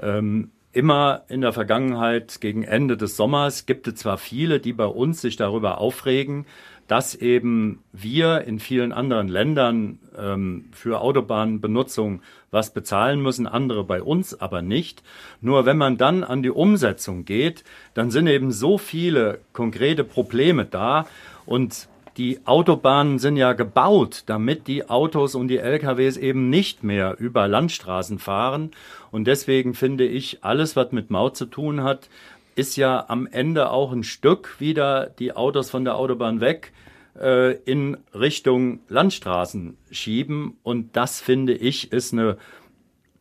Ähm, 0.01 0.51
immer 0.71 1.23
in 1.27 1.41
der 1.41 1.53
Vergangenheit 1.53 2.41
gegen 2.41 2.63
Ende 2.63 2.97
des 2.97 3.15
Sommers 3.15 3.65
gibt 3.65 3.87
es 3.87 3.95
zwar 3.95 4.17
viele, 4.17 4.59
die 4.59 4.73
bei 4.73 4.85
uns 4.85 5.21
sich 5.21 5.35
darüber 5.35 5.77
aufregen, 5.77 6.45
dass 6.87 7.15
eben 7.15 7.79
wir 7.93 8.41
in 8.41 8.59
vielen 8.59 8.91
anderen 8.91 9.27
Ländern 9.27 9.99
ähm, 10.17 10.65
für 10.71 10.99
Autobahnbenutzung 10.99 12.21
was 12.51 12.73
bezahlen 12.73 13.21
müssen, 13.21 13.47
andere 13.47 13.83
bei 13.83 14.01
uns 14.01 14.39
aber 14.39 14.61
nicht. 14.61 15.01
Nur 15.39 15.65
wenn 15.65 15.77
man 15.77 15.97
dann 15.97 16.23
an 16.23 16.43
die 16.43 16.49
Umsetzung 16.49 17.23
geht, 17.23 17.63
dann 17.93 18.11
sind 18.11 18.27
eben 18.27 18.51
so 18.51 18.77
viele 18.77 19.39
konkrete 19.53 20.03
Probleme 20.03 20.65
da 20.65 21.07
und 21.45 21.87
die 22.17 22.45
Autobahnen 22.45 23.17
sind 23.17 23.37
ja 23.37 23.53
gebaut, 23.53 24.23
damit 24.27 24.67
die 24.67 24.89
Autos 24.89 25.35
und 25.35 25.47
die 25.47 25.57
LKWs 25.57 26.17
eben 26.17 26.49
nicht 26.49 26.83
mehr 26.83 27.15
über 27.19 27.47
Landstraßen 27.47 28.19
fahren. 28.19 28.71
Und 29.11 29.25
deswegen 29.25 29.73
finde 29.73 30.05
ich, 30.05 30.43
alles, 30.43 30.75
was 30.75 30.91
mit 30.91 31.09
Maut 31.09 31.35
zu 31.35 31.45
tun 31.45 31.83
hat, 31.83 32.09
ist 32.55 32.75
ja 32.75 33.05
am 33.07 33.25
Ende 33.25 33.71
auch 33.71 33.91
ein 33.91 34.03
Stück 34.03 34.59
wieder 34.59 35.07
die 35.07 35.35
Autos 35.35 35.71
von 35.71 35.85
der 35.85 35.95
Autobahn 35.95 36.39
weg 36.39 36.71
äh, 37.19 37.53
in 37.63 37.97
Richtung 38.13 38.79
Landstraßen 38.89 39.77
schieben. 39.89 40.57
Und 40.61 40.95
das 40.95 41.19
finde 41.19 41.53
ich 41.53 41.91
ist 41.91 42.13
eine 42.13 42.37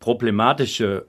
problematische, 0.01 1.07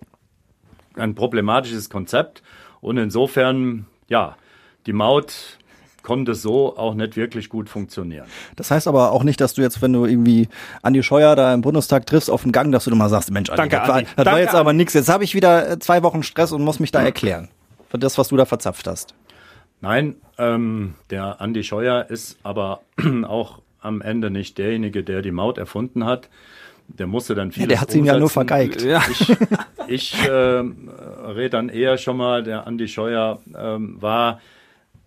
ein 0.96 1.16
problematisches 1.16 1.90
Konzept. 1.90 2.44
Und 2.80 2.98
insofern, 2.98 3.88
ja, 4.08 4.38
die 4.86 4.94
Maut 4.94 5.58
konnte 6.04 6.36
so 6.36 6.78
auch 6.78 6.94
nicht 6.94 7.16
wirklich 7.16 7.50
gut 7.50 7.70
funktionieren. 7.70 8.26
Das 8.56 8.70
heißt 8.70 8.88
aber 8.88 9.12
auch 9.12 9.24
nicht, 9.24 9.42
dass 9.42 9.54
du 9.54 9.62
jetzt, 9.62 9.82
wenn 9.82 9.94
du 9.94 10.06
irgendwie 10.06 10.50
Andi 10.84 11.02
Scheuer 11.02 11.36
da 11.36 11.54
im 11.54 11.62
Bundestag 11.62 12.06
triffst 12.06 12.30
auf 12.30 12.44
dem 12.44 12.52
Gang, 12.52 12.72
dass 12.72 12.84
du 12.86 12.96
mal 12.96 13.10
sagst, 13.10 13.32
Mensch, 13.32 13.50
Andi, 13.50 13.62
Danke, 13.62 13.78
das, 13.78 13.88
war, 13.88 13.96
Andi. 13.96 14.06
das 14.06 14.16
Danke, 14.16 14.32
war 14.32 14.40
jetzt 14.40 14.56
aber 14.56 14.74
nichts. 14.74 14.94
Jetzt 14.94 15.10
habe 15.10 15.24
ich 15.24 15.34
wieder 15.34 15.72
äh, 15.72 15.80
zwei 15.80 16.04
Wochen 16.04 16.22
Stress 16.22 16.52
und 16.52 16.64
muss 16.64 16.80
mich 16.80 16.92
da 16.92 17.02
erklären. 17.02 17.50
Für 17.90 17.98
das, 17.98 18.18
was 18.18 18.28
du 18.28 18.38
da 18.38 18.46
verzapft 18.46 18.86
hast. 18.88 19.16
Nein, 19.82 20.16
ähm, 20.38 20.96
der 21.10 21.42
Andi 21.42 21.64
Scheuer 21.64 22.06
ist 22.10 22.38
aber 22.44 22.82
auch 23.28 23.60
am 23.82 24.02
Ende 24.02 24.30
nicht 24.30 24.58
derjenige, 24.58 25.04
der 25.04 25.22
die 25.22 25.32
Maut 25.32 25.58
erfunden 25.58 26.06
hat. 26.06 26.30
Der 26.88 27.08
musste 27.08 27.34
dann 27.34 27.52
viel. 27.52 27.64
Ja, 27.64 27.68
der 27.68 27.82
hat 27.82 27.92
sie 27.92 28.00
ihm 28.00 28.06
ja 28.06 28.18
nur 28.20 28.30
vergeigt. 28.30 28.82
Ja. 28.82 29.02
Ich, 29.10 29.36
ich 29.88 30.28
äh, 30.28 30.30
rede 30.32 31.50
dann 31.50 31.70
eher 31.70 31.98
schon 31.98 32.18
mal, 32.18 32.44
der 32.44 32.68
Andi 32.68 32.88
Scheuer 32.88 33.40
ähm, 33.58 34.02
war 34.02 34.42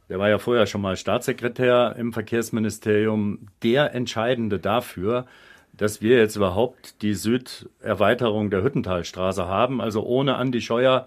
der 0.08 0.18
war 0.18 0.28
ja 0.28 0.38
vorher 0.38 0.66
schon 0.66 0.80
mal 0.80 0.96
Staatssekretär 0.96 1.96
im 1.98 2.12
Verkehrsministerium, 2.12 3.48
der 3.62 3.94
Entscheidende 3.94 4.58
dafür, 4.58 5.26
dass 5.72 6.00
wir 6.00 6.18
jetzt 6.18 6.36
überhaupt 6.36 7.02
die 7.02 7.14
Süderweiterung 7.14 8.50
der 8.50 8.62
Hüttentalstraße 8.62 9.46
haben. 9.46 9.80
Also 9.80 10.02
ohne 10.04 10.36
Andi 10.36 10.60
Scheuer 10.60 11.06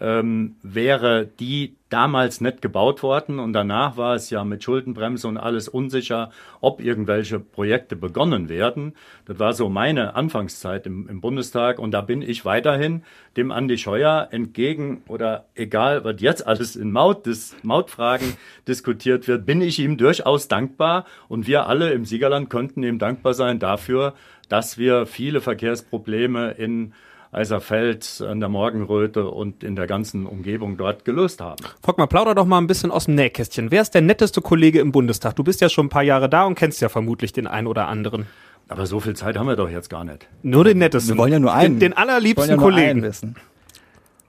ähm, 0.00 0.56
wäre 0.62 1.26
die 1.26 1.76
damals 1.92 2.40
nicht 2.40 2.62
gebaut 2.62 3.02
worden 3.02 3.38
und 3.38 3.52
danach 3.52 3.98
war 3.98 4.14
es 4.14 4.30
ja 4.30 4.44
mit 4.44 4.64
Schuldenbremse 4.64 5.28
und 5.28 5.36
alles 5.36 5.68
unsicher, 5.68 6.30
ob 6.62 6.80
irgendwelche 6.80 7.38
Projekte 7.38 7.96
begonnen 7.96 8.48
werden. 8.48 8.94
Das 9.26 9.38
war 9.38 9.52
so 9.52 9.68
meine 9.68 10.14
Anfangszeit 10.14 10.86
im, 10.86 11.06
im 11.08 11.20
Bundestag 11.20 11.78
und 11.78 11.90
da 11.90 12.00
bin 12.00 12.22
ich 12.22 12.46
weiterhin 12.46 13.02
dem 13.36 13.50
Andi 13.50 13.76
Scheuer 13.76 14.28
entgegen 14.30 15.02
oder 15.06 15.44
egal, 15.54 16.02
was 16.04 16.22
jetzt 16.22 16.46
alles 16.46 16.76
in 16.76 16.92
Maut, 16.92 17.26
des 17.26 17.54
Mautfragen 17.62 18.36
diskutiert 18.66 19.28
wird, 19.28 19.44
bin 19.44 19.60
ich 19.60 19.78
ihm 19.78 19.98
durchaus 19.98 20.48
dankbar 20.48 21.04
und 21.28 21.46
wir 21.46 21.66
alle 21.66 21.92
im 21.92 22.06
Siegerland 22.06 22.48
könnten 22.48 22.82
ihm 22.82 22.98
dankbar 22.98 23.34
sein 23.34 23.58
dafür, 23.58 24.14
dass 24.48 24.78
wir 24.78 25.04
viele 25.04 25.42
Verkehrsprobleme 25.42 26.52
in 26.52 26.94
Eiserfeld, 27.32 28.22
an 28.28 28.40
der 28.40 28.50
Morgenröte 28.50 29.26
und 29.26 29.64
in 29.64 29.74
der 29.74 29.86
ganzen 29.86 30.26
Umgebung 30.26 30.76
dort 30.76 31.06
gelöst 31.06 31.40
haben. 31.40 31.64
Volkmar, 31.82 32.06
plauder 32.06 32.34
doch 32.34 32.44
mal 32.44 32.58
ein 32.58 32.66
bisschen 32.66 32.90
aus 32.90 33.06
dem 33.06 33.14
Nähkästchen. 33.14 33.70
Wer 33.70 33.80
ist 33.80 33.94
der 33.94 34.02
netteste 34.02 34.42
Kollege 34.42 34.80
im 34.80 34.92
Bundestag? 34.92 35.34
Du 35.36 35.42
bist 35.42 35.62
ja 35.62 35.70
schon 35.70 35.86
ein 35.86 35.88
paar 35.88 36.02
Jahre 36.02 36.28
da 36.28 36.44
und 36.44 36.56
kennst 36.56 36.82
ja 36.82 36.90
vermutlich 36.90 37.32
den 37.32 37.46
einen 37.46 37.66
oder 37.66 37.88
anderen. 37.88 38.26
Aber 38.68 38.84
so 38.84 39.00
viel 39.00 39.16
Zeit 39.16 39.38
haben 39.38 39.46
wir 39.46 39.56
doch 39.56 39.70
jetzt 39.70 39.88
gar 39.88 40.04
nicht. 40.04 40.28
Nur 40.42 40.64
den 40.64 40.78
nettesten. 40.78 41.14
Wir 41.14 41.18
wollen 41.18 41.32
ja 41.32 41.38
nur 41.38 41.54
einen. 41.54 41.78
Den, 41.78 41.90
den 41.90 41.96
allerliebsten 41.96 42.50
ja 42.50 42.56
Kollegen. 42.56 43.02
wissen. 43.02 43.34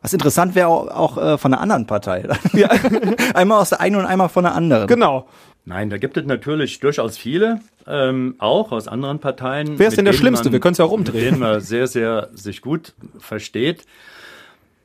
Was 0.01 0.13
interessant 0.13 0.55
wäre 0.55 0.67
auch, 0.67 0.87
auch 0.87 1.17
äh, 1.17 1.37
von 1.37 1.53
einer 1.53 1.61
anderen 1.61 1.85
Partei. 1.87 2.27
Ja. 2.53 2.69
einmal 3.33 3.61
aus 3.61 3.69
der 3.69 3.81
einen 3.81 3.97
und 3.97 4.05
einmal 4.05 4.29
von 4.29 4.43
der 4.43 4.55
anderen. 4.55 4.87
Genau. 4.87 5.27
Nein, 5.65 5.89
da 5.89 5.97
gibt 5.97 6.17
es 6.17 6.25
natürlich 6.25 6.79
durchaus 6.79 7.17
viele, 7.17 7.61
ähm, 7.87 8.35
auch 8.37 8.71
aus 8.71 8.87
anderen 8.87 9.19
Parteien. 9.19 9.79
Wer 9.79 9.87
ist 9.87 9.97
denn 9.97 10.05
der 10.05 10.13
Schlimmste? 10.13 10.45
Man, 10.45 10.53
Wir 10.53 10.59
können 10.59 10.73
es 10.73 10.77
ja 10.77 10.85
auch 10.85 10.91
umdrehen. 10.91 11.15
Mit 11.15 11.25
denen 11.25 11.39
man 11.39 11.61
sehr, 11.61 11.87
sehr 11.87 12.29
sich 12.33 12.61
gut 12.61 12.93
versteht. 13.17 13.85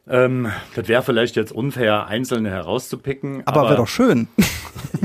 Ähm, 0.08 0.50
das 0.76 0.86
wäre 0.88 1.02
vielleicht 1.02 1.36
jetzt 1.36 1.52
unfair, 1.52 2.06
einzelne 2.06 2.50
herauszupicken. 2.50 3.42
Aber, 3.44 3.60
aber 3.60 3.68
wäre 3.70 3.76
doch 3.78 3.88
schön. 3.88 4.28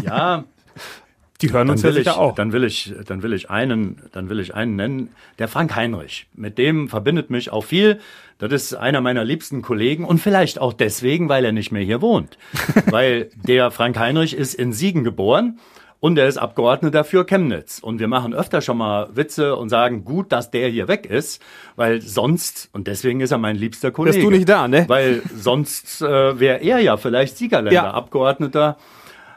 Ja, 0.04 0.44
Die 1.44 1.54
hören 1.54 1.70
uns 1.70 1.82
ja 1.82 1.90
will 1.90 1.98
ich, 1.98 2.06
sicher 2.06 2.18
auch. 2.18 2.36
dann 2.36 2.52
will 2.54 2.64
ich, 2.64 2.94
dann 3.06 3.22
will 3.22 3.34
ich 3.34 3.50
einen, 3.50 4.02
dann 4.12 4.30
will 4.30 4.40
ich 4.40 4.56
einen 4.56 4.76
nennen, 4.76 5.10
der 5.40 5.48
Frank 5.48 5.76
Heinrich. 5.76 6.28
Mit 6.34 6.58
dem 6.58 6.90
verbindet 6.90 7.30
mich 7.30 7.52
auch 7.52 7.66
viel. 7.66 8.00
Das 8.40 8.52
ist 8.52 8.74
einer 8.74 9.02
meiner 9.02 9.24
liebsten 9.24 9.62
Kollegen 9.62 10.06
und 10.06 10.20
vielleicht 10.20 10.60
auch 10.60 10.74
deswegen, 10.74 11.30
weil 11.30 11.46
er 11.46 11.52
nicht 11.52 11.72
mehr 11.72 11.84
hier 11.84 12.02
wohnt. 12.02 12.38
weil 12.90 13.30
der 13.36 13.72
Frank 13.72 13.98
Heinrich 13.98 14.36
ist 14.36 14.54
in 14.56 14.74
Siegen 14.74 15.04
geboren 15.04 15.60
und 16.04 16.18
er 16.18 16.28
ist 16.28 16.38
Abgeordneter 16.38 17.06
für 17.06 17.26
Chemnitz. 17.26 17.80
Und 17.80 18.00
wir 18.00 18.10
machen 18.10 18.34
öfter 18.34 18.60
schon 18.60 18.78
mal 18.78 19.16
Witze 19.16 19.56
und 19.56 19.70
sagen, 19.70 20.04
gut, 20.04 20.34
dass 20.34 20.52
der 20.52 20.68
hier 20.68 20.90
weg 20.90 21.06
ist, 21.06 21.42
weil 21.78 22.02
sonst, 22.02 22.68
und 22.74 22.88
deswegen 22.88 23.22
ist 23.22 23.32
er 23.32 23.38
mein 23.38 23.56
liebster 23.56 23.92
Kollege. 23.92 24.18
Wärst 24.18 24.26
du 24.26 24.32
nicht 24.32 24.50
da, 24.50 24.68
ne? 24.68 24.84
Weil 24.90 25.22
sonst 25.34 26.02
äh, 26.02 26.40
wäre 26.40 26.58
er 26.58 26.80
ja 26.80 26.98
vielleicht 26.98 27.38
Siegerländer-Abgeordneter. 27.38 28.76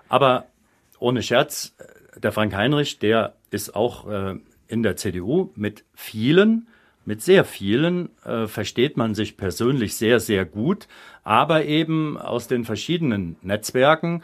Aber 0.09 0.47
ohne 0.99 1.23
Scherz, 1.23 1.73
der 2.23 2.33
Frank 2.33 2.55
Heinrich, 2.55 2.99
der 2.99 3.35
ist 3.51 3.75
auch 3.75 4.09
äh, 4.09 4.37
in 4.69 4.83
der 4.83 4.97
CDU 4.97 5.51
mit 5.55 5.85
vielen, 5.95 6.69
mit 7.05 7.23
sehr 7.23 7.45
vielen 7.45 8.09
äh, 8.25 8.47
versteht 8.47 8.97
man 8.97 9.15
sich 9.15 9.37
persönlich 9.37 9.95
sehr, 9.95 10.19
sehr 10.19 10.45
gut, 10.45 10.89
aber 11.23 11.65
eben 11.65 12.19
aus 12.19 12.49
den 12.49 12.65
verschiedenen 12.65 13.37
Netzwerken. 13.43 14.23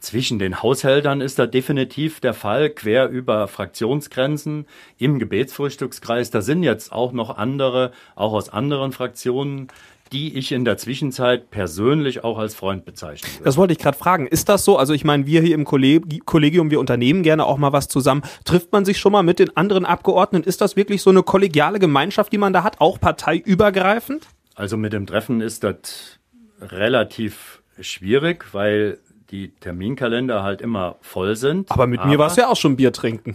Zwischen 0.00 0.40
den 0.40 0.60
Haushältern 0.60 1.20
ist 1.20 1.38
da 1.38 1.46
definitiv 1.46 2.18
der 2.18 2.34
Fall, 2.34 2.70
quer 2.70 3.08
über 3.08 3.46
Fraktionsgrenzen 3.46 4.66
im 4.98 5.20
Gebetsfrühstückskreis. 5.20 6.30
Da 6.30 6.42
sind 6.42 6.64
jetzt 6.64 6.90
auch 6.90 7.12
noch 7.12 7.36
andere, 7.36 7.92
auch 8.16 8.32
aus 8.32 8.48
anderen 8.48 8.90
Fraktionen, 8.90 9.68
die 10.12 10.36
ich 10.36 10.52
in 10.52 10.64
der 10.64 10.76
Zwischenzeit 10.76 11.50
persönlich 11.50 12.22
auch 12.22 12.38
als 12.38 12.54
Freund 12.54 12.84
bezeichnen 12.84 13.30
würde. 13.32 13.44
Das 13.44 13.56
wollte 13.56 13.72
ich 13.72 13.78
gerade 13.78 13.96
fragen. 13.96 14.26
Ist 14.26 14.48
das 14.48 14.64
so? 14.64 14.76
Also 14.76 14.92
ich 14.92 15.04
meine, 15.04 15.26
wir 15.26 15.40
hier 15.40 15.54
im 15.54 15.64
Kollegi- 15.64 16.20
Kollegium, 16.24 16.70
wir 16.70 16.80
unternehmen 16.80 17.22
gerne 17.22 17.46
auch 17.46 17.56
mal 17.58 17.72
was 17.72 17.88
zusammen. 17.88 18.22
Trifft 18.44 18.72
man 18.72 18.84
sich 18.84 18.98
schon 18.98 19.12
mal 19.12 19.22
mit 19.22 19.38
den 19.38 19.56
anderen 19.56 19.84
Abgeordneten? 19.86 20.46
Ist 20.48 20.60
das 20.60 20.76
wirklich 20.76 21.02
so 21.02 21.10
eine 21.10 21.22
kollegiale 21.22 21.78
Gemeinschaft, 21.78 22.32
die 22.32 22.38
man 22.38 22.52
da 22.52 22.62
hat, 22.62 22.80
auch 22.80 23.00
parteiübergreifend? 23.00 24.26
Also 24.54 24.76
mit 24.76 24.92
dem 24.92 25.06
Treffen 25.06 25.40
ist 25.40 25.64
das 25.64 26.18
relativ 26.60 27.62
schwierig, 27.80 28.52
weil 28.52 28.98
die 29.30 29.48
Terminkalender 29.60 30.42
halt 30.42 30.60
immer 30.60 30.96
voll 31.00 31.36
sind. 31.36 31.70
Aber 31.70 31.86
mit 31.86 32.04
mir 32.04 32.18
war 32.18 32.26
es 32.26 32.36
ja 32.36 32.48
auch 32.48 32.56
schon 32.56 32.76
Bier 32.76 32.92
trinken. 32.92 33.34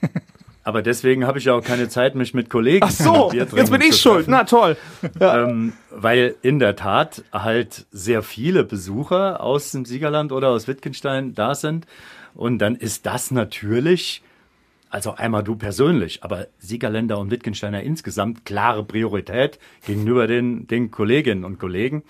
Aber 0.64 0.82
deswegen 0.82 1.26
habe 1.26 1.38
ich 1.38 1.46
ja 1.46 1.54
auch 1.54 1.64
keine 1.64 1.88
Zeit, 1.88 2.14
mich 2.14 2.34
mit 2.34 2.48
Kollegen 2.48 2.86
Ach 2.86 2.90
so, 2.90 3.32
jetzt 3.32 3.70
bin 3.70 3.80
ich 3.80 3.96
schuld. 3.96 4.26
Na 4.28 4.44
toll. 4.44 4.76
Ähm, 5.20 5.72
weil 5.90 6.36
in 6.42 6.58
der 6.58 6.76
Tat 6.76 7.24
halt 7.32 7.86
sehr 7.90 8.22
viele 8.22 8.64
Besucher 8.64 9.40
aus 9.40 9.72
dem 9.72 9.84
Siegerland 9.84 10.30
oder 10.30 10.50
aus 10.50 10.68
Wittgenstein 10.68 11.34
da 11.34 11.54
sind. 11.54 11.86
Und 12.34 12.58
dann 12.58 12.76
ist 12.76 13.06
das 13.06 13.30
natürlich, 13.30 14.22
also 14.88 15.14
einmal 15.14 15.42
du 15.42 15.56
persönlich, 15.56 16.22
aber 16.22 16.46
Siegerländer 16.58 17.18
und 17.18 17.30
Wittgensteiner 17.30 17.82
insgesamt 17.82 18.44
klare 18.44 18.84
Priorität 18.84 19.58
gegenüber 19.84 20.26
den, 20.26 20.66
den 20.68 20.90
Kolleginnen 20.90 21.44
und 21.44 21.58
Kollegen. 21.58 22.02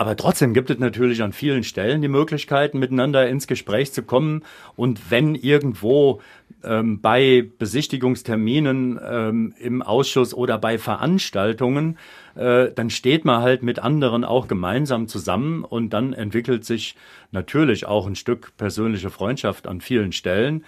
Aber 0.00 0.16
trotzdem 0.16 0.54
gibt 0.54 0.70
es 0.70 0.78
natürlich 0.78 1.22
an 1.22 1.34
vielen 1.34 1.62
Stellen 1.62 2.00
die 2.00 2.08
Möglichkeiten, 2.08 2.78
miteinander 2.78 3.28
ins 3.28 3.46
Gespräch 3.46 3.92
zu 3.92 4.02
kommen. 4.02 4.44
Und 4.74 5.10
wenn 5.10 5.34
irgendwo 5.34 6.22
ähm, 6.64 7.02
bei 7.02 7.50
Besichtigungsterminen 7.58 8.98
ähm, 9.06 9.54
im 9.58 9.82
Ausschuss 9.82 10.32
oder 10.32 10.56
bei 10.56 10.78
Veranstaltungen, 10.78 11.98
äh, 12.34 12.70
dann 12.74 12.88
steht 12.88 13.26
man 13.26 13.42
halt 13.42 13.62
mit 13.62 13.78
anderen 13.78 14.24
auch 14.24 14.48
gemeinsam 14.48 15.06
zusammen 15.06 15.64
und 15.64 15.90
dann 15.90 16.14
entwickelt 16.14 16.64
sich 16.64 16.96
natürlich 17.30 17.84
auch 17.84 18.06
ein 18.06 18.16
Stück 18.16 18.56
persönliche 18.56 19.10
Freundschaft 19.10 19.66
an 19.66 19.82
vielen 19.82 20.12
Stellen. 20.12 20.64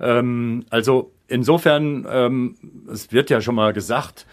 Ähm, 0.00 0.66
also 0.68 1.12
insofern, 1.28 2.06
ähm, 2.10 2.56
es 2.92 3.10
wird 3.10 3.30
ja 3.30 3.40
schon 3.40 3.54
mal 3.54 3.72
gesagt, 3.72 4.26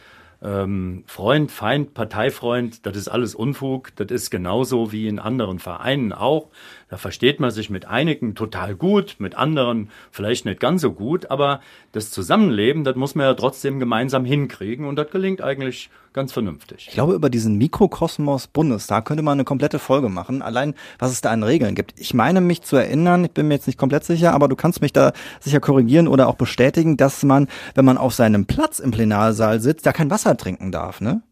ähm, 0.44 1.04
Freund, 1.08 1.52
Feind, 1.52 1.94
Parteifreund, 1.94 2.86
das 2.86 2.98
ist 2.98 3.08
alles 3.08 3.34
Unfug. 3.34 3.96
Das 3.96 4.08
ist 4.12 4.30
genauso 4.30 4.92
wie 4.92 5.08
in 5.08 5.20
anderen 5.20 5.60
Vereinen 5.60 6.12
auch. 6.12 6.50
Da 6.94 6.98
versteht 6.98 7.40
man 7.40 7.50
sich 7.50 7.72
mit 7.72 7.88
einigen 7.88 8.36
total 8.36 8.76
gut, 8.76 9.16
mit 9.18 9.34
anderen 9.34 9.90
vielleicht 10.12 10.46
nicht 10.46 10.60
ganz 10.60 10.84
so 10.84 10.92
gut, 10.92 11.32
aber 11.32 11.60
das 11.92 12.12
Zusammenleben, 12.12 12.84
das 12.84 12.96
muss 12.96 13.16
man 13.16 13.26
ja 13.26 13.34
trotzdem 13.34 13.80
gemeinsam 13.80 14.26
hinkriegen 14.26 14.86
und 14.86 14.96
das 14.96 15.10
gelingt 15.10 15.42
eigentlich 15.42 15.90
ganz 16.14 16.34
vernünftig. 16.34 16.86
Ich 16.90 16.94
glaube, 16.94 17.16
über 17.16 17.32
diesen 17.32 17.58
Mikrokosmos 17.58 18.46
Bundestag 18.46 19.06
könnte 19.06 19.24
man 19.24 19.38
eine 19.40 19.44
komplette 19.44 19.80
Folge 19.80 20.08
machen, 20.08 20.44
allein 20.44 20.76
was 21.00 21.12
es 21.12 21.22
da 21.22 21.32
an 21.32 21.42
Regeln 21.42 21.74
gibt. 21.74 22.00
Ich 22.00 22.14
meine 22.14 22.42
mich 22.42 22.62
zu 22.62 22.76
erinnern, 22.76 23.26
ich 23.26 23.32
bin 23.32 23.48
mir 23.48 23.56
jetzt 23.56 23.66
nicht 23.66 23.80
komplett 23.80 24.04
sicher, 24.04 24.32
aber 24.32 24.48
du 24.48 24.56
kannst 24.56 24.80
mich 24.82 24.94
da 24.94 25.14
sicher 25.40 25.60
korrigieren 25.60 26.08
oder 26.08 26.28
auch 26.28 26.36
bestätigen, 26.36 26.96
dass 26.96 27.24
man, 27.24 27.48
wenn 27.74 27.86
man 27.86 27.98
auf 27.98 28.14
seinem 28.14 28.46
Platz 28.46 28.78
im 28.78 28.92
Plenarsaal 28.92 29.60
sitzt, 29.60 29.88
da 29.88 29.94
kein 29.94 30.12
Wasser 30.12 30.38
trinken 30.38 30.72
darf, 30.72 31.02
ne? 31.02 31.24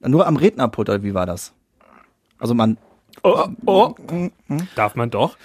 Nur 0.00 0.26
am 0.26 0.36
Rednerpult, 0.36 0.88
wie 1.02 1.12
war 1.12 1.26
das? 1.26 1.52
Also 2.38 2.54
man, 2.54 2.78
Oh, 3.22 3.48
oh. 3.66 3.94
Darf 4.74 4.94
man 4.94 5.10
doch. 5.10 5.36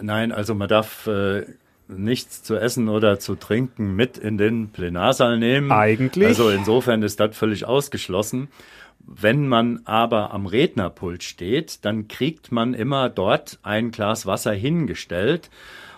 Nein, 0.00 0.32
also 0.32 0.54
man 0.54 0.68
darf 0.68 1.06
äh, 1.06 1.44
nichts 1.88 2.42
zu 2.42 2.56
essen 2.56 2.88
oder 2.88 3.18
zu 3.18 3.36
trinken 3.36 3.94
mit 3.94 4.18
in 4.18 4.38
den 4.38 4.70
Plenarsaal 4.70 5.38
nehmen. 5.38 5.70
Eigentlich. 5.70 6.26
Also 6.26 6.50
insofern 6.50 7.02
ist 7.02 7.20
das 7.20 7.36
völlig 7.36 7.64
ausgeschlossen. 7.64 8.48
Wenn 8.98 9.48
man 9.48 9.80
aber 9.84 10.32
am 10.32 10.46
Rednerpult 10.46 11.22
steht, 11.22 11.84
dann 11.84 12.08
kriegt 12.08 12.52
man 12.52 12.72
immer 12.74 13.08
dort 13.08 13.58
ein 13.62 13.90
Glas 13.90 14.26
Wasser 14.26 14.52
hingestellt. 14.52 15.50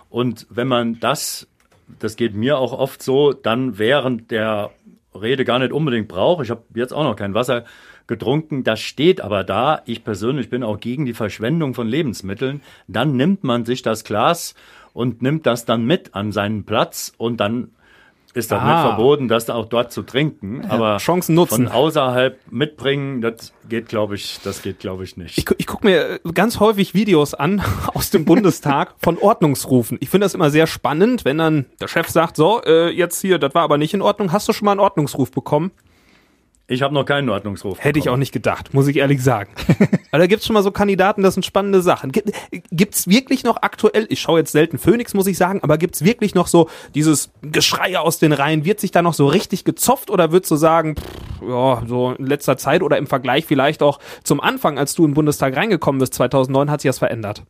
Und 0.09 0.47
wenn 0.49 0.69
man 0.69 1.01
das, 1.01 1.47
das 1.99 2.17
geht 2.17 2.35
mir 2.35 2.59
auch 2.59 2.73
oft 2.73 3.03
so, 3.03 3.33
dann 3.33 3.79
während 3.79 4.31
der 4.31 4.71
Rede 5.15 5.45
gar 5.45 5.59
nicht 5.59 5.73
unbedingt 5.73 6.09
braucht, 6.09 6.45
ich 6.45 6.51
habe 6.51 6.63
jetzt 6.75 6.93
auch 6.93 7.05
noch 7.05 7.17
kein 7.17 7.35
Wasser 7.35 7.65
getrunken, 8.07 8.65
das 8.65 8.81
steht 8.81 9.21
aber 9.21 9.45
da, 9.45 9.83
ich 9.87 10.05
persönlich 10.05 10.51
bin 10.51 10.63
auch 10.63 10.79
gegen 10.81 11.07
die 11.07 11.15
Verschwendung 11.15 11.75
von 11.75 11.89
Lebensmitteln, 11.89 12.61
dann 12.89 13.17
nimmt 13.17 13.45
man 13.45 13.65
sich 13.65 13.83
das 13.83 14.05
Glas 14.05 14.55
und 14.93 15.23
nimmt 15.23 15.47
das 15.47 15.65
dann 15.65 15.85
mit 15.85 16.15
an 16.15 16.33
seinen 16.33 16.65
Platz 16.65 17.13
und 17.17 17.39
dann 17.39 17.71
ist 18.35 18.51
das 18.51 18.61
Ah. 18.61 18.65
nicht 18.73 18.83
verboten, 18.83 19.29
das 19.29 19.49
auch 19.49 19.67
dort 19.67 19.93
zu 19.93 20.03
trinken. 20.03 20.65
Aber 20.69 20.97
Chancen 20.99 21.37
nutzen. 21.37 21.67
von 21.67 21.69
außerhalb 21.69 22.37
mitbringen, 22.51 23.21
das 23.21 23.53
geht, 23.69 23.89
glaube 23.89 24.17
ich, 24.17 24.41
das 24.43 24.61
geht, 24.61 24.81
glaube 24.81 25.05
ich, 25.05 25.17
nicht. 25.17 25.39
Ich, 25.39 25.47
ich 25.57 25.67
gucke 25.69 25.87
mir 25.87 26.15
äh, 26.15 26.33
ganz 26.35 26.59
häufig 26.59 26.95
Videos 26.95 27.33
an 27.35 27.63
aus 27.95 28.11
dem 28.11 28.25
Bundestag 28.25 28.95
von 28.99 29.19
Ordnungsrufen. 29.19 29.99
Ich 30.01 30.11
finde 30.11 30.25
das 30.25 30.35
immer 30.35 30.51
sehr 30.51 30.67
spannend, 30.67 31.25
wenn 31.25 31.39
dann 31.39 31.67
der 31.81 31.87
Chef 31.87 32.09
sagt, 32.09 32.37
so, 32.37 32.61
äh, 32.65 32.91
jetzt 32.91 33.21
hier, 33.21 33.39
das 33.39 33.55
war 33.55 33.63
aber 33.63 33.79
nicht 33.79 33.95
in 33.95 34.03
Ordnung. 34.03 34.33
Hast 34.33 34.49
du 34.49 34.53
schon 34.53 34.67
mal 34.67 34.73
einen 34.73 34.81
Ordnungsruf 34.81 35.31
bekommen? 35.31 35.71
Ich 36.67 36.81
habe 36.81 36.95
noch 36.95 37.05
keinen 37.05 37.29
Ordnungsruf. 37.29 37.79
Hätte 37.85 37.99
ich 37.99 38.05
auch 38.05 38.13
bekommen. 38.13 38.21
nicht 38.21 38.33
gedacht, 38.33 38.73
muss 38.73 38.89
ich 38.89 38.97
ehrlich 38.97 39.23
sagen. 39.23 39.53
Aber 40.11 40.21
da 40.21 40.27
gibt's 40.27 40.47
schon 40.47 40.55
mal 40.55 40.63
so 40.63 40.71
Kandidaten, 40.71 41.23
das 41.23 41.35
sind 41.35 41.45
spannende 41.45 41.83
Sachen. 41.83 42.11
Gibt, 42.11 42.33
gibt's 42.71 43.07
wirklich 43.07 43.45
noch 43.45 43.59
aktuell, 43.61 44.07
ich 44.09 44.21
schaue 44.21 44.39
jetzt 44.39 44.53
selten 44.53 44.79
Phoenix, 44.79 45.13
muss 45.13 45.27
ich 45.27 45.37
sagen, 45.37 45.61
aber 45.63 45.77
gibt's 45.77 46.05
wirklich 46.05 46.35
noch 46.35 46.47
so 46.47 46.71
dieses 46.95 47.31
Geschrei 47.43 47.99
aus 47.99 48.19
den 48.19 48.33
Reihen? 48.33 48.65
Wird 48.65 48.81
sich 48.81 48.93
da 48.93 49.03
noch 49.03 49.13
so 49.13 49.27
richtig 49.27 49.65
gezopft 49.65 50.11
oder 50.11 50.33
würdest 50.33 50.51
du 50.53 50.57
sagen, 50.57 50.97
pff, 50.97 51.43
ja, 51.47 51.83
so 51.87 52.13
in 52.13 52.27
letzter 52.27 52.57
Zeit 52.57 52.83
oder 52.83 52.97
im 52.97 53.07
Vergleich 53.07 53.45
vielleicht 53.45 53.83
auch 53.83 53.99
zum 54.23 54.41
Anfang, 54.41 54.79
als 54.79 54.95
du 54.95 55.05
in 55.05 55.11
den 55.11 55.15
Bundestag 55.15 55.57
reingekommen 55.57 55.99
bist, 55.99 56.15
2009, 56.15 56.71
hat 56.71 56.81
sich 56.81 56.89
das 56.89 56.99
verändert? 56.99 57.43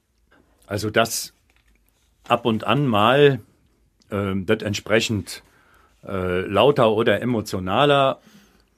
Also 0.67 0.91
das 0.91 1.35
ab 2.27 2.47
und 2.47 2.65
an 2.65 2.87
mal 2.87 3.41
ähm, 4.11 4.47
das 4.47 4.63
entsprechend 4.63 5.43
äh, 6.07 6.41
lauter 6.41 6.91
oder 6.91 7.21
emotionaler 7.21 8.19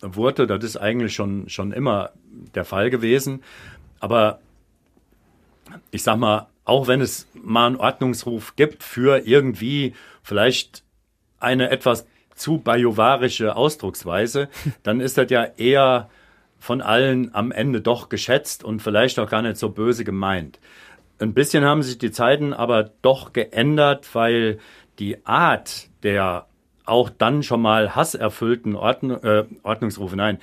wurde, 0.01 0.47
das 0.47 0.63
ist 0.65 0.77
eigentlich 0.77 1.15
schon, 1.15 1.49
schon 1.49 1.73
immer 1.73 2.11
der 2.55 2.65
Fall 2.65 2.91
gewesen. 2.91 3.43
Aber 4.01 4.41
ich 5.91 6.03
sag 6.03 6.19
mal, 6.19 6.49
auch 6.65 6.89
wenn 6.89 7.01
es 7.01 7.29
mal 7.35 7.67
einen 7.67 7.77
Ordnungsruf 7.77 8.57
gibt 8.57 8.83
für 8.83 9.27
irgendwie 9.27 9.95
vielleicht 10.23 10.83
eine 11.39 11.71
etwas 11.71 12.07
zu 12.35 12.59
bajuwarische 12.59 13.57
Ausdrucksweise, 13.57 14.49
dann 14.83 15.01
ist 15.01 15.17
das 15.17 15.31
ja 15.31 15.45
eher 15.45 16.11
von 16.59 16.81
allen 16.81 17.35
am 17.35 17.53
Ende 17.53 17.81
doch 17.81 18.09
geschätzt 18.09 18.65
und 18.65 18.81
vielleicht 18.81 19.19
auch 19.19 19.29
gar 19.29 19.43
nicht 19.43 19.57
so 19.57 19.69
böse 19.71 20.05
gemeint. 20.05 20.59
Ein 21.19 21.33
bisschen 21.33 21.65
haben 21.65 21.83
sich 21.83 21.99
die 21.99 22.11
Zeiten 22.11 22.53
aber 22.53 22.91
doch 23.03 23.33
geändert, 23.33 24.15
weil 24.15 24.59
die 24.99 25.25
Art 25.27 25.89
der 26.03 26.46
auch 26.87 27.11
dann 27.11 27.43
schon 27.43 27.61
mal 27.61 27.95
hasserfüllten 27.95 28.75
Ordn 28.75 29.11
äh, 29.11 29.45
Ordnungsrufe, 29.63 30.17
nein, 30.17 30.39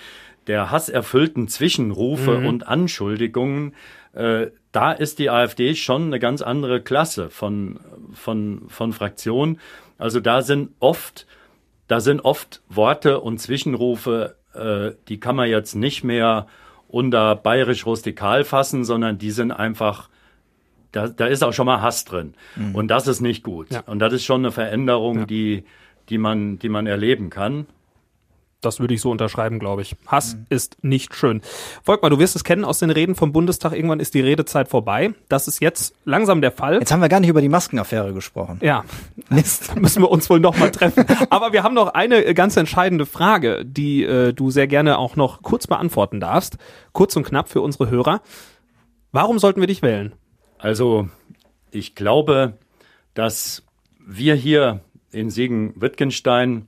der 0.48 0.72
hasserfüllten 0.72 1.48
Zwischenrufe 1.48 2.38
und 2.38 2.68
Anschuldigungen, 2.68 3.74
äh, 4.14 4.48
da 4.72 4.92
ist 4.92 5.20
die 5.20 5.30
AfD 5.30 5.76
schon 5.76 6.08
eine 6.08 6.20
ganz 6.20 6.42
andere 6.42 6.82
Klasse 6.82 7.30
von, 7.30 7.80
von, 8.14 8.64
von 8.68 8.92
Fraktionen. 8.92 9.60
Also 9.98 10.20
da 10.20 10.42
sind 10.42 10.72
oft, 10.80 11.28
da 11.88 12.00
sind 12.00 12.22
oft 12.22 12.62
Worte 12.70 13.22
und 13.22 13.40
Zwischenrufe, 13.40 14.36
äh, 14.54 14.92
die 15.08 15.20
kann 15.20 15.36
man 15.36 15.50
jetzt 15.50 15.76
nicht 15.76 16.04
mehr 16.04 16.48
unter 16.88 17.36
bayerisch 17.36 17.86
rustikal 17.86 18.44
fassen, 18.44 18.84
sondern 18.84 19.18
die 19.18 19.32
sind 19.32 19.52
einfach 19.52 20.10
da, 20.92 21.08
da 21.08 21.26
ist 21.26 21.44
auch 21.44 21.54
schon 21.54 21.66
mal 21.66 21.82
Hass 21.82 22.06
drin. 22.06 22.36
Mhm. 22.56 22.76
Und 22.76 22.88
das 22.90 23.08
ist 23.08 23.20
nicht 23.20 23.44
gut. 23.44 23.72
Ja. 23.72 23.82
Und 23.88 23.98
das 24.00 24.14
ist 24.14 24.26
schon 24.26 24.42
eine 24.42 24.52
Veränderung, 24.52 25.20
ja. 25.20 25.26
die, 25.26 25.64
die, 26.10 26.18
man, 26.18 26.60
die 26.60 26.70
man 26.70 26.88
erleben 26.88 27.30
kann. 27.30 27.68
Das 28.64 28.80
würde 28.80 28.94
ich 28.94 29.02
so 29.02 29.12
unterschreiben, 29.12 29.60
glaube 29.60 29.82
ich. 29.82 29.96
Hass 30.08 30.36
mhm. 30.36 30.46
ist 30.50 30.84
nicht 30.84 31.16
schön. 31.16 31.42
Volkmar, 31.84 32.10
du 32.10 32.20
wirst 32.20 32.36
es 32.36 32.44
kennen 32.44 32.64
aus 32.64 32.80
den 32.80 32.90
Reden 32.90 33.16
vom 33.16 33.34
Bundestag. 33.34 33.74
Irgendwann 33.74 34.00
ist 34.00 34.14
die 34.14 34.22
Redezeit 34.22 34.70
vorbei. 34.70 35.14
Das 35.28 35.48
ist 35.48 35.60
jetzt 35.60 35.96
langsam 36.06 36.42
der 36.42 36.52
Fall. 36.52 36.80
Jetzt 36.80 36.92
haben 36.92 37.02
wir 37.02 37.10
gar 37.10 37.20
nicht 37.20 37.30
über 37.30 37.42
die 37.42 37.50
Maskenaffäre 37.50 38.14
gesprochen. 38.14 38.60
Ja. 38.62 38.86
Mist. 39.30 39.76
müssen 39.80 40.02
wir 40.02 40.10
uns 40.10 40.30
wohl 40.30 40.40
noch 40.40 40.58
mal 40.58 40.72
treffen. 40.72 41.06
Aber 41.30 41.52
wir 41.52 41.64
haben 41.64 41.76
noch 41.76 41.94
eine 41.94 42.24
äh, 42.24 42.34
ganz 42.34 42.56
entscheidende 42.56 43.06
Frage, 43.06 43.66
die 43.66 44.04
äh, 44.04 44.34
du 44.34 44.50
sehr 44.50 44.68
gerne 44.68 44.98
auch 44.98 45.16
noch 45.16 45.42
kurz 45.42 45.68
beantworten 45.68 46.20
darfst. 46.20 46.58
Kurz 46.94 47.16
und 47.16 47.24
knapp 47.24 47.50
für 47.50 47.62
unsere 47.62 47.90
Hörer. 47.90 48.22
Warum 49.12 49.40
sollten 49.40 49.60
wir 49.60 49.68
dich 49.68 49.82
wählen? 49.82 50.14
Also, 50.58 51.10
ich 51.72 51.96
glaube, 51.96 52.54
dass 53.14 53.64
wir 54.00 54.36
hier 54.36 54.80
in 55.14 55.30
Siegen-Wittgenstein 55.30 56.68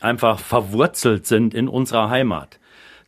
einfach 0.00 0.38
verwurzelt 0.38 1.26
sind 1.26 1.54
in 1.54 1.68
unserer 1.68 2.10
Heimat. 2.10 2.58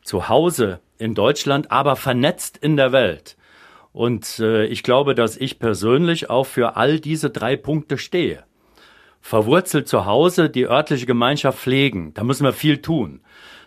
Zu 0.02 0.28
Hause 0.28 0.80
in 0.98 1.14
Deutschland, 1.14 1.70
aber 1.70 1.96
vernetzt 1.96 2.56
in 2.56 2.76
der 2.76 2.92
Welt. 2.92 3.36
Und 3.92 4.38
äh, 4.38 4.66
ich 4.66 4.82
glaube, 4.82 5.14
dass 5.14 5.36
ich 5.36 5.58
persönlich 5.58 6.30
auch 6.30 6.44
für 6.44 6.76
all 6.76 7.00
diese 7.00 7.30
drei 7.30 7.56
Punkte 7.56 7.98
stehe. 7.98 8.44
Verwurzelt 9.20 9.88
zu 9.88 10.06
Hause, 10.06 10.50
die 10.50 10.66
örtliche 10.66 11.06
Gemeinschaft 11.06 11.58
pflegen, 11.58 12.14
da 12.14 12.22
müssen 12.22 12.44
wir 12.44 12.52
viel 12.52 12.78
tun 12.78 13.20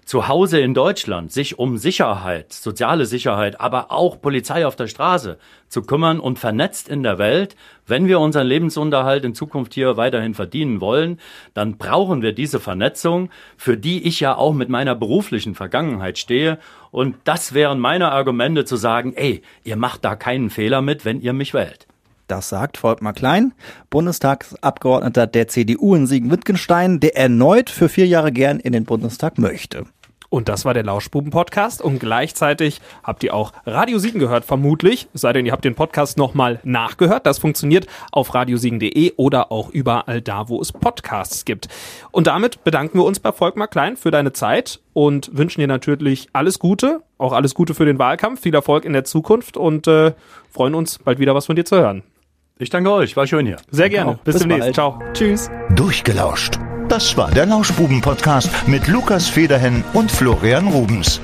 zu 0.10 0.28
Hause 0.28 0.60
in 0.60 0.74
Deutschland 0.74 1.32
sich 1.32 1.60
um 1.60 1.78
Sicherheit, 1.78 2.52
soziale 2.52 3.06
Sicherheit, 3.06 3.62
aber 3.62 3.92
auch 3.92 4.20
Polizei 4.20 4.66
auf 4.66 4.76
der 4.76 4.88
Straße 4.88 5.38
zu 5.68 5.84
kümmern 5.84 6.20
und 6.20 6.40
vernetzt 6.40 6.90
in 6.90 7.04
der 7.04 7.20
Welt. 7.20 7.56
Wenn 7.86 8.08
wir 8.08 8.20
unseren 8.20 8.48
Lebensunterhalt 8.48 9.24
in 9.24 9.36
Zukunft 9.36 9.76
hier 9.76 9.98
weiterhin 9.98 10.34
verdienen 10.34 10.82
wollen, 10.82 11.20
dann 11.54 11.78
brauchen 11.78 12.24
wir 12.24 12.34
diese 12.34 12.60
Vernetzung, 12.60 13.30
für 13.56 13.78
die 13.78 14.02
ich 14.02 14.20
ja 14.20 14.36
auch 14.36 14.54
mit 14.54 14.68
meiner 14.68 14.96
beruflichen 14.96 15.54
Vergangenheit 15.54 16.18
stehe. 16.18 16.58
Und 16.90 17.16
das 17.26 17.54
wären 17.54 17.78
meine 17.78 18.12
Argumente 18.12 18.66
zu 18.66 18.78
sagen, 18.78 19.14
ey, 19.16 19.44
ihr 19.64 19.76
macht 19.76 20.04
da 20.04 20.16
keinen 20.16 20.50
Fehler 20.50 20.82
mit, 20.82 21.06
wenn 21.06 21.22
ihr 21.22 21.34
mich 21.34 21.54
wählt. 21.54 21.86
Das 22.26 22.50
sagt 22.50 22.78
Volkmar 22.78 23.14
Klein, 23.14 23.54
Bundestagsabgeordneter 23.92 25.28
der 25.28 25.48
CDU 25.50 25.94
in 25.94 26.08
Siegen-Wittgenstein, 26.08 27.00
der 27.00 27.16
erneut 27.16 27.70
für 27.70 27.90
vier 27.90 28.08
Jahre 28.08 28.32
gern 28.32 28.60
in 28.60 28.74
den 28.74 28.86
Bundestag 28.86 29.38
möchte. 29.38 29.86
Und 30.30 30.48
das 30.48 30.64
war 30.64 30.74
der 30.74 30.84
Lauschbuben-Podcast. 30.84 31.82
Und 31.82 32.00
gleichzeitig 32.00 32.82
habt 33.04 33.24
ihr 33.24 33.34
auch 33.34 33.52
Radio 33.66 33.98
Siegen 33.98 34.20
gehört, 34.20 34.46
vermutlich. 34.46 35.08
Sei 35.14 35.34
denn, 35.34 35.46
ihr 35.46 35.52
habt 35.52 35.66
den 35.66 35.76
Podcast 35.76 36.18
nochmal 36.18 36.60
nachgehört. 36.64 37.26
Das 37.26 37.40
funktioniert 37.40 37.88
auf 38.12 38.34
radiosiegen.de 38.34 39.14
oder 39.18 39.52
auch 39.52 39.70
überall 39.70 40.22
da, 40.22 40.48
wo 40.48 40.62
es 40.62 40.72
Podcasts 40.72 41.46
gibt. 41.46 41.68
Und 42.12 42.28
damit 42.28 42.64
bedanken 42.64 43.00
wir 43.00 43.06
uns 43.06 43.20
bei 43.20 43.32
Volkmar 43.32 43.68
Klein 43.68 43.98
für 43.98 44.12
deine 44.12 44.32
Zeit 44.32 44.80
und 44.94 45.36
wünschen 45.36 45.62
dir 45.62 45.68
natürlich 45.68 46.30
alles 46.34 46.60
Gute, 46.60 47.02
auch 47.18 47.34
alles 47.34 47.56
Gute 47.56 47.74
für 47.74 47.86
den 47.86 47.98
Wahlkampf, 47.98 48.42
viel 48.42 48.54
Erfolg 48.54 48.86
in 48.86 48.94
der 48.94 49.06
Zukunft 49.06 49.58
und 49.58 49.88
äh, 49.88 50.14
freuen 50.52 50.76
uns, 50.76 51.00
bald 51.00 51.20
wieder 51.20 51.34
was 51.34 51.48
von 51.48 51.56
dir 51.56 51.66
zu 51.66 51.78
hören. 51.78 52.04
Ich 52.60 52.70
danke 52.70 52.92
euch, 52.92 53.16
war 53.16 53.26
schön 53.26 53.46
hier. 53.46 53.58
Sehr 53.72 53.90
gerne. 53.90 54.20
Bis, 54.26 54.36
Bis 54.36 54.42
demnächst. 54.42 54.74
Ciao. 54.74 55.00
Tschüss. 55.14 55.50
Durchgelauscht 55.76 56.60
das 56.90 57.16
war 57.16 57.30
der 57.30 57.46
Lauschbuben-Podcast 57.46 58.68
mit 58.68 58.88
Lukas 58.88 59.28
Federhen 59.28 59.84
und 59.94 60.12
Florian 60.12 60.68
Rubens. 60.68 61.22